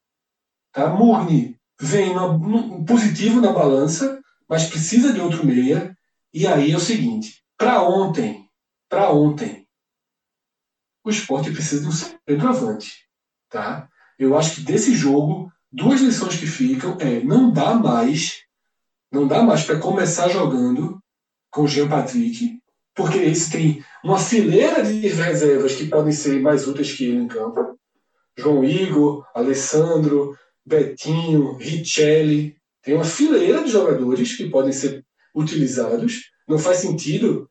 tá? 0.71 0.87
Murni 0.87 1.57
vem 1.81 2.13
no, 2.13 2.37
no, 2.37 2.85
positivo 2.85 3.41
na 3.41 3.51
balança, 3.51 4.21
mas 4.47 4.69
precisa 4.69 5.11
de 5.11 5.19
outro 5.19 5.45
meia. 5.45 5.95
E 6.33 6.47
aí 6.47 6.71
é 6.71 6.75
o 6.75 6.79
seguinte: 6.79 7.43
para 7.57 7.81
ontem, 7.81 8.47
para 8.87 9.11
ontem, 9.11 9.67
o 11.03 11.09
esporte 11.09 11.51
precisa 11.51 11.81
de 11.81 11.87
um 11.87 11.91
centroavante. 11.91 13.07
Tá? 13.49 13.89
Eu 14.17 14.37
acho 14.37 14.55
que 14.55 14.61
desse 14.61 14.93
jogo, 14.95 15.51
duas 15.71 15.99
lições 16.01 16.37
que 16.37 16.45
ficam 16.45 16.95
é 16.99 17.21
não 17.23 17.51
dá 17.51 17.73
mais, 17.73 18.43
não 19.11 19.27
dá 19.27 19.41
mais 19.41 19.63
para 19.63 19.79
começar 19.79 20.29
jogando 20.29 20.99
com 21.49 21.67
Jean 21.67 21.87
Patrick, 21.87 22.59
porque 22.95 23.17
esse 23.17 23.51
tem 23.51 23.83
uma 24.03 24.19
fileira 24.19 24.83
de 24.83 25.07
reservas 25.07 25.75
que 25.75 25.87
podem 25.87 26.11
ser 26.11 26.39
mais 26.41 26.67
úteis 26.67 26.93
que 26.93 27.05
ele 27.05 27.17
em 27.17 27.27
campo. 27.27 27.77
João 28.37 28.63
Igor, 28.63 29.25
Alessandro, 29.33 30.37
Betinho, 30.65 31.57
Richelli. 31.57 32.55
Tem 32.83 32.93
uma 32.93 33.03
fileira 33.03 33.63
de 33.63 33.71
jogadores 33.71 34.35
que 34.35 34.49
podem 34.49 34.71
ser 34.71 35.03
utilizados. 35.35 36.29
Não 36.47 36.57
faz 36.57 36.77
sentido 36.77 37.49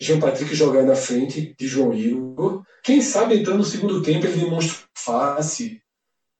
Jean 0.00 0.20
Patrick 0.20 0.54
jogar 0.54 0.82
na 0.82 0.94
frente 0.94 1.54
de 1.58 1.66
João 1.66 1.92
Igor. 1.92 2.62
Quem 2.82 3.00
sabe 3.00 3.36
entrando 3.36 3.58
no 3.58 3.64
segundo 3.64 4.02
tempo 4.02 4.26
ele 4.26 4.44
demonstra 4.44 4.86
face, 4.94 5.80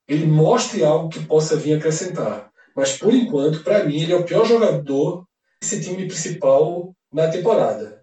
ele 0.09 0.27
mostre 0.27 0.85
algo 0.85 1.09
que 1.09 1.25
possa 1.25 1.57
vir 1.57 1.75
acrescentar. 1.75 2.52
Mas 2.75 2.97
por 2.97 3.13
enquanto, 3.13 3.63
para 3.63 3.85
mim, 3.85 4.03
ele 4.03 4.13
é 4.13 4.17
o 4.17 4.25
pior 4.25 4.45
jogador 4.45 5.27
desse 5.61 5.81
time 5.81 6.07
principal 6.07 6.95
na 7.13 7.29
temporada. 7.29 8.03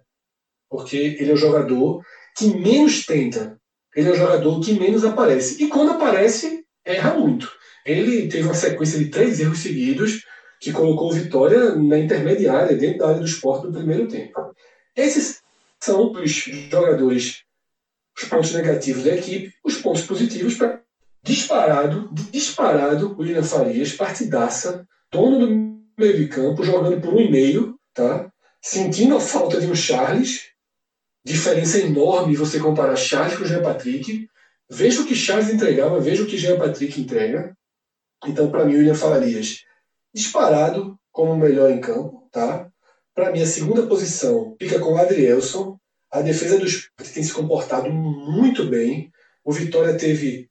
Porque 0.70 0.98
ele 0.98 1.32
é 1.32 1.34
o 1.34 1.38
jogador 1.38 2.04
que 2.38 2.48
menos 2.48 3.06
tenta. 3.06 3.60
Ele 3.96 4.10
é 4.10 4.12
o 4.12 4.16
jogador 4.16 4.60
que 4.62 4.74
menos 4.74 5.04
aparece. 5.04 5.64
E 5.64 5.68
quando 5.68 5.92
aparece, 5.92 6.64
erra 6.86 7.16
muito. 7.16 7.52
Ele 7.86 8.28
teve 8.28 8.44
uma 8.44 8.54
sequência 8.54 9.00
de 9.00 9.10
três 9.10 9.40
erros 9.40 9.60
seguidos 9.60 10.24
que 10.60 10.72
colocou 10.72 11.12
Vitória 11.12 11.76
na 11.76 11.98
intermediária, 11.98 12.76
dentro 12.76 13.00
da 13.00 13.08
área 13.08 13.20
do 13.20 13.26
esporte 13.26 13.68
no 13.68 13.74
primeiro 13.74 14.08
tempo. 14.08 14.54
Esses 14.96 15.42
são 15.80 16.12
os 16.12 16.32
jogadores, 16.32 17.44
os 18.16 18.28
pontos 18.28 18.54
negativos 18.54 19.04
da 19.06 19.16
equipe, 19.16 19.54
os 19.64 19.78
pontos 19.78 20.02
positivos 20.02 20.56
para 20.56 20.82
disparado, 21.24 22.10
disparado, 22.32 23.14
o 23.14 23.22
William 23.22 23.44
Farias, 23.44 23.94
partidaça, 23.94 24.86
dono 25.12 25.40
do 25.40 25.80
meio 25.98 26.18
de 26.18 26.28
campo, 26.28 26.64
jogando 26.64 27.02
por 27.02 27.14
um 27.14 27.20
e 27.20 27.30
meio, 27.30 27.80
tá? 27.94 28.32
sentindo 28.62 29.16
a 29.16 29.20
falta 29.20 29.60
de 29.60 29.68
um 29.68 29.76
Charles, 29.76 30.50
diferença 31.24 31.80
enorme 31.80 32.36
você 32.36 32.60
comparar 32.60 32.96
Charles 32.96 33.38
com 33.38 33.44
o 33.44 33.48
Jean 33.48 33.62
Patrick. 33.62 34.28
Veja 34.70 35.02
o 35.02 35.06
que 35.06 35.16
Charles 35.16 35.50
entregava, 35.50 36.00
veja 36.00 36.24
o 36.24 36.26
que 36.26 36.38
Jean 36.38 36.58
Patrick 36.58 37.00
entrega. 37.00 37.56
Então, 38.26 38.52
para 38.52 38.66
mim, 38.66 38.76
o 38.76 38.78
William 38.78 38.96
Farias 38.96 39.64
disparado 40.14 40.98
como 41.12 41.34
o 41.34 41.38
melhor 41.38 41.72
em 41.72 41.80
campo, 41.80 42.28
tá? 42.32 42.70
Para 43.14 43.32
mim, 43.32 43.42
a 43.42 43.46
segunda 43.46 43.86
posição 43.88 44.56
fica 44.60 44.80
com 44.80 44.94
o 44.94 44.98
Adrielson. 44.98 45.78
A 46.12 46.22
defesa 46.22 46.58
do 46.58 46.66
esporte 46.66 47.14
tem 47.14 47.24
se 47.24 47.34
comportado 47.34 47.92
muito 47.92 48.66
bem. 48.66 49.12
O 49.44 49.52
Vitória 49.52 49.98
teve 49.98 50.49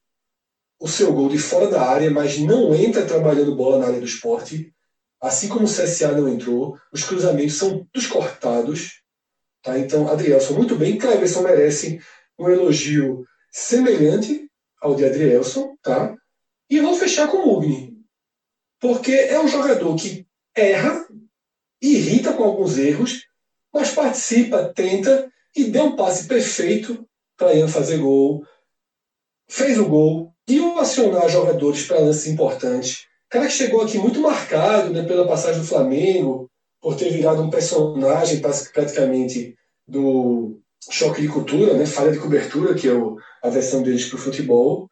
o 0.78 0.86
seu 0.86 1.12
gol 1.12 1.28
de 1.28 1.38
fora 1.38 1.68
da 1.68 1.82
área, 1.82 2.10
mas 2.10 2.38
não 2.38 2.74
entra 2.74 3.04
trabalhando 3.04 3.56
bola 3.56 3.78
na 3.78 3.86
área 3.86 4.00
do 4.00 4.06
esporte. 4.06 4.72
Assim 5.20 5.48
como 5.48 5.64
o 5.64 5.68
CSA 5.68 6.12
não 6.12 6.28
entrou, 6.28 6.78
os 6.92 7.02
cruzamentos 7.02 7.56
são 7.56 7.86
todos 7.92 8.06
cortados. 8.06 9.02
Tá? 9.62 9.78
Então, 9.78 10.08
Adrielson 10.08 10.54
muito 10.54 10.76
bem. 10.76 10.96
Cleverson 10.96 11.42
merece 11.42 12.00
um 12.38 12.48
elogio 12.48 13.24
semelhante 13.50 14.48
ao 14.80 14.94
de 14.94 15.04
Adrielson. 15.04 15.76
Tá? 15.82 16.14
E 16.70 16.80
vou 16.80 16.94
fechar 16.94 17.26
com 17.28 17.38
o 17.38 17.46
Mugni. 17.46 17.98
Porque 18.80 19.12
é 19.12 19.40
um 19.40 19.48
jogador 19.48 19.96
que 19.96 20.24
erra, 20.54 21.04
irrita 21.82 22.32
com 22.32 22.44
alguns 22.44 22.78
erros, 22.78 23.26
mas 23.72 23.90
participa, 23.90 24.72
tenta 24.72 25.30
e 25.56 25.64
deu 25.64 25.86
um 25.86 25.96
passe 25.96 26.28
perfeito 26.28 27.08
para 27.36 27.54
Ian 27.54 27.66
fazer 27.66 27.98
gol. 27.98 28.46
Fez 29.48 29.78
o 29.78 29.88
gol, 29.88 30.32
o 30.58 30.78
acionar 30.78 31.28
jogadores 31.28 31.84
para 31.86 31.98
lances 31.98 32.26
importantes. 32.26 33.06
Cara 33.28 33.46
que 33.46 33.52
chegou 33.52 33.82
aqui 33.82 33.98
muito 33.98 34.20
marcado 34.20 34.90
né, 34.90 35.02
pela 35.02 35.28
passagem 35.28 35.60
do 35.60 35.66
Flamengo, 35.66 36.48
por 36.80 36.96
ter 36.96 37.10
virado 37.10 37.42
um 37.42 37.50
personagem 37.50 38.40
praticamente 38.40 39.54
do 39.86 40.58
choque 40.90 41.20
de 41.20 41.28
cultura, 41.28 41.74
né, 41.74 41.84
falha 41.84 42.12
de 42.12 42.18
cobertura, 42.18 42.74
que 42.74 42.88
é 42.88 42.92
o, 42.92 43.18
a 43.42 43.50
versão 43.50 43.82
deles 43.82 44.06
para 44.06 44.16
o 44.16 44.20
futebol. 44.20 44.88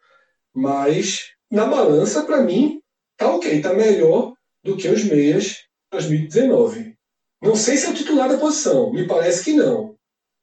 Mas 0.54 1.30
na 1.50 1.64
balança, 1.66 2.22
para 2.24 2.42
mim, 2.42 2.80
tá 3.16 3.28
ok, 3.28 3.60
tá 3.60 3.72
melhor 3.72 4.34
do 4.62 4.76
que 4.76 4.88
os 4.88 5.04
meias 5.04 5.64
2019. 5.90 6.94
Não 7.40 7.54
sei 7.54 7.76
se 7.76 7.86
é 7.86 7.90
o 7.90 7.94
titular 7.94 8.28
da 8.28 8.38
posição, 8.38 8.92
me 8.92 9.06
parece 9.06 9.44
que 9.44 9.52
não. 9.52 9.94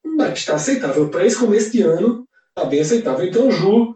Mas 0.04 0.40
está 0.40 0.56
aceitável. 0.56 1.10
Para 1.10 1.26
esse 1.26 1.38
começo 1.38 1.72
de 1.72 1.82
ano, 1.82 2.26
está 2.50 2.66
bem 2.66 2.82
aceitável. 2.82 3.26
Então, 3.26 3.52
Ju, 3.52 3.96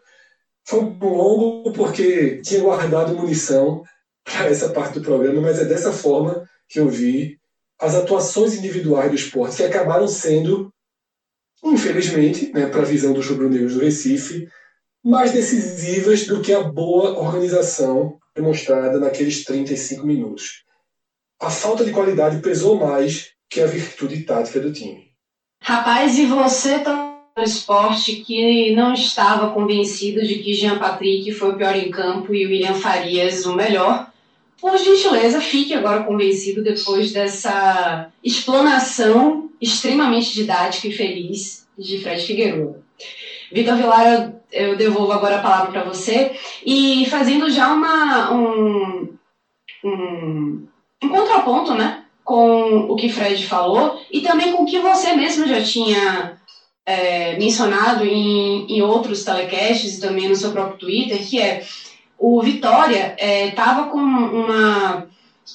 foi 0.67 0.81
longo 1.01 1.71
porque 1.71 2.41
tinha 2.41 2.61
guardado 2.61 3.15
munição 3.15 3.83
para 4.23 4.47
essa 4.47 4.69
parte 4.69 4.99
do 4.99 5.01
programa, 5.01 5.39
mas 5.39 5.59
é 5.59 5.65
dessa 5.65 5.93
forma 5.93 6.47
que 6.67 6.79
eu 6.79 6.89
vi 6.89 7.39
as 7.79 7.95
atuações 7.95 8.53
individuais 8.53 9.09
do 9.09 9.15
esporte 9.15 9.55
que 9.57 9.63
acabaram 9.63 10.07
sendo, 10.09 10.73
infelizmente, 11.63 12.51
né, 12.51 12.67
para 12.67 12.81
a 12.81 12.85
visão 12.85 13.13
dos 13.13 13.27
rubro-negros 13.27 13.75
do 13.75 13.79
Recife, 13.79 14.49
mais 15.01 15.31
decisivas 15.31 16.25
do 16.27 16.41
que 16.41 16.51
a 16.51 16.63
boa 16.63 17.17
organização 17.17 18.19
demonstrada 18.35 18.99
naqueles 18.99 19.45
35 19.45 20.05
minutos. 20.05 20.65
A 21.39 21.49
falta 21.49 21.85
de 21.85 21.91
qualidade 21.91 22.41
pesou 22.41 22.75
mais 22.75 23.29
que 23.49 23.61
a 23.61 23.67
virtude 23.67 24.23
tática 24.23 24.59
do 24.59 24.73
time. 24.73 25.13
Rapaz, 25.61 26.17
e 26.17 26.25
você 26.25 26.79
tá 26.79 26.93
no 26.93 27.06
esporte 27.43 28.17
que 28.17 28.71
não 28.75 28.93
estava 28.93 29.51
convencido 29.51 30.25
de 30.25 30.35
que 30.35 30.53
Jean 30.53 30.77
Patrick 30.77 31.31
foi 31.31 31.51
o 31.51 31.55
pior 31.55 31.75
em 31.75 31.89
campo 31.89 32.33
e 32.33 32.45
William 32.45 32.73
Farias 32.73 33.45
o 33.45 33.55
melhor? 33.55 34.11
Por 34.59 34.77
gentileza, 34.77 35.39
fique 35.39 35.73
agora 35.73 36.03
convencido 36.03 36.63
depois 36.63 37.11
dessa 37.11 38.09
explanação 38.23 39.49
extremamente 39.61 40.33
didática 40.33 40.87
e 40.87 40.91
feliz 40.91 41.67
de 41.77 41.99
Fred 41.99 42.25
Figueiredo. 42.25 42.83
Vitor 43.51 43.75
Vilar, 43.75 44.33
eu 44.51 44.75
devolvo 44.75 45.11
agora 45.11 45.37
a 45.37 45.41
palavra 45.41 45.71
para 45.71 45.83
você 45.83 46.35
e 46.65 47.05
fazendo 47.09 47.49
já 47.49 47.71
uma, 47.71 48.33
um, 48.33 49.17
um, 49.83 50.67
um 51.03 51.09
contraponto, 51.09 51.73
né, 51.73 52.03
com 52.23 52.87
o 52.89 52.95
que 52.95 53.09
Fred 53.09 53.45
falou 53.45 54.01
e 54.11 54.21
também 54.21 54.51
com 54.51 54.63
o 54.63 54.65
que 54.65 54.79
você 54.79 55.13
mesmo 55.13 55.47
já 55.47 55.61
tinha 55.61 56.36
é, 56.87 57.37
mencionado 57.37 58.05
em, 58.05 58.65
em 58.71 58.81
outros 58.81 59.25
telecasts 59.25 59.97
e 59.97 59.99
também 59.99 60.29
no 60.29 60.35
seu 60.37 60.51
próprio 60.53 60.77
Twitter, 60.77 61.19
que 61.27 61.37
é 61.37 61.65
o 62.17 62.41
Vitória 62.41 63.13
estava 63.19 63.87
é, 63.87 63.89
com 63.89 63.97
uma, 63.97 65.05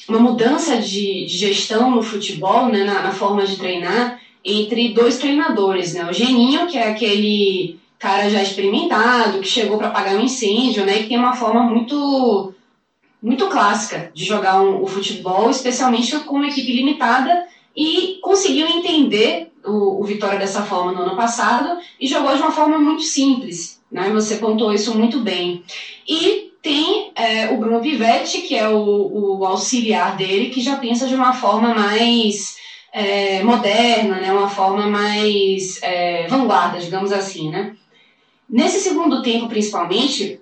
uma 0.07 0.19
mudança 0.19 0.77
de, 0.77 1.25
de, 1.25 1.37
gestão 1.37 1.91
no 1.91 2.03
futebol, 2.03 2.67
né, 2.67 2.85
na, 2.85 3.03
na, 3.03 3.11
forma 3.11 3.47
de 3.47 3.57
treinar, 3.57 4.21
entre 4.45 4.93
dois 4.93 5.19
treinadores, 5.19 5.95
né? 5.95 6.05
O 6.09 6.13
Geninho, 6.13 6.67
que 6.67 6.77
é 6.77 6.91
aquele 6.91 7.81
cara 7.99 8.29
já 8.29 8.43
experimentado, 8.43 9.41
que 9.41 9.49
chegou 9.49 9.79
para 9.79 9.89
apagar 9.89 10.17
um 10.17 10.25
incêndio, 10.25 10.85
né? 10.85 10.99
Que 10.99 11.09
tem 11.09 11.19
uma 11.19 11.35
forma 11.35 11.63
muito 11.63 12.53
muito 13.23 13.47
clássica 13.49 14.11
de 14.13 14.25
jogar 14.25 14.61
um, 14.61 14.83
o 14.83 14.87
futebol, 14.87 15.49
especialmente 15.49 16.19
com 16.21 16.37
uma 16.37 16.49
equipe 16.49 16.73
limitada, 16.73 17.47
e 17.75 18.19
conseguiu 18.21 18.67
entender 18.67 19.52
o, 19.65 20.01
o, 20.01 20.05
Vitória 20.05 20.39
dessa 20.39 20.63
forma 20.63 20.93
no 20.93 21.03
ano 21.03 21.17
passado 21.17 21.79
e 22.01 22.07
jogou 22.07 22.35
de 22.35 22.43
uma 22.43 22.51
forma 22.51 22.79
muito 22.79 23.03
simples, 23.03 23.81
né? 23.91 24.11
Você 24.11 24.37
pontuou 24.37 24.73
isso 24.73 24.97
muito 24.97 25.21
bem. 25.21 25.63
E 26.09 26.53
tem 26.63 27.13
é, 27.15 27.51
o 27.51 27.59
Bruno 27.59 27.81
Pivetti, 27.81 28.43
que 28.43 28.55
é 28.55 28.69
o, 28.69 29.39
o, 29.39 29.45
auxiliar 29.45 30.17
dele, 30.17 30.51
que 30.51 30.61
já 30.61 30.77
pensa 30.77 31.07
de 31.07 31.15
uma 31.15 31.33
forma 31.33 31.75
mais 31.75 32.57
é, 32.93 33.43
moderna, 33.43 34.21
né? 34.21 34.33
Uma 34.33 34.49
forma 34.49 34.87
mais 34.87 35.83
é, 35.83 36.27
vanguarda, 36.29 36.79
digamos 36.79 37.13
assim, 37.13 37.51
né? 37.51 37.77
Nesse 38.49 38.81
segundo 38.81 39.23
tempo, 39.23 39.49
principalmente, 39.49 40.41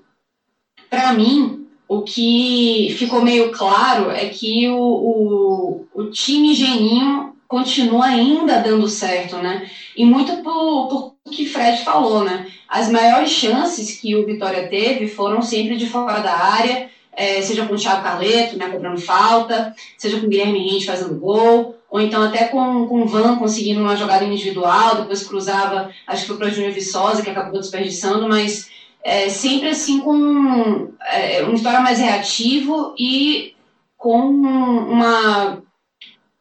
para 0.89 1.13
mim, 1.13 1.67
o 1.87 2.03
que 2.03 2.95
ficou 2.99 3.23
meio 3.23 3.51
claro 3.53 4.11
é 4.11 4.29
que 4.29 4.69
o, 4.69 4.77
o, 4.77 5.87
o 5.95 6.11
time 6.11 6.55
Geninho 6.55 7.35
continua 7.51 8.07
ainda 8.07 8.61
dando 8.61 8.87
certo, 8.87 9.39
né? 9.39 9.69
E 9.97 10.05
muito 10.05 10.37
por, 10.37 10.87
por 10.87 11.33
que 11.33 11.45
Fred 11.45 11.83
falou, 11.83 12.23
né? 12.23 12.47
As 12.69 12.89
maiores 12.89 13.31
chances 13.31 14.01
que 14.01 14.15
o 14.15 14.25
Vitória 14.25 14.69
teve 14.69 15.09
foram 15.09 15.43
sempre 15.43 15.77
de 15.77 15.89
fora 15.89 16.21
da 16.21 16.33
área, 16.33 16.89
é, 17.13 17.43
seja 17.43 17.67
com 17.67 17.75
o 17.75 17.77
Thiago 17.77 18.05
Carleto, 18.05 18.57
né, 18.57 18.69
cobrando 18.69 19.01
falta, 19.01 19.75
seja 19.99 20.21
com 20.21 20.27
o 20.27 20.29
Guilherme 20.29 20.71
Rente 20.71 20.87
fazendo 20.87 21.19
gol, 21.19 21.77
ou 21.91 22.01
então 22.01 22.23
até 22.23 22.45
com, 22.45 22.87
com 22.87 23.03
o 23.03 23.07
Van 23.09 23.37
conseguindo 23.37 23.81
uma 23.81 23.97
jogada 23.97 24.25
individual, 24.25 24.95
depois 24.95 25.27
cruzava, 25.27 25.91
acho 26.07 26.23
que 26.23 26.29
foi 26.29 26.37
para 26.37 26.47
o 26.47 26.51
Júnior 26.51 26.73
Viçosa, 26.73 27.21
que 27.21 27.31
acabou 27.31 27.59
desperdiçando, 27.59 28.29
mas 28.29 28.71
é, 29.03 29.29
sempre 29.29 29.71
assim 29.71 29.99
com 29.99 30.93
é, 31.11 31.45
um 31.45 31.57
Vitória 31.57 31.81
mais 31.81 31.99
reativo 31.99 32.95
e 32.97 33.57
com 33.97 34.29
uma 34.29 35.61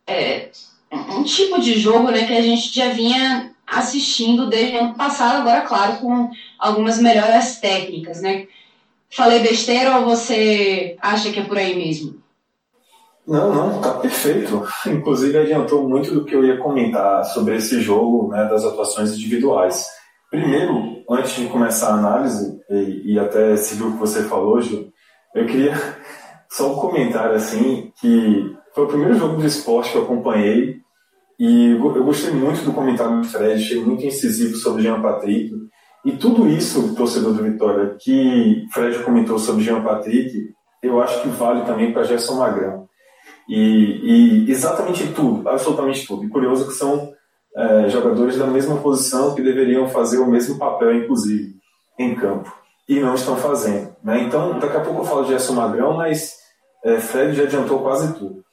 é, 0.05 0.51
um 0.91 1.23
tipo 1.23 1.59
de 1.59 1.79
jogo 1.79 2.11
né, 2.11 2.25
que 2.25 2.33
a 2.33 2.41
gente 2.41 2.73
já 2.73 2.89
vinha 2.89 3.51
assistindo 3.65 4.47
desde 4.47 4.77
o 4.77 4.79
ano 4.79 4.95
passado, 4.95 5.41
agora, 5.41 5.61
claro, 5.61 5.97
com 5.97 6.29
algumas 6.57 6.99
melhoras 6.99 7.59
técnicas, 7.59 8.21
né? 8.21 8.47
Falei 9.11 9.39
besteira 9.39 9.97
ou 9.97 10.05
você 10.05 10.97
acha 11.01 11.31
que 11.31 11.39
é 11.39 11.43
por 11.43 11.57
aí 11.57 11.75
mesmo? 11.75 12.19
Não, 13.27 13.53
não, 13.53 13.81
tá 13.81 13.93
perfeito. 13.93 14.67
Inclusive 14.87 15.37
adiantou 15.37 15.87
muito 15.87 16.11
do 16.11 16.25
que 16.25 16.35
eu 16.35 16.43
ia 16.43 16.57
comentar 16.57 17.23
sobre 17.25 17.55
esse 17.55 17.79
jogo, 17.79 18.29
né, 18.29 18.45
das 18.45 18.63
atuações 18.63 19.13
individuais. 19.13 19.85
Primeiro, 20.31 21.03
antes 21.09 21.35
de 21.35 21.45
começar 21.45 21.89
a 21.89 21.97
análise, 21.97 22.59
e, 22.69 23.13
e 23.13 23.19
até 23.19 23.55
seguir 23.55 23.83
o 23.83 23.91
que 23.93 23.99
você 23.99 24.23
falou, 24.23 24.61
Gil, 24.61 24.91
eu 25.35 25.45
queria 25.45 25.73
só 26.49 26.71
um 26.71 26.75
comentário 26.75 27.35
assim, 27.35 27.91
que 27.99 28.55
foi 28.80 28.86
o 28.86 28.88
primeiro 28.88 29.15
jogo 29.15 29.41
de 29.41 29.47
esporte 29.47 29.91
que 29.91 29.97
eu 29.97 30.03
acompanhei 30.03 30.77
E 31.38 31.71
eu 31.71 32.03
gostei 32.03 32.32
muito 32.32 32.63
do 32.63 32.71
comentário 32.71 33.21
do 33.21 33.27
Fred, 33.27 33.61
achei 33.61 33.84
muito 33.84 34.05
incisivo 34.05 34.55
sobre 34.55 34.84
Jean 34.84 35.01
Patrick. 35.01 35.53
E 36.05 36.13
tudo 36.13 36.47
isso, 36.47 36.95
torcedor 36.95 37.34
do 37.34 37.43
Vitória, 37.43 37.95
que 37.99 38.65
Fred 38.73 38.99
comentou 39.03 39.38
sobre 39.38 39.63
Jean 39.63 39.82
Patrick, 39.82 40.53
eu 40.82 41.01
acho 41.01 41.21
que 41.21 41.30
vale 41.30 41.65
também 41.65 41.91
para 41.91 42.03
Gerson 42.03 42.36
Magrão. 42.36 42.88
E, 43.49 44.45
e, 44.45 44.51
exatamente 44.51 45.07
tudo, 45.13 45.47
absolutamente 45.47 46.05
tudo. 46.05 46.23
E 46.23 46.30
curioso 46.30 46.67
que 46.67 46.73
são 46.73 47.11
é, 47.55 47.89
jogadores 47.89 48.38
da 48.38 48.47
mesma 48.47 48.77
posição 48.77 49.34
que 49.36 49.41
deveriam 49.41 49.88
fazer 49.88 50.19
o 50.19 50.30
mesmo 50.30 50.57
papel, 50.57 50.93
inclusive, 50.95 51.53
em 51.97 52.15
campo. 52.15 52.53
E 52.88 52.99
não 52.99 53.15
estão 53.15 53.36
fazendo. 53.36 53.95
Né? 54.03 54.23
Então, 54.23 54.57
daqui 54.59 54.77
a 54.77 54.82
pouco 54.82 55.01
eu 55.01 55.05
falo 55.05 55.23
de 55.23 55.30
Gerson 55.30 55.53
Magrão, 55.53 55.97
mas 55.97 56.36
é, 56.84 56.97
Fred 56.99 57.34
já 57.34 57.43
adiantou 57.43 57.80
quase 57.80 58.13
tudo. 58.13 58.43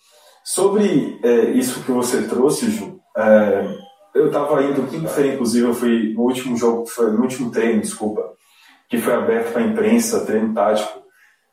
Sobre 0.46 1.18
é, 1.24 1.50
isso 1.50 1.82
que 1.82 1.90
você 1.90 2.22
trouxe, 2.22 2.70
Ju, 2.70 3.00
é, 3.16 3.66
eu 4.14 4.28
estava 4.28 4.62
indo 4.62 4.88
quinta-feira, 4.88 5.34
inclusive, 5.34 5.66
eu 5.66 5.74
fui 5.74 6.12
no 6.14 6.20
último 6.20 6.56
jogo, 6.56 6.86
foi, 6.86 7.10
no 7.10 7.22
último 7.22 7.50
treino, 7.50 7.80
desculpa, 7.80 8.32
que 8.88 8.96
foi 8.96 9.12
aberto 9.12 9.52
para 9.52 9.62
a 9.62 9.66
imprensa, 9.66 10.24
treino 10.24 10.54
tático 10.54 11.02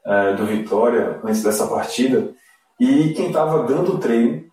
é, 0.06 0.34
do 0.36 0.46
Vitória, 0.46 1.20
antes 1.24 1.42
dessa 1.42 1.66
partida, 1.66 2.36
e 2.80 3.16
quem 3.16 3.30
estava 3.30 3.64
dando 3.64 3.96
o 3.96 3.98
treino, 3.98 4.44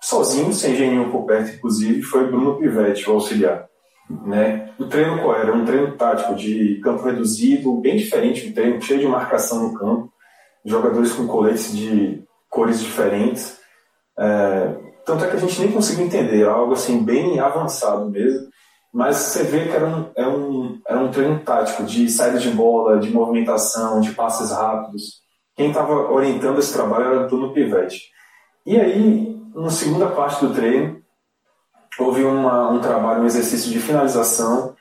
sozinho, 0.00 0.52
sem 0.52 0.74
Geninho 0.74 1.12
por 1.12 1.24
perto, 1.24 1.54
inclusive, 1.54 2.02
foi 2.02 2.26
Bruno 2.26 2.58
Pivetti, 2.58 3.08
o 3.08 3.12
auxiliar. 3.12 3.68
Né? 4.26 4.74
O 4.76 4.86
treino 4.86 5.22
qual 5.22 5.36
era? 5.36 5.54
Um 5.54 5.64
treino 5.64 5.96
tático 5.96 6.34
de 6.34 6.80
campo 6.82 7.04
reduzido, 7.04 7.80
bem 7.80 7.96
diferente 7.96 8.48
do 8.48 8.54
treino, 8.54 8.82
cheio 8.82 8.98
de 8.98 9.06
marcação 9.06 9.62
no 9.62 9.78
campo, 9.78 10.12
jogadores 10.64 11.12
com 11.12 11.28
coletes 11.28 11.76
de 11.76 12.24
cores 12.50 12.80
diferentes. 12.80 13.57
É, 14.18 14.76
tanto 15.04 15.24
é 15.24 15.28
que 15.28 15.36
a 15.36 15.40
gente 15.40 15.60
nem 15.60 15.72
conseguiu 15.72 16.06
entender, 16.06 16.46
algo 16.46 16.72
assim 16.72 17.02
bem 17.02 17.38
avançado 17.38 18.10
mesmo. 18.10 18.48
Mas 18.92 19.16
você 19.16 19.44
vê 19.44 19.68
que 19.68 19.76
era 19.76 19.86
um, 19.86 20.10
era 20.16 20.26
é 20.26 20.28
um, 20.28 20.80
era 20.86 20.98
um 20.98 21.10
treino 21.10 21.38
tático 21.40 21.84
de 21.84 22.08
saída 22.08 22.38
de 22.38 22.50
bola, 22.50 22.98
de 22.98 23.10
movimentação, 23.10 24.00
de 24.00 24.12
passes 24.12 24.50
rápidos. 24.50 25.22
Quem 25.54 25.68
estava 25.68 25.92
orientando 26.10 26.58
esse 26.58 26.72
trabalho 26.72 27.04
era 27.04 27.24
o 27.24 27.26
Bruno 27.28 27.52
Pivete. 27.52 28.00
E 28.64 28.78
aí, 28.78 29.40
na 29.54 29.70
segunda 29.70 30.06
parte 30.08 30.44
do 30.44 30.54
treino, 30.54 31.00
houve 31.98 32.24
uma, 32.24 32.70
um 32.70 32.80
trabalho, 32.80 33.22
um 33.22 33.26
exercício 33.26 33.70
de 33.70 33.80
finalização. 33.80 34.74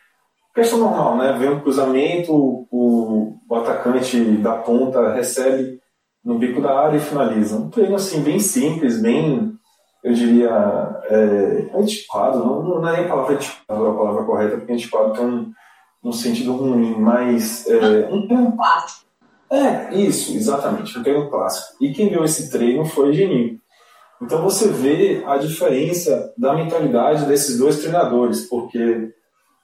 Questão 0.53 0.79
normal, 0.79 1.17
né? 1.17 1.33
Vem 1.33 1.49
um 1.49 1.59
cruzamento, 1.59 2.33
o, 2.33 3.37
o 3.49 3.55
atacante 3.55 4.19
da 4.37 4.55
ponta 4.55 5.13
recebe 5.13 5.79
no 6.27 6.37
bico 6.37 6.61
da 6.61 6.77
área 6.77 6.97
e 6.97 6.99
finaliza. 6.99 7.55
Um 7.55 7.69
treino 7.69 7.95
assim, 7.95 8.21
bem 8.21 8.37
simples, 8.37 9.01
bem 9.01 9.57
eu 10.03 10.13
diria, 10.13 10.49
é, 11.05 11.69
antiquado, 11.73 12.39
não, 12.39 12.81
não 12.81 12.89
é 12.89 12.97
nem 12.97 13.05
a 13.05 13.07
palavra 13.07 13.35
antiquado 13.35 13.87
a 13.87 13.93
palavra 13.93 14.23
correta, 14.25 14.57
porque 14.57 14.73
antiquado 14.73 15.13
tem 15.13 15.25
um, 15.25 15.51
um 16.03 16.11
sentido 16.11 16.51
ruim, 16.51 16.95
mas. 16.99 17.65
É, 17.67 18.09
um 18.11 18.27
termo 18.27 18.57
clássico. 18.57 19.07
É, 19.49 19.95
isso, 19.95 20.35
exatamente, 20.35 20.99
um 20.99 21.03
termo 21.03 21.29
clássico. 21.29 21.81
E 21.81 21.93
quem 21.93 22.09
deu 22.09 22.25
esse 22.25 22.51
treino 22.51 22.85
foi 22.85 23.13
Geninho. 23.13 23.57
Então 24.21 24.41
você 24.41 24.67
vê 24.67 25.23
a 25.25 25.37
diferença 25.37 26.33
da 26.37 26.53
mentalidade 26.53 27.25
desses 27.25 27.57
dois 27.57 27.79
treinadores, 27.79 28.41
porque 28.49 29.13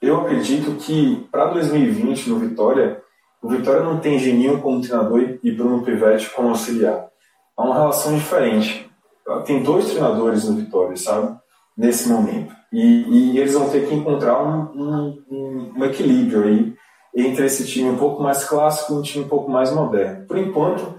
eu 0.00 0.22
acredito 0.22 0.76
que 0.76 1.28
para 1.30 1.52
2020 1.52 2.30
no 2.30 2.38
Vitória, 2.38 3.03
o 3.44 3.48
Vitória 3.48 3.82
não 3.82 4.00
tem 4.00 4.18
Geninho 4.18 4.60
como 4.60 4.80
treinador 4.80 5.38
e 5.42 5.50
Bruno 5.52 5.84
Pivetti 5.84 6.30
como 6.30 6.48
auxiliar. 6.48 7.08
Há 7.56 7.62
uma 7.62 7.74
relação 7.74 8.16
diferente 8.16 8.90
tem 9.44 9.62
dois 9.62 9.86
treinadores 9.86 10.44
no 10.44 10.56
Vitória, 10.56 10.96
sabe? 10.96 11.36
Nesse 11.76 12.08
momento. 12.08 12.54
E, 12.72 13.32
e 13.32 13.38
eles 13.38 13.54
vão 13.54 13.68
ter 13.70 13.88
que 13.88 13.94
encontrar 13.94 14.42
um, 14.42 15.22
um, 15.30 15.72
um, 15.76 15.84
equilíbrio 15.84 16.44
aí 16.44 16.74
entre 17.16 17.46
esse 17.46 17.66
time 17.66 17.90
um 17.90 17.96
pouco 17.96 18.22
mais 18.22 18.44
clássico 18.44 18.92
e 18.92 18.96
um 18.96 19.02
time 19.02 19.24
um 19.24 19.28
pouco 19.28 19.50
mais 19.50 19.72
moderno. 19.72 20.26
Por 20.26 20.36
enquanto, 20.36 20.98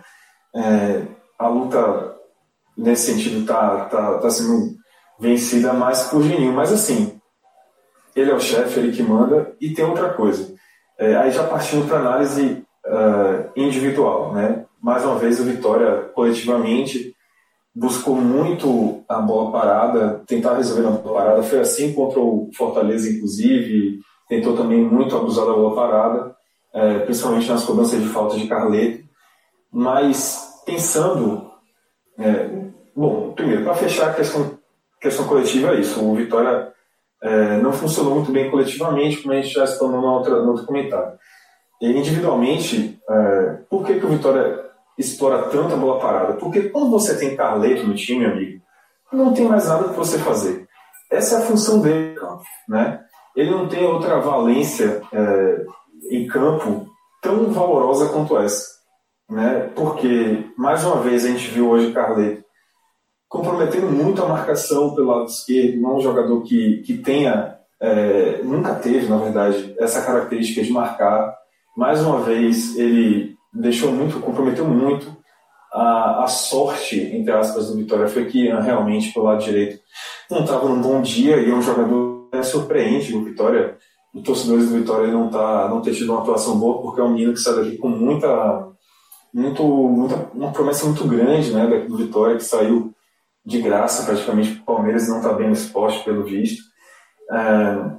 é, 0.56 1.04
a 1.38 1.48
luta 1.48 2.16
nesse 2.78 3.12
sentido 3.12 3.42
está 3.42 3.86
tá, 3.86 4.18
tá 4.18 4.30
sendo 4.30 4.76
vencida 5.20 5.74
mais 5.74 6.04
por 6.04 6.24
Geninho. 6.24 6.54
Mas 6.54 6.72
assim, 6.72 7.20
ele 8.16 8.32
é 8.32 8.34
o 8.34 8.40
chefe, 8.40 8.80
ele 8.80 8.92
que 8.92 9.04
manda. 9.04 9.54
E 9.62 9.74
tem 9.74 9.86
outra 9.86 10.14
coisa. 10.14 10.55
É, 10.98 11.16
aí 11.16 11.32
já 11.32 11.44
partindo 11.44 11.88
para 11.88 12.00
análise 12.00 12.64
uh, 12.86 13.50
individual, 13.56 14.34
né? 14.34 14.66
Mais 14.82 15.04
uma 15.04 15.18
vez, 15.18 15.40
o 15.40 15.44
Vitória 15.44 16.10
coletivamente 16.14 17.16
buscou 17.76 18.16
muito 18.16 19.04
a 19.10 19.20
bola 19.20 19.52
parada, 19.52 20.22
tentar 20.26 20.56
resolver 20.56 20.88
a 20.88 20.92
bola 20.92 21.20
parada. 21.20 21.44
Foi 21.44 21.60
assim 21.60 21.92
contra 21.94 22.20
o 22.20 22.50
Fortaleza, 22.56 23.10
inclusive. 23.10 24.00
Tentou 24.30 24.56
também 24.56 24.82
muito 24.82 25.16
abusar 25.16 25.46
da 25.46 25.54
bola 25.54 25.76
parada, 25.76 26.36
é, 26.74 27.00
principalmente 27.00 27.50
nas 27.50 27.64
cobranças 27.66 28.02
de 28.02 28.08
falta 28.08 28.38
de 28.38 28.48
Carleto. 28.48 29.04
Mas 29.72 30.62
pensando. 30.66 31.52
É, 32.18 32.50
bom, 32.96 33.34
primeiro, 33.34 33.64
para 33.64 33.76
fechar 33.76 34.12
a 34.12 34.14
questão, 34.14 34.58
questão 35.02 35.28
coletiva, 35.28 35.76
é 35.76 35.82
isso. 35.82 36.02
O 36.02 36.16
Vitória 36.16 36.75
é, 37.22 37.58
não 37.58 37.74
funcionou 37.74 38.16
muito 38.16 38.32
bem 38.32 38.50
coletivamente, 38.50 39.22
como 39.22 39.34
a 39.34 39.42
gente 39.42 39.54
já 39.54 39.64
explanou 39.64 40.02
no 40.02 40.08
outro, 40.08 40.66
comentário. 40.66 41.14
E 41.82 41.92
individualmente, 41.92 43.00
é, 43.10 43.58
por 43.70 43.86
que, 43.86 44.00
que 44.00 44.06
o 44.06 44.10
Vitória 44.10 44.64
explora 44.98 45.50
tanto 45.50 45.74
a 45.74 45.78
bola 45.78 46.00
parada? 46.00 46.34
Porque 46.34 46.70
quando 46.70 46.90
você 46.90 47.18
tem 47.18 47.36
Carleto 47.36 47.86
no 47.86 47.96
time, 47.96 48.26
amigo, 48.26 48.62
não 49.12 49.34
tem 49.34 49.48
mais 49.48 49.68
nada 49.68 49.90
que 49.90 49.98
você 49.98 50.18
fazer. 50.20 50.68
Essa 51.12 51.36
é 51.36 51.38
a 51.40 51.46
função 51.46 51.82
dele, 51.82 52.16
né? 52.68 53.02
Ele 53.36 53.52
não 53.52 53.68
tem 53.68 53.86
outra 53.86 54.20
valência 54.20 55.02
é, 55.12 55.66
em 56.10 56.26
campo 56.28 56.88
tão 57.22 57.52
valorosa 57.52 58.10
quanto 58.10 58.38
essa, 58.38 58.68
né? 59.30 59.70
Porque 59.76 60.46
mais 60.58 60.84
uma 60.84 61.02
vez 61.02 61.26
a 61.26 61.30
gente 61.30 61.50
viu 61.50 61.70
hoje 61.70 61.92
Carleto 61.92 62.45
comprometendo 63.28 63.88
muito 63.88 64.24
a 64.24 64.28
marcação 64.28 64.94
pelo 64.94 65.08
lado 65.08 65.26
esquerdo, 65.26 65.82
não 65.82 65.92
é 65.92 65.94
um 65.96 66.02
jogador 66.02 66.42
que, 66.44 66.84
que 66.86 66.98
tenha, 66.98 67.56
é, 67.80 68.42
nunca 68.44 68.76
teve, 68.76 69.08
na 69.08 69.18
verdade, 69.18 69.76
essa 69.80 70.02
característica 70.02 70.62
de 70.64 70.72
marcar. 70.72 71.36
Mais 71.76 72.02
uma 72.02 72.22
vez, 72.22 72.78
ele 72.78 73.36
deixou 73.54 73.92
muito, 73.92 74.20
comprometeu 74.20 74.66
muito 74.66 75.16
a, 75.76 76.24
a 76.24 76.28
sorte, 76.28 77.00
entre 77.00 77.34
aspas, 77.34 77.68
do 77.68 77.76
Vitória 77.76 78.08
foi 78.08 78.26
que 78.26 78.48
realmente 78.48 79.14
pelo 79.14 79.26
lado 79.26 79.44
direito 79.44 79.80
não 80.32 80.40
estava 80.42 80.70
num 80.70 80.82
bom 80.82 81.02
dia 81.02 81.38
e 81.38 81.52
é 81.52 81.54
um 81.54 81.62
jogador 81.62 82.30
é, 82.32 82.42
surpreende 82.42 83.14
o 83.14 83.24
Vitória. 83.24 83.78
Os 84.14 84.24
torcedores 84.24 84.70
do 84.70 84.78
Vitória 84.78 85.08
não 85.08 85.30
tá 85.30 85.68
não 85.68 85.82
ter 85.82 85.94
tido 85.94 86.14
uma 86.14 86.22
atuação 86.22 86.58
boa 86.58 86.82
porque 86.82 87.02
é 87.02 87.04
um 87.04 87.12
menino 87.12 87.34
que 87.34 87.40
sai 87.42 87.56
daqui 87.56 87.78
com 87.78 87.90
muita 87.90 88.70
muito 89.34 89.64
muita 89.64 90.16
uma 90.34 90.52
promessa 90.54 90.86
muito 90.86 91.06
grande, 91.06 91.52
né, 91.52 91.68
do 91.86 91.98
Vitória 91.98 92.38
que 92.38 92.44
saiu 92.44 92.95
de 93.46 93.62
graça 93.62 94.06
praticamente 94.06 94.54
o 94.54 94.66
Palmeiras 94.66 95.08
não 95.08 95.18
está 95.18 95.34
bem 95.34 95.52
esporte 95.52 96.04
pelo 96.04 96.24
visto. 96.24 96.64
É, 97.32 97.96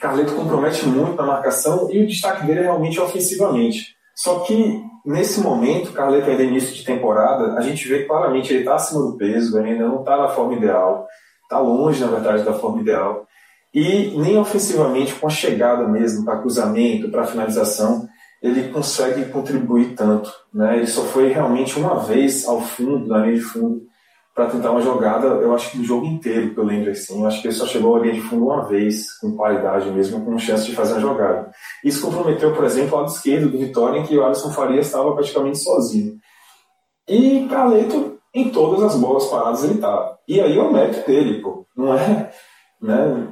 Carleto 0.00 0.34
compromete 0.34 0.84
muito 0.86 1.14
na 1.14 1.22
marcação 1.22 1.88
e 1.90 2.02
o 2.02 2.06
destaque 2.06 2.44
dele 2.44 2.60
é 2.60 2.62
realmente 2.64 2.98
ofensivamente. 2.98 3.94
Só 4.16 4.40
que 4.40 4.82
nesse 5.06 5.40
momento, 5.40 5.92
Carleto 5.92 6.28
ainda 6.28 6.42
é 6.42 6.46
início 6.46 6.74
de 6.74 6.84
temporada, 6.84 7.54
a 7.56 7.60
gente 7.60 7.86
vê 7.86 8.04
claramente 8.04 8.52
ele 8.52 8.60
está 8.60 8.74
acima 8.74 9.00
do 9.00 9.16
peso, 9.16 9.58
ele 9.58 9.70
ainda 9.70 9.86
não 9.86 10.00
está 10.00 10.16
na 10.16 10.28
forma 10.28 10.54
ideal, 10.54 11.06
está 11.42 11.58
longe, 11.58 12.00
na 12.00 12.08
verdade, 12.08 12.42
da 12.42 12.52
forma 12.52 12.80
ideal. 12.80 13.26
E 13.72 14.12
nem 14.18 14.36
ofensivamente, 14.36 15.14
com 15.14 15.26
a 15.26 15.30
chegada 15.30 15.86
mesmo, 15.88 16.24
para 16.24 16.38
cruzamento, 16.38 17.10
para 17.10 17.24
finalização, 17.24 18.06
ele 18.42 18.68
consegue 18.70 19.26
contribuir 19.26 19.94
tanto. 19.94 20.30
Né? 20.52 20.78
Ele 20.78 20.86
só 20.86 21.02
foi 21.02 21.28
realmente 21.28 21.78
uma 21.78 22.00
vez 22.00 22.46
ao 22.46 22.60
fundo, 22.60 23.06
na 23.06 23.18
linha 23.18 23.36
de 23.36 23.40
fundo, 23.40 23.82
para 24.34 24.46
tentar 24.46 24.70
uma 24.70 24.80
jogada, 24.80 25.26
eu 25.26 25.54
acho 25.54 25.70
que 25.70 25.78
do 25.78 25.84
jogo 25.84 26.06
inteiro, 26.06 26.54
que 26.54 26.58
eu 26.58 26.64
lembro 26.64 26.90
assim. 26.90 27.20
Eu 27.20 27.26
acho 27.26 27.40
que 27.42 27.48
ele 27.48 27.54
só 27.54 27.66
chegou 27.66 27.96
à 27.96 28.00
linha 28.00 28.14
de 28.14 28.22
fundo 28.22 28.46
uma 28.46 28.66
vez, 28.66 29.12
com 29.18 29.36
qualidade 29.36 29.90
mesmo, 29.90 30.24
com 30.24 30.38
chance 30.38 30.64
de 30.64 30.74
fazer 30.74 30.94
uma 30.94 31.00
jogada. 31.00 31.50
Isso 31.84 32.04
comprometeu, 32.04 32.54
por 32.54 32.64
exemplo, 32.64 32.96
o 32.96 33.00
lado 33.00 33.12
esquerdo 33.12 33.50
do 33.50 33.58
Vitória, 33.58 33.98
em 33.98 34.06
que 34.06 34.16
o 34.16 34.24
Alisson 34.24 34.50
Faria 34.50 34.80
estava 34.80 35.14
praticamente 35.14 35.58
sozinho. 35.58 36.16
E 37.06 37.46
Carleto, 37.48 38.18
em 38.34 38.48
todas 38.48 38.82
as 38.82 38.98
bolas 38.98 39.26
paradas, 39.26 39.64
ele 39.64 39.74
estava. 39.74 40.18
E 40.26 40.40
aí 40.40 40.56
é 40.56 40.62
o 40.62 40.72
mérito 40.72 41.06
dele, 41.06 41.42
pô. 41.42 41.66
Não 41.76 41.94
é. 41.94 42.32
Né? 42.80 43.28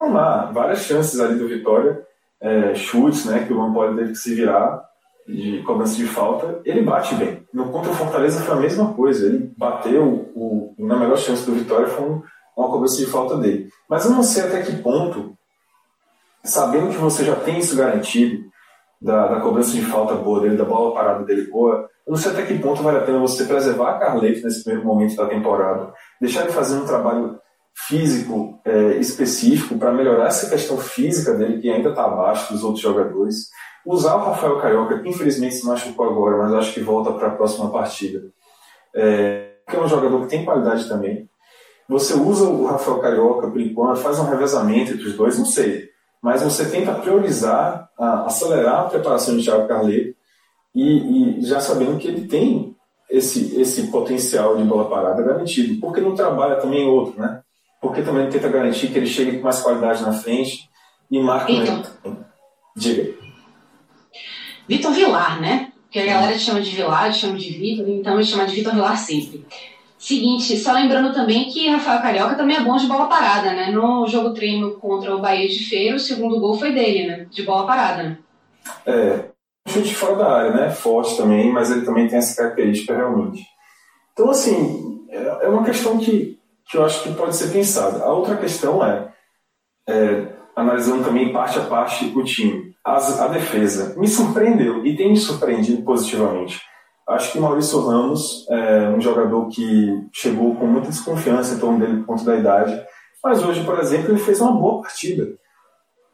Vamos 0.00 0.14
lá, 0.16 0.50
várias 0.52 0.80
chances 0.80 1.18
ali 1.20 1.38
do 1.38 1.48
Vitória, 1.48 2.04
é, 2.40 2.74
chutes, 2.74 3.24
né, 3.24 3.44
que 3.44 3.52
o 3.52 3.58
Lampoli 3.58 3.96
teve 3.96 4.12
que 4.12 4.18
se 4.18 4.34
virar 4.34 4.87
de 5.28 5.62
cobrança 5.62 5.94
de 5.94 6.06
falta, 6.06 6.60
ele 6.64 6.82
bate 6.82 7.14
bem. 7.14 7.46
No 7.52 7.70
contra 7.70 7.90
o 7.90 7.94
Fortaleza 7.94 8.40
foi 8.40 8.56
a 8.56 8.60
mesma 8.60 8.94
coisa. 8.94 9.26
Ele 9.26 9.52
bateu 9.56 10.30
o, 10.34 10.74
na 10.78 10.96
melhor 10.96 11.18
chance 11.18 11.44
do 11.44 11.54
Vitória 11.54 11.86
foi 11.86 12.08
um, 12.08 12.22
uma 12.56 12.68
cobrança 12.68 12.96
de 12.96 13.06
falta 13.06 13.36
dele. 13.36 13.68
Mas 13.88 14.04
eu 14.04 14.10
não 14.10 14.22
sei 14.22 14.44
até 14.44 14.62
que 14.62 14.72
ponto, 14.76 15.34
sabendo 16.42 16.88
que 16.90 16.96
você 16.96 17.24
já 17.24 17.36
tem 17.36 17.58
isso 17.58 17.76
garantido, 17.76 18.48
da, 19.00 19.28
da 19.28 19.40
cobrança 19.40 19.72
de 19.72 19.82
falta 19.82 20.14
boa 20.14 20.40
dele, 20.40 20.56
da 20.56 20.64
bola 20.64 20.92
parada 20.92 21.24
dele 21.24 21.48
boa, 21.48 21.88
eu 22.06 22.10
não 22.12 22.16
sei 22.16 22.32
até 22.32 22.42
que 22.42 22.58
ponto 22.58 22.82
vale 22.82 22.98
a 22.98 23.02
pena 23.02 23.18
você 23.18 23.44
preservar 23.44 23.90
a 23.90 23.98
Carleto 23.98 24.42
nesse 24.42 24.64
primeiro 24.64 24.86
momento 24.86 25.14
da 25.14 25.26
temporada, 25.26 25.92
deixar 26.20 26.42
ele 26.42 26.52
fazer 26.52 26.76
um 26.76 26.86
trabalho 26.86 27.38
físico 27.86 28.60
é, 28.64 28.96
específico 28.96 29.78
para 29.78 29.92
melhorar 29.92 30.26
essa 30.26 30.48
questão 30.48 30.78
física 30.78 31.34
dele, 31.34 31.60
que 31.60 31.70
ainda 31.70 31.90
está 31.90 32.06
abaixo 32.06 32.52
dos 32.52 32.64
outros 32.64 32.82
jogadores. 32.82 33.48
Usar 33.88 34.16
o 34.16 34.24
Rafael 34.24 34.60
Carioca, 34.60 34.98
que 34.98 35.08
infelizmente 35.08 35.54
se 35.54 35.66
machucou 35.66 36.10
agora, 36.10 36.36
mas 36.36 36.52
acho 36.52 36.74
que 36.74 36.80
volta 36.80 37.10
para 37.12 37.28
a 37.28 37.30
próxima 37.30 37.70
partida. 37.70 38.22
É, 38.94 39.52
que 39.66 39.74
é 39.74 39.80
um 39.80 39.88
jogador 39.88 40.20
que 40.20 40.28
tem 40.28 40.44
qualidade 40.44 40.86
também. 40.86 41.26
Você 41.88 42.12
usa 42.12 42.44
o 42.44 42.66
Rafael 42.66 42.98
Carioca 42.98 43.48
por 43.48 43.58
enquanto, 43.58 43.96
faz 43.96 44.18
um 44.18 44.28
revezamento 44.28 44.92
entre 44.92 45.06
os 45.06 45.16
dois, 45.16 45.38
não 45.38 45.46
sei. 45.46 45.88
Mas 46.20 46.42
você 46.42 46.68
tenta 46.68 46.92
priorizar, 46.92 47.88
a, 47.98 48.26
acelerar 48.26 48.80
a 48.80 48.88
preparação 48.90 49.34
de 49.34 49.42
Thiago 49.42 49.66
Carleto 49.66 50.14
e, 50.74 51.38
e 51.38 51.42
já 51.46 51.58
sabendo 51.58 51.96
que 51.96 52.08
ele 52.08 52.28
tem 52.28 52.76
esse, 53.08 53.58
esse 53.58 53.90
potencial 53.90 54.54
de 54.58 54.64
bola 54.64 54.90
parada 54.90 55.22
garantido. 55.22 55.80
Porque 55.80 56.02
não 56.02 56.14
trabalha 56.14 56.56
também 56.56 56.86
outro, 56.86 57.18
né? 57.18 57.40
Porque 57.80 58.02
também 58.02 58.28
tenta 58.28 58.50
garantir 58.50 58.88
que 58.88 58.98
ele 58.98 59.06
chegue 59.06 59.38
com 59.38 59.44
mais 59.44 59.62
qualidade 59.62 60.02
na 60.02 60.12
frente 60.12 60.68
e 61.10 61.18
marque. 61.22 61.56
Então, 61.56 61.82
Diga. 62.76 63.17
Vitor 64.68 64.92
Vilar, 64.92 65.40
né? 65.40 65.72
Porque 65.84 65.98
a 65.98 66.06
galera 66.06 66.38
chama 66.38 66.60
de 66.60 66.70
Vilar, 66.70 67.12
chama 67.12 67.38
de 67.38 67.50
Vitor, 67.50 67.88
então 67.88 68.18
eu 68.18 68.24
chamo 68.24 68.46
de 68.46 68.54
Vitor 68.54 68.74
Vilar 68.74 68.98
sempre. 68.98 69.46
Seguinte, 69.98 70.56
só 70.56 70.72
lembrando 70.72 71.12
também 71.12 71.48
que 71.48 71.68
Rafael 71.68 72.00
Carioca 72.00 72.36
também 72.36 72.56
é 72.56 72.60
bom 72.60 72.76
de 72.76 72.86
bola 72.86 73.08
parada, 73.08 73.52
né? 73.52 73.70
No 73.70 74.06
jogo 74.06 74.32
treino 74.32 74.72
contra 74.78 75.16
o 75.16 75.20
Bahia 75.20 75.48
de 75.48 75.64
Feira, 75.64 75.96
o 75.96 75.98
segundo 75.98 76.38
gol 76.38 76.56
foi 76.56 76.72
dele, 76.72 77.08
né? 77.08 77.26
De 77.30 77.42
bola 77.42 77.66
parada, 77.66 78.02
né? 78.02 78.18
É, 78.86 79.24
chute 79.66 79.94
fora 79.94 80.16
da 80.16 80.30
área, 80.30 80.50
né? 80.52 80.70
Forte 80.70 81.16
também, 81.16 81.50
mas 81.52 81.70
ele 81.70 81.84
também 81.84 82.06
tem 82.06 82.18
essa 82.18 82.36
característica 82.36 82.94
realmente. 82.94 83.42
Então, 84.12 84.30
assim, 84.30 85.04
é, 85.10 85.46
é 85.46 85.48
uma 85.48 85.64
questão 85.64 85.98
que, 85.98 86.38
que 86.70 86.76
eu 86.76 86.84
acho 86.84 87.02
que 87.02 87.14
pode 87.14 87.34
ser 87.34 87.50
pensada. 87.50 88.04
A 88.04 88.12
outra 88.12 88.36
questão 88.36 88.84
é, 88.84 89.08
é 89.88 90.26
analisando 90.54 91.02
também 91.02 91.32
parte 91.32 91.58
a 91.58 91.64
parte 91.64 92.04
o 92.14 92.22
time. 92.22 92.67
As, 92.94 93.20
a 93.20 93.28
defesa 93.28 93.94
me 93.98 94.08
surpreendeu 94.08 94.84
e 94.84 94.96
tem 94.96 95.10
me 95.10 95.16
surpreendido 95.16 95.82
positivamente. 95.82 96.60
Acho 97.06 97.32
que 97.32 97.40
Maurício 97.40 97.80
Ramos 97.80 98.46
é 98.50 98.88
um 98.90 99.00
jogador 99.00 99.48
que 99.48 100.06
chegou 100.12 100.54
com 100.56 100.66
muita 100.66 100.88
desconfiança 100.88 101.54
em 101.54 101.58
torno 101.58 101.78
dele 101.78 101.98
por 101.98 102.06
conta 102.06 102.24
da 102.24 102.36
idade, 102.36 102.82
mas 103.22 103.42
hoje, 103.44 103.64
por 103.64 103.78
exemplo, 103.78 104.12
ele 104.12 104.18
fez 104.18 104.40
uma 104.40 104.52
boa 104.52 104.82
partida. 104.82 105.26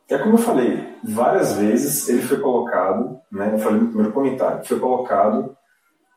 É 0.09 0.19
como 0.19 0.35
eu 0.35 0.39
falei, 0.39 0.85
várias 1.03 1.55
vezes 1.55 2.09
ele 2.09 2.23
foi 2.23 2.39
colocado, 2.39 3.19
né, 3.31 3.51
eu 3.55 3.59
falei 3.59 3.81
no 3.81 3.89
primeiro 3.89 4.13
comentário, 4.13 4.65
foi 4.65 4.79
colocado, 4.79 5.57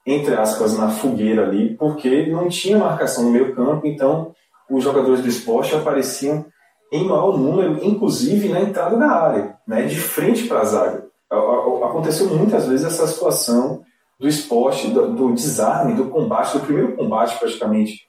entre 0.05 0.33
aspas, 0.35 0.77
na 0.77 0.89
fogueira 0.89 1.43
ali, 1.43 1.75
porque 1.77 2.25
não 2.27 2.49
tinha 2.49 2.77
marcação 2.77 3.23
no 3.23 3.31
meio 3.31 3.55
campo, 3.55 3.87
então 3.87 4.33
os 4.69 4.83
jogadores 4.83 5.21
do 5.21 5.27
esporte 5.27 5.75
apareciam 5.75 6.45
em 6.91 7.05
maior 7.05 7.37
número, 7.37 7.83
inclusive 7.83 8.49
na 8.49 8.61
entrada 8.61 8.97
da 8.97 9.07
área, 9.07 9.57
né, 9.67 9.83
de 9.83 9.99
frente 9.99 10.47
para 10.47 10.61
a 10.61 10.65
zaga. 10.65 11.07
Aconteceu 11.29 12.27
muitas 12.27 12.67
vezes 12.67 12.85
essa 12.85 13.07
situação 13.07 13.83
do 14.19 14.27
esporte, 14.27 14.87
do, 14.87 15.13
do 15.13 15.33
desarme, 15.33 15.95
do 15.95 16.09
combate, 16.09 16.57
do 16.57 16.63
primeiro 16.63 16.95
combate 16.95 17.37
praticamente, 17.37 18.07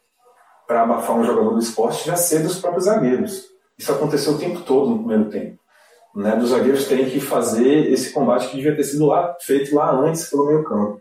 para 0.67 0.83
abafar 0.83 1.17
um 1.17 1.25
jogador 1.25 1.55
do 1.55 1.59
esporte, 1.59 2.07
já 2.07 2.17
ser 2.17 2.43
dos 2.43 2.59
próprios 2.59 2.85
zagueiros. 2.85 3.47
Isso 3.77 3.93
aconteceu 3.93 4.35
o 4.35 4.39
tempo 4.39 4.61
todo 4.61 4.91
no 4.91 4.99
primeiro 4.99 5.31
tempo. 5.31 5.59
Né, 6.15 6.35
dos 6.37 6.51
zagueiros 6.51 6.87
terem 6.87 7.11
que 7.11 7.21
fazer 7.21 7.93
esse 7.93 8.13
combate 8.13 8.49
que 8.49 8.57
devia 8.57 8.75
ter 8.75 8.83
sido 8.83 9.07
lá, 9.07 9.37
feito 9.41 9.75
lá 9.75 9.95
antes 9.95 10.29
pelo 10.29 10.47
meio 10.47 10.65
campo. 10.65 11.01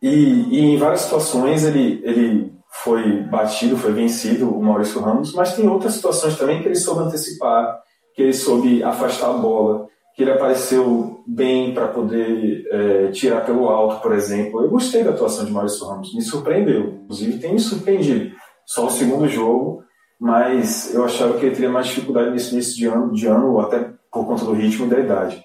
E, 0.00 0.08
e, 0.08 0.60
em 0.60 0.78
várias 0.78 1.02
situações 1.02 1.64
ele, 1.64 2.00
ele 2.04 2.52
foi 2.70 3.22
batido, 3.24 3.76
foi 3.76 3.92
vencido, 3.92 4.48
o 4.48 4.62
Maurício 4.62 5.00
Ramos, 5.00 5.34
mas 5.34 5.54
tem 5.54 5.68
outras 5.68 5.94
situações 5.94 6.38
também 6.38 6.62
que 6.62 6.68
ele 6.68 6.76
soube 6.76 7.02
antecipar, 7.02 7.80
que 8.14 8.22
ele 8.22 8.32
soube 8.32 8.82
afastar 8.82 9.30
a 9.30 9.34
bola, 9.34 9.88
que 10.14 10.22
ele 10.22 10.32
apareceu 10.32 11.22
bem 11.26 11.74
para 11.74 11.88
poder 11.88 12.64
é, 12.70 13.06
tirar 13.08 13.44
pelo 13.44 13.68
alto, 13.68 14.00
por 14.00 14.12
exemplo. 14.12 14.62
Eu 14.62 14.70
gostei 14.70 15.02
da 15.02 15.10
atuação 15.10 15.44
de 15.44 15.52
Maurício 15.52 15.86
Ramos, 15.86 16.14
me 16.14 16.22
surpreendeu. 16.22 17.00
Inclusive, 17.04 17.38
tem 17.38 17.52
me 17.52 17.60
surpreendido. 17.60 18.34
Só 18.66 18.86
o 18.86 18.90
segundo 18.90 19.28
jogo, 19.28 19.82
mas 20.20 20.94
eu 20.94 21.04
achava 21.04 21.38
que 21.38 21.46
ele 21.46 21.54
teria 21.54 21.70
mais 21.70 21.86
dificuldade 21.86 22.30
nesse 22.30 22.52
início 22.52 22.76
de 22.76 22.86
ano, 22.86 23.12
de 23.12 23.26
ano 23.26 23.58
até 23.60 23.92
por 24.12 24.26
conta 24.26 24.44
do 24.44 24.52
ritmo 24.52 24.86
e 24.86 24.90
da 24.90 24.98
idade. 24.98 25.42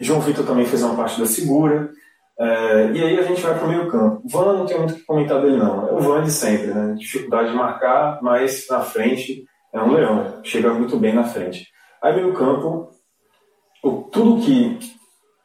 João 0.00 0.20
Vitor 0.20 0.44
também 0.44 0.66
fez 0.66 0.82
uma 0.82 0.94
parte 0.94 1.20
da 1.20 1.26
segura. 1.26 1.90
É, 2.40 2.90
e 2.92 3.04
aí 3.04 3.18
a 3.18 3.22
gente 3.22 3.42
vai 3.42 3.54
para 3.54 3.66
o 3.66 3.68
meio 3.68 3.90
campo. 3.90 4.22
Van 4.24 4.54
não 4.54 4.64
tem 4.64 4.78
muito 4.78 4.94
o 4.94 4.96
que 4.96 5.04
comentar 5.04 5.42
dele, 5.42 5.58
não. 5.58 5.88
É 5.88 5.92
o 5.92 6.00
Van 6.00 6.22
de 6.22 6.30
sempre, 6.30 6.68
né? 6.68 6.94
Dificuldade 6.94 7.50
de 7.50 7.56
marcar, 7.56 8.18
mas 8.22 8.66
na 8.70 8.80
frente 8.80 9.44
é 9.74 9.78
um 9.78 9.92
leão. 9.92 10.40
Chega 10.42 10.72
muito 10.72 10.96
bem 10.96 11.14
na 11.14 11.24
frente. 11.24 11.68
Aí 12.02 12.14
meio 12.14 12.32
campo, 12.32 12.88
o, 13.84 14.04
tudo 14.10 14.40
que 14.42 14.78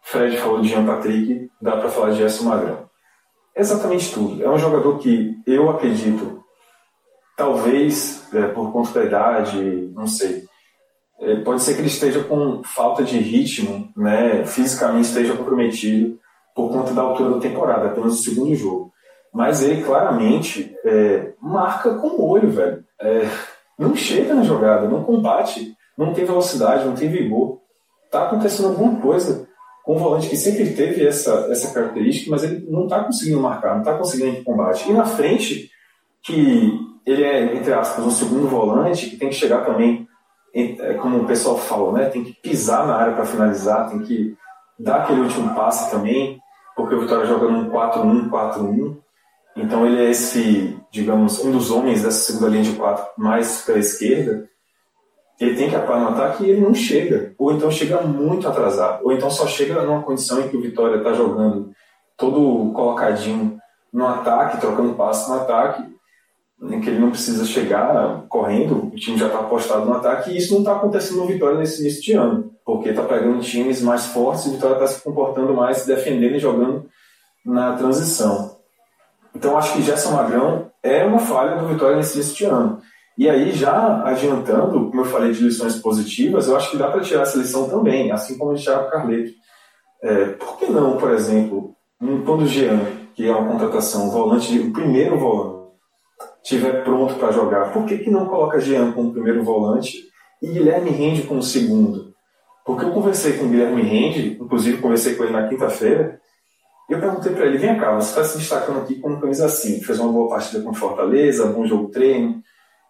Fred 0.04 0.38
falou 0.38 0.62
de 0.62 0.70
Jean 0.70 0.86
Patrick, 0.86 1.50
dá 1.62 1.76
para 1.76 1.90
falar 1.90 2.12
de 2.12 2.18
Gerson 2.18 2.46
Magrão. 2.46 2.90
Exatamente 3.54 4.14
tudo. 4.14 4.42
É 4.42 4.50
um 4.50 4.58
jogador 4.58 4.98
que 5.00 5.36
eu 5.46 5.70
acredito, 5.70 6.44
talvez 7.36 8.34
é, 8.34 8.48
por 8.48 8.72
conta 8.72 9.00
da 9.00 9.06
idade, 9.06 9.92
não 9.94 10.08
sei, 10.08 10.46
é, 11.20 11.36
pode 11.38 11.62
ser 11.62 11.74
que 11.74 11.82
ele 11.82 11.88
esteja 11.88 12.24
com 12.24 12.62
falta 12.64 13.04
de 13.04 13.18
ritmo, 13.18 13.92
né, 13.98 14.46
fisicamente 14.46 15.08
esteja 15.08 15.36
comprometido 15.36 16.20
por 16.56 16.70
conta 16.70 16.94
da 16.94 17.02
altura 17.02 17.32
da 17.32 17.40
temporada, 17.40 17.88
apenas 17.88 18.14
o 18.14 18.24
segundo 18.24 18.56
jogo. 18.56 18.92
Mas 19.34 19.62
ele 19.62 19.84
claramente 19.84 20.74
é, 20.86 21.34
marca 21.42 21.94
com 21.96 22.08
o 22.08 22.30
olho, 22.30 22.50
velho. 22.50 22.84
É, 23.00 23.28
não 23.78 23.94
chega 23.94 24.34
na 24.34 24.44
jogada, 24.44 24.88
não 24.88 25.04
combate, 25.04 25.76
não 25.98 26.14
tem 26.14 26.24
velocidade, 26.24 26.86
não 26.86 26.96
tem 26.96 27.10
vigor 27.10 27.60
está 28.16 28.24
acontecendo 28.24 28.70
alguma 28.70 29.00
coisa 29.02 29.48
com 29.84 29.96
o 29.96 30.00
volante 30.00 30.30
que 30.30 30.38
sempre 30.38 30.74
teve 30.74 31.06
essa, 31.06 31.48
essa 31.52 31.74
característica, 31.74 32.32
mas 32.32 32.44
ele 32.44 32.66
não 32.70 32.86
está 32.86 33.04
conseguindo 33.04 33.40
marcar, 33.40 33.74
não 33.74 33.80
está 33.80 33.96
conseguindo 33.96 34.44
combate. 34.44 34.90
E 34.90 34.94
na 34.94 35.06
frente, 35.06 35.70
que 36.24 36.80
ele 37.06 37.24
é, 37.24 37.56
entre 37.56 37.72
aspas, 37.72 38.04
um 38.04 38.10
segundo 38.10 38.48
volante, 38.48 39.10
que 39.10 39.18
tem 39.18 39.30
que 39.30 39.36
chegar 39.36 39.64
também, 39.64 40.08
é, 40.54 40.94
como 40.96 41.20
o 41.20 41.26
pessoal 41.26 41.58
fala, 41.58 41.92
né? 41.92 42.06
tem 42.10 42.24
que 42.24 42.34
pisar 42.34 42.88
na 42.88 42.96
área 42.96 43.14
para 43.14 43.26
finalizar, 43.26 43.90
tem 43.90 44.00
que 44.00 44.36
dar 44.80 45.04
aquele 45.04 45.22
último 45.22 45.54
passe 45.54 45.92
também, 45.92 46.40
porque 46.76 46.96
o 46.96 47.02
Vitória 47.02 47.26
joga 47.26 47.48
num 47.48 47.70
4-1, 47.70 48.30
4-1. 48.30 48.98
Então 49.56 49.86
ele 49.86 50.06
é 50.06 50.10
esse, 50.10 50.78
digamos, 50.92 51.44
um 51.44 51.52
dos 51.52 51.72
homens 51.72 52.04
dessa 52.04 52.32
segunda 52.32 52.50
linha 52.50 52.64
de 52.64 52.74
quatro 52.74 53.06
mais 53.18 53.62
para 53.62 53.76
a 53.76 53.80
esquerda, 53.80 54.50
ele 55.40 55.56
tem 55.56 55.70
que 55.70 55.76
atuar 55.76 56.00
no 56.00 56.10
ataque 56.10 56.44
e 56.44 56.50
ele 56.50 56.62
não 56.62 56.74
chega. 56.74 57.34
Ou 57.38 57.54
então 57.54 57.72
chega 57.72 58.02
muito 58.02 58.48
atrasado. 58.48 59.04
Ou 59.06 59.12
então 59.12 59.30
só 59.30 59.48
chega 59.48 59.82
numa 59.84 60.04
condição 60.04 60.42
em 60.42 60.50
que 60.50 60.58
o 60.58 60.62
Vitória 60.62 60.98
está 60.98 61.14
jogando 61.14 61.72
todo 62.18 62.72
colocadinho 62.74 63.58
no 63.92 64.08
ataque, 64.08 64.60
trocando 64.60 64.96
passe 64.96 65.30
no 65.30 65.42
ataque, 65.42 65.84
em 66.62 66.80
que 66.80 66.90
ele 66.90 67.00
não 67.00 67.12
precisa 67.12 67.46
chegar 67.46 68.24
correndo, 68.30 68.88
o 68.88 68.96
time 68.96 69.18
já 69.18 69.28
está 69.28 69.40
apostado 69.40 69.86
no 69.86 69.94
ataque, 69.94 70.32
e 70.32 70.38
isso 70.38 70.54
não 70.54 70.62
está 70.62 70.76
acontecendo 70.76 71.18
no 71.18 71.28
Vitória 71.28 71.58
nesse 71.58 71.82
início 71.82 72.02
de 72.02 72.14
ano, 72.14 72.52
porque 72.66 72.90
está 72.90 73.04
pegando 73.04 73.42
times 73.42 73.82
mais 73.82 74.08
fortes 74.08 74.46
o 74.46 74.52
Vitória 74.52 74.76
está 74.76 74.88
se 74.88 75.04
comportando 75.04 75.54
mais, 75.54 75.78
se 75.78 75.88
defendendo 75.88 76.36
e 76.36 76.40
jogando 76.40 76.86
na 77.46 77.74
transição. 77.74 78.56
Então 79.36 79.58
acho 79.58 79.74
que 79.74 79.82
Gerson 79.82 80.12
Magrão 80.12 80.72
é 80.82 81.06
uma 81.06 81.20
falha 81.20 81.58
do 81.58 81.68
Vitória 81.68 81.98
nesse 81.98 82.16
início 82.16 82.36
de 82.36 82.46
ano. 82.46 82.82
E 83.18 83.30
aí, 83.30 83.54
já 83.54 84.04
adiantando, 84.04 84.90
como 84.90 85.02
eu 85.02 85.06
falei 85.06 85.32
de 85.32 85.42
lições 85.42 85.76
positivas, 85.76 86.48
eu 86.48 86.56
acho 86.56 86.72
que 86.72 86.78
dá 86.78 86.90
para 86.90 87.02
tirar 87.02 87.22
essa 87.22 87.38
lição 87.38 87.70
também, 87.70 88.12
assim 88.12 88.38
como 88.38 88.52
o 88.52 88.56
Thiago 88.56 88.90
Carleto. 88.90 89.32
É, 90.04 90.26
por 90.32 90.58
que 90.58 90.66
não, 90.66 90.98
por 90.98 91.12
exemplo, 91.12 91.74
quando 92.26 92.44
o 92.44 92.48
Jean, 92.48 92.80
que 93.14 93.26
é 93.26 93.34
uma 93.34 93.50
contratação, 93.50 94.12
volante, 94.12 94.60
o 94.60 94.74
primeiro 94.74 95.18
volante, 95.18 95.55
estiver 96.46 96.84
pronto 96.84 97.16
para 97.16 97.32
jogar, 97.32 97.74
por 97.74 97.86
que, 97.86 97.98
que 97.98 98.12
não 98.12 98.28
coloca 98.28 98.60
Jean 98.60 98.92
como 98.92 99.12
primeiro 99.12 99.44
volante 99.44 99.98
e 100.40 100.48
Guilherme 100.48 100.92
Rende 100.92 101.24
como 101.24 101.42
segundo? 101.42 102.14
Porque 102.64 102.86
eu 102.86 102.92
conversei 102.92 103.34
com 103.34 103.46
o 103.46 103.50
Guilherme 103.50 103.82
Rende, 103.82 104.38
inclusive 104.40 104.78
conversei 104.78 105.16
com 105.16 105.24
ele 105.24 105.34
na 105.34 105.48
quinta-feira, 105.48 106.22
e 106.88 106.94
eu 106.94 107.00
perguntei 107.00 107.34
para 107.34 107.48
ele: 107.48 107.58
vem 107.58 107.76
cá, 107.80 107.96
você 107.96 108.10
está 108.10 108.24
se 108.24 108.38
destacando 108.38 108.80
aqui 108.80 109.00
como 109.00 109.20
camisa 109.20 109.50
5, 109.50 109.84
fez 109.84 110.00
uma 110.00 110.12
boa 110.12 110.30
partida 110.30 110.64
com 110.64 110.74
Fortaleza, 110.74 111.48
bom 111.48 111.66
jogo 111.66 111.90
treino 111.90 112.44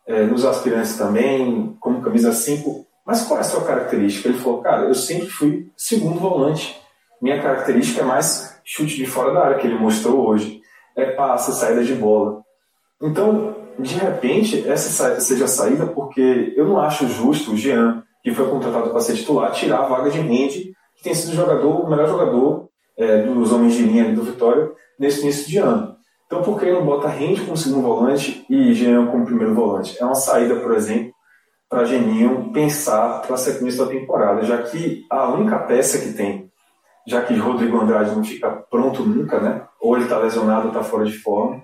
é, 0.06 0.24
nos 0.24 0.44
aspirantes 0.44 0.98
também, 0.98 1.78
como 1.80 2.02
camisa 2.02 2.34
5. 2.34 2.86
Mas 3.06 3.24
qual 3.24 3.38
é 3.38 3.42
a 3.42 3.46
sua 3.46 3.64
característica? 3.64 4.28
Ele 4.28 4.38
falou, 4.38 4.62
cara, 4.62 4.84
eu 4.84 4.96
sempre 4.96 5.28
fui 5.28 5.72
segundo 5.78 6.20
volante. 6.20 6.76
Minha 7.22 7.42
característica 7.42 8.02
é 8.02 8.04
mais 8.04 8.60
chute 8.66 8.98
de 8.98 9.06
fora 9.06 9.32
da 9.32 9.46
área, 9.46 9.58
que 9.58 9.68
ele 9.68 9.78
mostrou 9.78 10.28
hoje. 10.28 10.60
É 10.96 11.12
passe, 11.12 11.54
saída 11.54 11.84
de 11.84 11.94
bola. 11.94 12.45
Então, 13.02 13.56
de 13.78 13.96
repente, 13.96 14.68
essa 14.68 15.20
seja 15.20 15.46
a 15.46 15.50
saída, 15.50 15.86
porque 15.88 16.54
eu 16.56 16.66
não 16.66 16.80
acho 16.80 17.08
justo 17.08 17.52
o 17.52 17.58
Jean, 17.58 18.04
que 18.24 18.34
foi 18.34 18.50
contratado 18.50 18.90
para 18.90 19.00
ser 19.02 19.16
titular, 19.16 19.52
tirar 19.52 19.80
a 19.80 19.88
vaga 19.88 20.10
de 20.10 20.20
Rende, 20.20 20.74
que 20.96 21.04
tem 21.04 21.14
sido 21.14 21.34
o 21.34 21.36
jogador, 21.36 21.82
o 21.82 21.90
melhor 21.90 22.08
jogador 22.08 22.70
é, 22.98 23.22
dos 23.24 23.52
homens 23.52 23.74
de 23.74 23.84
linha 23.84 24.14
do 24.14 24.24
Vitória 24.24 24.72
nesse 25.00 25.22
início 25.22 25.48
de 25.48 25.58
ano. 25.58 25.96
Então, 26.26 26.42
por 26.42 26.60
que 26.60 26.72
não 26.72 26.86
bota 26.86 27.08
Rende 27.08 27.42
como 27.42 27.56
segundo 27.56 27.84
volante 27.84 28.46
e 28.50 28.74
Jean 28.74 29.06
como 29.08 29.26
primeiro 29.26 29.54
volante? 29.54 29.96
É 30.02 30.06
uma 30.06 30.16
saída, 30.16 30.56
por 30.56 30.74
exemplo, 30.74 31.14
para 31.70 31.86
Geninho 31.86 32.52
pensar 32.52 33.22
para 33.22 33.36
a 33.36 33.38
sequência 33.38 33.84
da 33.84 33.92
temporada, 33.92 34.44
já 34.44 34.62
que 34.64 35.06
a 35.10 35.28
única 35.30 35.60
peça 35.60 36.00
que 36.00 36.14
tem, 36.14 36.50
já 37.08 37.22
que 37.22 37.36
Rodrigo 37.36 37.78
Andrade 37.78 38.16
não 38.16 38.24
fica 38.24 38.50
pronto 38.70 39.04
nunca, 39.04 39.40
né? 39.40 39.68
Ou 39.80 39.96
ele 39.96 40.06
está 40.06 40.18
lesionado 40.18 40.70
está 40.70 40.84
fora 40.84 41.06
de 41.06 41.18
forma. 41.18 41.62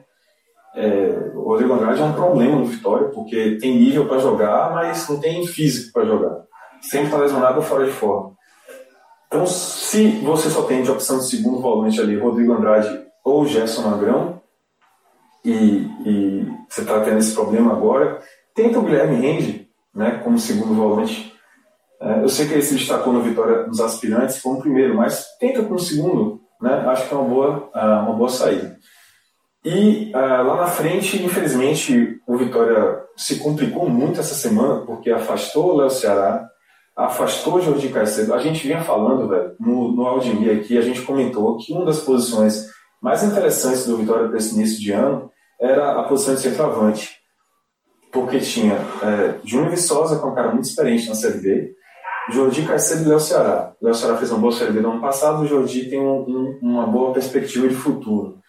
É, 0.76 1.32
o 1.36 1.42
Rodrigo 1.42 1.74
Andrade 1.74 2.02
é 2.02 2.04
um 2.04 2.14
problema 2.14 2.56
no 2.56 2.66
Vitória, 2.66 3.10
porque 3.10 3.58
tem 3.60 3.78
nível 3.78 4.08
para 4.08 4.20
jogar, 4.20 4.72
mas 4.74 5.08
não 5.10 5.20
tem 5.20 5.46
físico 5.46 5.92
para 5.92 6.06
jogar. 6.06 6.44
Sempre 6.82 7.08
está 7.08 7.18
lesionado 7.18 7.62
fora 7.62 7.86
de 7.86 7.92
forma. 7.92 8.32
Então, 9.28 9.46
se 9.46 10.20
você 10.20 10.50
só 10.50 10.64
tem 10.64 10.84
de 10.84 10.92
opção 10.92 11.20
de 11.20 11.30
segundo 11.30 11.62
volante 11.62 12.00
ali, 12.00 12.18
Rodrigo 12.18 12.54
Andrade 12.54 13.06
ou 13.24 13.46
Gerson 13.46 13.82
Magrão, 13.84 14.42
e, 15.44 15.88
e 16.06 16.48
você 16.70 16.82
está 16.82 17.00
tendo 17.02 17.18
esse 17.18 17.34
problema 17.34 17.72
agora, 17.72 18.20
tenta 18.54 18.80
o 18.80 18.84
Guilherme 18.84 19.16
Rende 19.16 19.70
né, 19.94 20.22
como 20.24 20.38
segundo 20.38 20.74
volante. 20.74 21.34
É, 22.00 22.24
eu 22.24 22.30
sei 22.30 22.48
que 22.48 22.54
ele 22.54 22.62
se 22.62 22.76
destacou 22.76 23.14
no 23.14 23.22
Vitória 23.22 23.68
nos 23.68 23.80
aspirantes 23.80 24.42
como 24.42 24.62
primeiro, 24.62 24.96
mas 24.96 25.26
tenta 25.40 25.64
como 25.64 25.80
segundo, 25.80 26.42
né, 26.62 26.74
acho 26.88 27.08
que 27.08 27.14
é 27.14 27.18
uma 27.18 27.28
boa, 27.28 27.70
é, 27.74 27.86
uma 27.86 28.14
boa 28.14 28.30
saída. 28.30 28.78
E 29.64 30.12
uh, 30.16 30.43
lá 30.43 30.55
na 30.55 30.68
frente, 30.68 31.22
infelizmente, 31.22 32.20
o 32.28 32.36
Vitória 32.36 32.99
se 33.16 33.38
complicou 33.38 33.88
muito 33.88 34.20
essa 34.20 34.34
semana, 34.34 34.84
porque 34.86 35.12
afastou 35.12 35.74
o 35.74 35.78
Léo 35.78 35.89
Ceará, 35.89 36.47
afastou 36.95 37.55
o 37.55 37.62
Jordi 37.62 37.89
Caicedo. 37.89 38.34
A 38.34 38.39
gente 38.39 38.66
vinha 38.66 38.84
falando, 38.84 39.28
velho, 39.28 39.55
no, 39.59 39.91
no 39.91 40.07
aqui, 40.51 40.78
a 40.78 40.82
gente 40.82 41.01
comentou 41.03 41.57
que 41.57 41.74
uma 41.74 41.86
das 41.86 41.99
posições 41.99 42.68
mais 43.01 43.24
interessantes 43.24 43.86
do 43.86 43.97
Vitória 43.97 44.28
para 44.28 44.38
esse 44.38 44.55
início 44.55 44.80
de 44.80 44.91
ano 44.91 45.30
era 45.59 45.99
a 45.99 46.03
posição 46.03 46.34
de 46.34 46.41
centroavante. 46.41 47.09
Porque 48.12 48.39
tinha 48.39 48.74
é, 48.74 49.36
Júnior 49.43 49.70
Viçosa, 49.70 50.20
que 50.20 50.26
é 50.26 50.28
um 50.28 50.36
cara 50.36 50.51
muito 50.51 50.66
experiente 50.66 51.07
na 51.07 51.16
Série 51.16 51.39
B, 51.39 51.72
Jordi 52.32 52.64
Caicedo 52.64 53.03
e 53.03 53.07
Léo 53.07 53.20
Ceará. 53.20 53.74
Léo 53.82 53.93
Ceará 53.93 54.18
fez 54.18 54.32
uma 54.32 54.39
boa 54.39 54.51
Série 54.51 54.72
B 54.72 54.82
no 54.82 54.91
ano 54.91 55.01
passado, 55.01 55.43
o 55.43 55.47
Jordi 55.47 55.89
tem 55.89 55.99
um, 55.99 56.26
um, 56.28 56.59
uma 56.62 56.88
boa 56.88 57.14
perspectiva 57.14 57.68
de 57.68 57.76
futuro. 57.76 58.41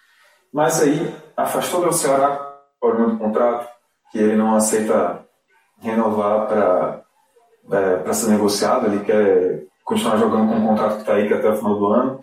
Mas 0.52 0.82
aí 0.82 1.14
afastou 1.36 1.80
o 1.80 1.82
Léo 1.84 1.92
Ceará, 1.92 2.56
problema 2.80 3.12
do 3.12 3.18
contrato, 3.18 3.68
que 4.10 4.18
ele 4.18 4.36
não 4.36 4.54
aceita 4.54 5.24
renovar 5.80 6.46
para 6.46 7.02
é, 8.06 8.12
ser 8.12 8.30
negociado, 8.30 8.86
ele 8.86 9.04
quer 9.04 9.64
continuar 9.84 10.16
jogando 10.16 10.48
com 10.48 10.58
o 10.58 10.68
contrato 10.68 10.94
que 10.96 11.00
está 11.00 11.14
aí, 11.14 11.26
que 11.26 11.34
é 11.34 11.36
até 11.38 11.50
o 11.50 11.56
final 11.56 11.78
do 11.78 11.86
ano. 11.86 12.20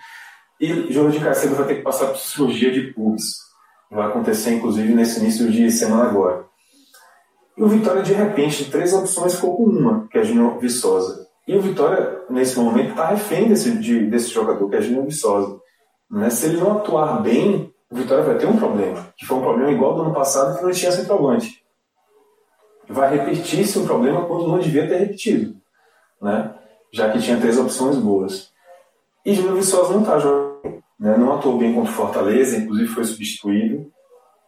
E 0.60 0.92
Jordi 0.92 1.20
Caicedo 1.20 1.56
vai 1.56 1.68
ter 1.68 1.76
que 1.76 1.82
passar 1.82 2.08
por 2.08 2.18
cirurgia 2.18 2.72
de 2.72 2.94
pubis. 2.94 3.38
Vai 3.90 4.08
acontecer, 4.08 4.54
inclusive, 4.54 4.94
nesse 4.94 5.20
início 5.20 5.50
de 5.50 5.72
semana 5.72 6.04
agora. 6.04 6.46
E 7.58 7.64
o 7.64 7.68
Vitória, 7.68 8.04
de 8.04 8.14
repente, 8.14 8.64
de 8.64 8.72
três 8.72 8.94
opções, 8.94 9.36
ficou 9.36 9.58
com 9.58 9.64
uma, 9.64 10.08
que 10.08 10.18
é 10.18 10.24
Júnior 10.24 10.60
Viçosa. 10.60 11.28
E 11.48 11.56
o 11.56 11.62
Vitória, 11.62 12.22
nesse 12.30 12.60
momento, 12.60 12.92
está 12.92 13.08
refém 13.08 13.48
desse, 13.48 13.72
de, 13.78 14.06
desse 14.06 14.30
jogador, 14.30 14.70
que 14.70 14.76
é 14.76 14.82
Júnior 14.82 15.06
Viçosa. 15.06 15.60
Né? 16.12 16.30
Se 16.30 16.46
ele 16.46 16.58
não 16.58 16.78
atuar 16.78 17.22
bem, 17.22 17.74
o 17.92 17.96
Vitória 17.96 18.24
vai 18.24 18.38
ter 18.38 18.46
um 18.46 18.58
problema, 18.58 19.08
que 19.18 19.26
foi 19.26 19.38
um 19.38 19.42
problema 19.42 19.72
igual 19.72 19.96
do 19.96 20.02
ano 20.04 20.14
passado, 20.14 20.58
que 20.58 20.64
não 20.64 20.72
tinha 20.72 20.92
centroavante. 20.92 21.64
Vai 22.88 23.18
repetir-se 23.18 23.80
um 23.80 23.86
problema 23.86 24.26
quando 24.26 24.48
não 24.48 24.60
devia 24.60 24.88
ter 24.88 24.98
repetido, 24.98 25.56
né? 26.22 26.54
já 26.94 27.12
que 27.12 27.20
tinha 27.20 27.40
três 27.40 27.58
opções 27.58 27.98
boas. 27.98 28.52
E 29.26 29.34
Júnior 29.34 29.56
Viçosa 29.56 29.94
não 29.94 30.02
está 30.02 30.20
jogando, 30.20 30.84
né? 31.00 31.18
não 31.18 31.34
atuou 31.34 31.58
bem 31.58 31.74
contra 31.74 31.92
o 31.92 31.96
Fortaleza, 31.96 32.58
inclusive 32.58 32.88
foi 32.88 33.04
substituído 33.04 33.92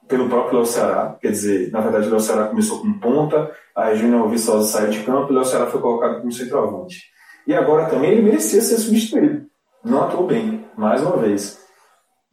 pelo 0.08 0.28
próprio 0.28 0.58
Léo 0.58 0.66
Ceará, 0.66 1.18
quer 1.22 1.32
dizer, 1.32 1.72
na 1.72 1.80
verdade 1.80 2.08
o 2.08 2.12
Léo 2.12 2.20
Ceará 2.20 2.48
começou 2.48 2.82
com 2.82 3.00
ponta, 3.00 3.50
aí 3.76 3.96
Júnior 3.96 4.28
Viçosa 4.30 4.68
saiu 4.68 4.90
de 4.90 5.04
campo 5.04 5.30
e 5.30 5.32
o 5.32 5.36
Léo 5.36 5.46
Ceará 5.46 5.68
foi 5.68 5.80
colocado 5.80 6.20
como 6.20 6.32
centroavante. 6.32 7.10
E 7.48 7.54
agora 7.56 7.90
também 7.90 8.12
ele 8.12 8.22
merecia 8.22 8.62
ser 8.62 8.78
substituído, 8.78 9.46
não 9.84 10.04
atuou 10.04 10.28
bem, 10.28 10.66
mais 10.78 11.02
uma 11.02 11.16
vez. 11.18 11.60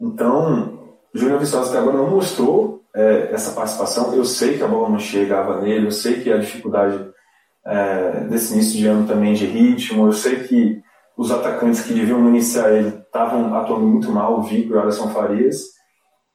Então, 0.01 0.78
Júnior 1.15 1.41
Viçosa 1.41 1.71
até 1.71 1.79
agora 1.79 1.97
não 1.97 2.11
mostrou 2.11 2.83
é, 2.95 3.31
essa 3.33 3.53
participação. 3.53 4.15
Eu 4.15 4.25
sei 4.25 4.57
que 4.57 4.63
a 4.63 4.69
bola 4.69 4.89
não 4.89 4.99
chegava 4.99 5.61
nele, 5.61 5.87
eu 5.87 5.91
sei 5.91 6.21
que 6.21 6.33
a 6.33 6.39
dificuldade 6.39 7.09
é, 7.67 8.21
desse 8.29 8.55
início 8.55 8.79
de 8.79 8.87
ano 8.87 9.07
também 9.07 9.35
de 9.35 9.47
ritmo, 9.47 10.07
eu 10.07 10.13
sei 10.13 10.45
que 10.45 10.81
os 11.17 11.31
atacantes 11.31 11.83
que 11.83 11.93
deviam 11.93 12.29
iniciar 12.29 12.73
ele 12.73 12.89
estavam 12.89 13.55
atuando 13.57 13.87
muito 13.87 14.11
mal, 14.11 14.39
o 14.39 14.43
Vico 14.43 14.73
e 14.73 14.77
o 14.77 14.81
Alisson 14.81 15.09
Farias, 15.09 15.79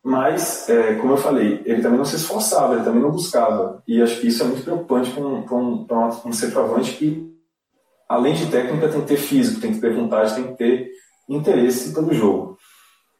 mas, 0.04 0.68
é, 0.68 0.96
como 0.96 1.14
eu 1.14 1.18
falei, 1.18 1.62
ele 1.66 1.82
também 1.82 1.98
não 1.98 2.04
se 2.04 2.18
esforçava, 2.18 2.76
ele 2.76 2.84
também 2.84 3.02
não 3.02 3.10
buscava. 3.10 3.82
E 3.88 4.02
acho 4.02 4.20
que 4.20 4.28
isso 4.28 4.44
é 4.44 4.46
muito 4.46 4.62
preocupante 4.62 5.12
para 5.12 5.24
um, 5.24 5.46
um, 5.50 5.88
um 6.26 6.34
centroavante 6.34 6.92
que, 6.98 7.32
além 8.10 8.34
de 8.34 8.48
técnica, 8.48 8.90
tem 8.90 9.00
que 9.00 9.08
ter 9.08 9.18
físico, 9.18 9.62
tem 9.62 9.74
que 9.74 9.80
ter 9.80 9.96
vontade, 9.96 10.36
tem 10.36 10.48
que 10.48 10.58
ter 10.58 10.92
interesse 11.30 11.94
pelo 11.94 12.14
jogo. 12.14 12.58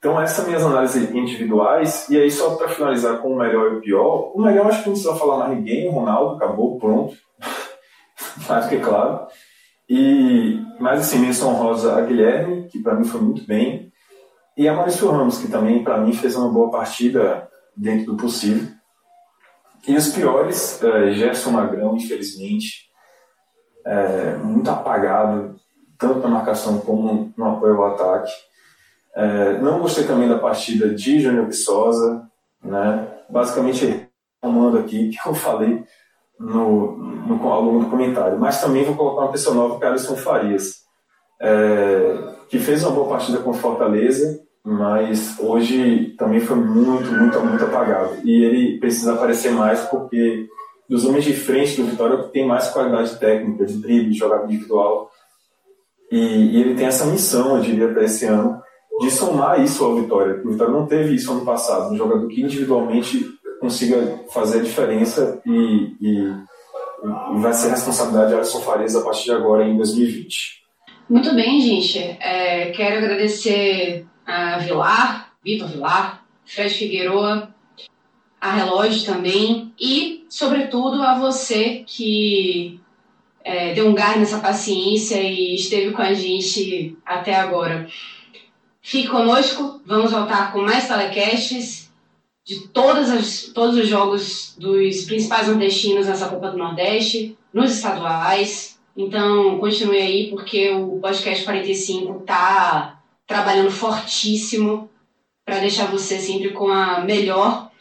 Então, 0.04 0.20
essas 0.20 0.46
minhas 0.46 0.62
análises 0.62 1.16
individuais. 1.16 2.10
E 2.10 2.20
aí, 2.20 2.30
só 2.30 2.56
para 2.56 2.68
finalizar 2.68 3.20
com 3.20 3.30
o 3.30 3.38
melhor 3.38 3.72
e 3.72 3.76
o 3.78 3.80
pior, 3.80 4.34
o 4.36 4.42
melhor 4.42 4.68
acho 4.68 4.84
que 4.84 4.90
não 4.90 4.96
precisa 4.96 5.16
falar 5.16 5.38
mais 5.38 5.58
ninguém, 5.58 5.88
o 5.88 5.92
Ronaldo 5.92 6.36
acabou, 6.36 6.78
pronto. 6.78 7.16
mais 8.50 8.66
que 8.68 8.80
claro. 8.80 9.26
E, 9.88 10.62
mas 10.78 11.00
assim, 11.00 11.20
menção 11.20 11.54
rosa 11.54 11.96
a 11.96 12.02
Guilherme, 12.02 12.68
que 12.68 12.80
para 12.80 12.96
mim 12.96 13.06
foi 13.06 13.22
muito 13.22 13.48
bem. 13.48 13.94
E 14.58 14.68
a 14.68 14.74
Maurício 14.74 15.10
Ramos, 15.10 15.38
que 15.38 15.48
também 15.48 15.82
para 15.86 16.00
mim 16.00 16.12
fez 16.12 16.36
uma 16.36 16.50
boa 16.50 16.70
partida 16.70 17.50
dentro 17.74 18.08
do 18.08 18.18
possível. 18.18 18.68
E 19.88 19.96
os 19.96 20.10
piores, 20.10 20.82
uh, 20.84 21.14
Gerson 21.14 21.52
Magrão, 21.52 21.96
infelizmente, 21.96 22.90
é, 23.86 24.36
muito 24.36 24.70
apagado, 24.70 25.56
tanto 25.98 26.20
na 26.20 26.28
marcação 26.28 26.80
como 26.80 27.34
no 27.38 27.52
apoio 27.52 27.82
ao 27.82 27.94
ataque. 27.94 28.34
É, 29.16 29.58
não 29.60 29.80
gostei 29.80 30.06
também 30.06 30.28
da 30.28 30.40
partida 30.40 30.90
de 30.90 31.20
Júnior 31.20 31.46
Viçosa, 31.46 32.28
né? 32.64 33.08
basicamente 33.30 34.08
tomando 34.42 34.78
aqui 34.78 35.10
que 35.16 35.28
eu 35.28 35.34
falei 35.34 35.84
no, 36.40 36.98
no, 36.98 37.48
ao 37.48 37.62
longo 37.62 37.84
do 37.84 37.90
comentário. 37.90 38.40
Mas 38.40 38.62
também 38.62 38.84
vou 38.84 38.96
colocar 38.96 39.22
uma 39.22 39.32
pessoa 39.32 39.56
nova, 39.56 39.80
que 39.80 39.86
é 39.86 39.88
Alisson 39.88 40.16
Farias, 40.16 40.84
é, 41.42 42.36
que 42.50 42.60
fez 42.60 42.84
uma 42.84 42.92
boa 42.92 43.10
partida 43.10 43.40
com 43.40 43.54
Fortaleza, 43.54 44.42
mas 44.64 45.38
hoje 45.40 46.16
também 46.18 46.40
foi 46.40 46.56
muito, 46.56 47.12
muito, 47.12 47.40
muito 47.42 47.66
apagado. 47.66 48.16
E 48.24 48.44
ele 48.44 48.80
precisa 48.80 49.14
aparecer 49.14 49.52
mais 49.52 49.82
porque 49.82 50.48
dos 50.88 51.06
homens 51.06 51.26
de 51.26 51.34
frente 51.34 51.82
do 51.82 51.88
Vitória 51.88 52.18
tem 52.30 52.46
mais 52.46 52.70
qualidade 52.70 53.18
técnica, 53.18 53.66
de 53.66 53.78
drible, 53.78 54.12
de 54.12 54.18
jogada 54.18 54.46
individual. 54.46 55.12
E, 56.12 56.18
e 56.18 56.62
ele 56.62 56.76
tem 56.76 56.86
essa 56.86 57.06
missão, 57.06 57.58
eu 57.58 57.64
diria, 57.64 57.88
para 57.90 58.04
esse 58.04 58.26
ano, 58.26 58.63
de 59.00 59.12
somar 59.12 59.62
isso 59.62 59.84
ao 59.84 59.96
Vitória. 59.96 60.42
O 60.44 60.52
Vitória 60.52 60.74
não 60.74 60.86
teve 60.86 61.16
isso 61.16 61.32
ano 61.32 61.46
passado, 61.46 61.94
um 61.94 61.98
jogador 61.98 62.28
que 62.28 62.42
individualmente 62.42 63.26
consiga 63.60 64.20
fazer 64.32 64.60
a 64.60 64.64
diferença 64.64 65.42
e, 65.46 65.96
e, 66.02 66.18
e 66.18 67.40
vai 67.40 67.54
ser 67.54 67.70
responsabilidade 67.70 68.30
de 68.30 68.36
Alisson 68.36 68.60
Farias 68.60 68.96
a 68.96 69.02
partir 69.02 69.26
de 69.26 69.32
agora, 69.32 69.66
em 69.66 69.78
2020. 69.78 70.64
Muito 71.10 71.34
bem, 71.34 71.60
gente. 71.62 72.00
É, 72.20 72.72
quero 72.72 72.98
agradecer 72.98 74.06
a 74.26 74.58
Vilar, 74.60 75.34
Vitor 75.44 75.68
Vilar, 75.70 76.24
Fred 76.46 76.74
Figueroa, 76.74 77.54
a 78.40 78.52
Relógio 78.52 79.06
também 79.06 79.74
e, 79.80 80.26
sobretudo, 80.28 81.02
a 81.02 81.18
você 81.18 81.84
que 81.88 82.80
é, 83.44 83.74
deu 83.74 83.88
um 83.88 83.94
gás 83.94 84.18
nessa 84.18 84.40
paciência 84.40 85.22
e 85.22 85.56
esteve 85.56 85.92
com 85.92 86.02
a 86.02 86.14
gente 86.14 86.98
até 87.06 87.36
agora. 87.36 87.88
Fique 88.86 89.08
conosco, 89.08 89.82
vamos 89.86 90.12
voltar 90.12 90.52
com 90.52 90.60
mais 90.60 90.90
telecasts 90.90 91.90
de 92.46 92.68
todas 92.68 93.10
as, 93.10 93.44
todos 93.54 93.78
os 93.78 93.88
jogos 93.88 94.56
dos 94.58 95.06
principais 95.06 95.48
nordestinos 95.48 96.06
nessa 96.06 96.28
Copa 96.28 96.52
do 96.52 96.58
Nordeste, 96.58 97.38
nos 97.54 97.78
estaduais. 97.78 98.78
Então, 98.96 99.58
continue 99.58 99.98
aí, 99.98 100.30
porque 100.30 100.70
o 100.72 101.00
podcast 101.00 101.46
45 101.46 102.20
está 102.20 103.00
trabalhando 103.26 103.72
fortíssimo 103.72 104.90
para 105.46 105.60
deixar 105.60 105.90
você 105.90 106.20
sempre 106.20 106.50
com 106.50 106.68
a 106.68 107.00
melhor, 107.00 107.72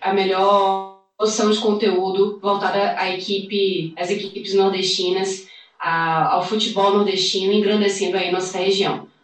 a 0.00 0.14
melhor 0.14 1.00
noção 1.18 1.50
de 1.50 1.58
conteúdo 1.58 2.38
voltada 2.40 2.94
à 2.96 3.12
equipe, 3.12 3.92
às 3.98 4.10
equipes 4.10 4.54
nordestinas, 4.54 5.48
ao 5.80 6.44
futebol 6.44 6.92
nordestino, 6.92 7.52
engrandecendo 7.52 8.16
aí 8.16 8.30
nossa 8.30 8.58
região. 8.58 9.08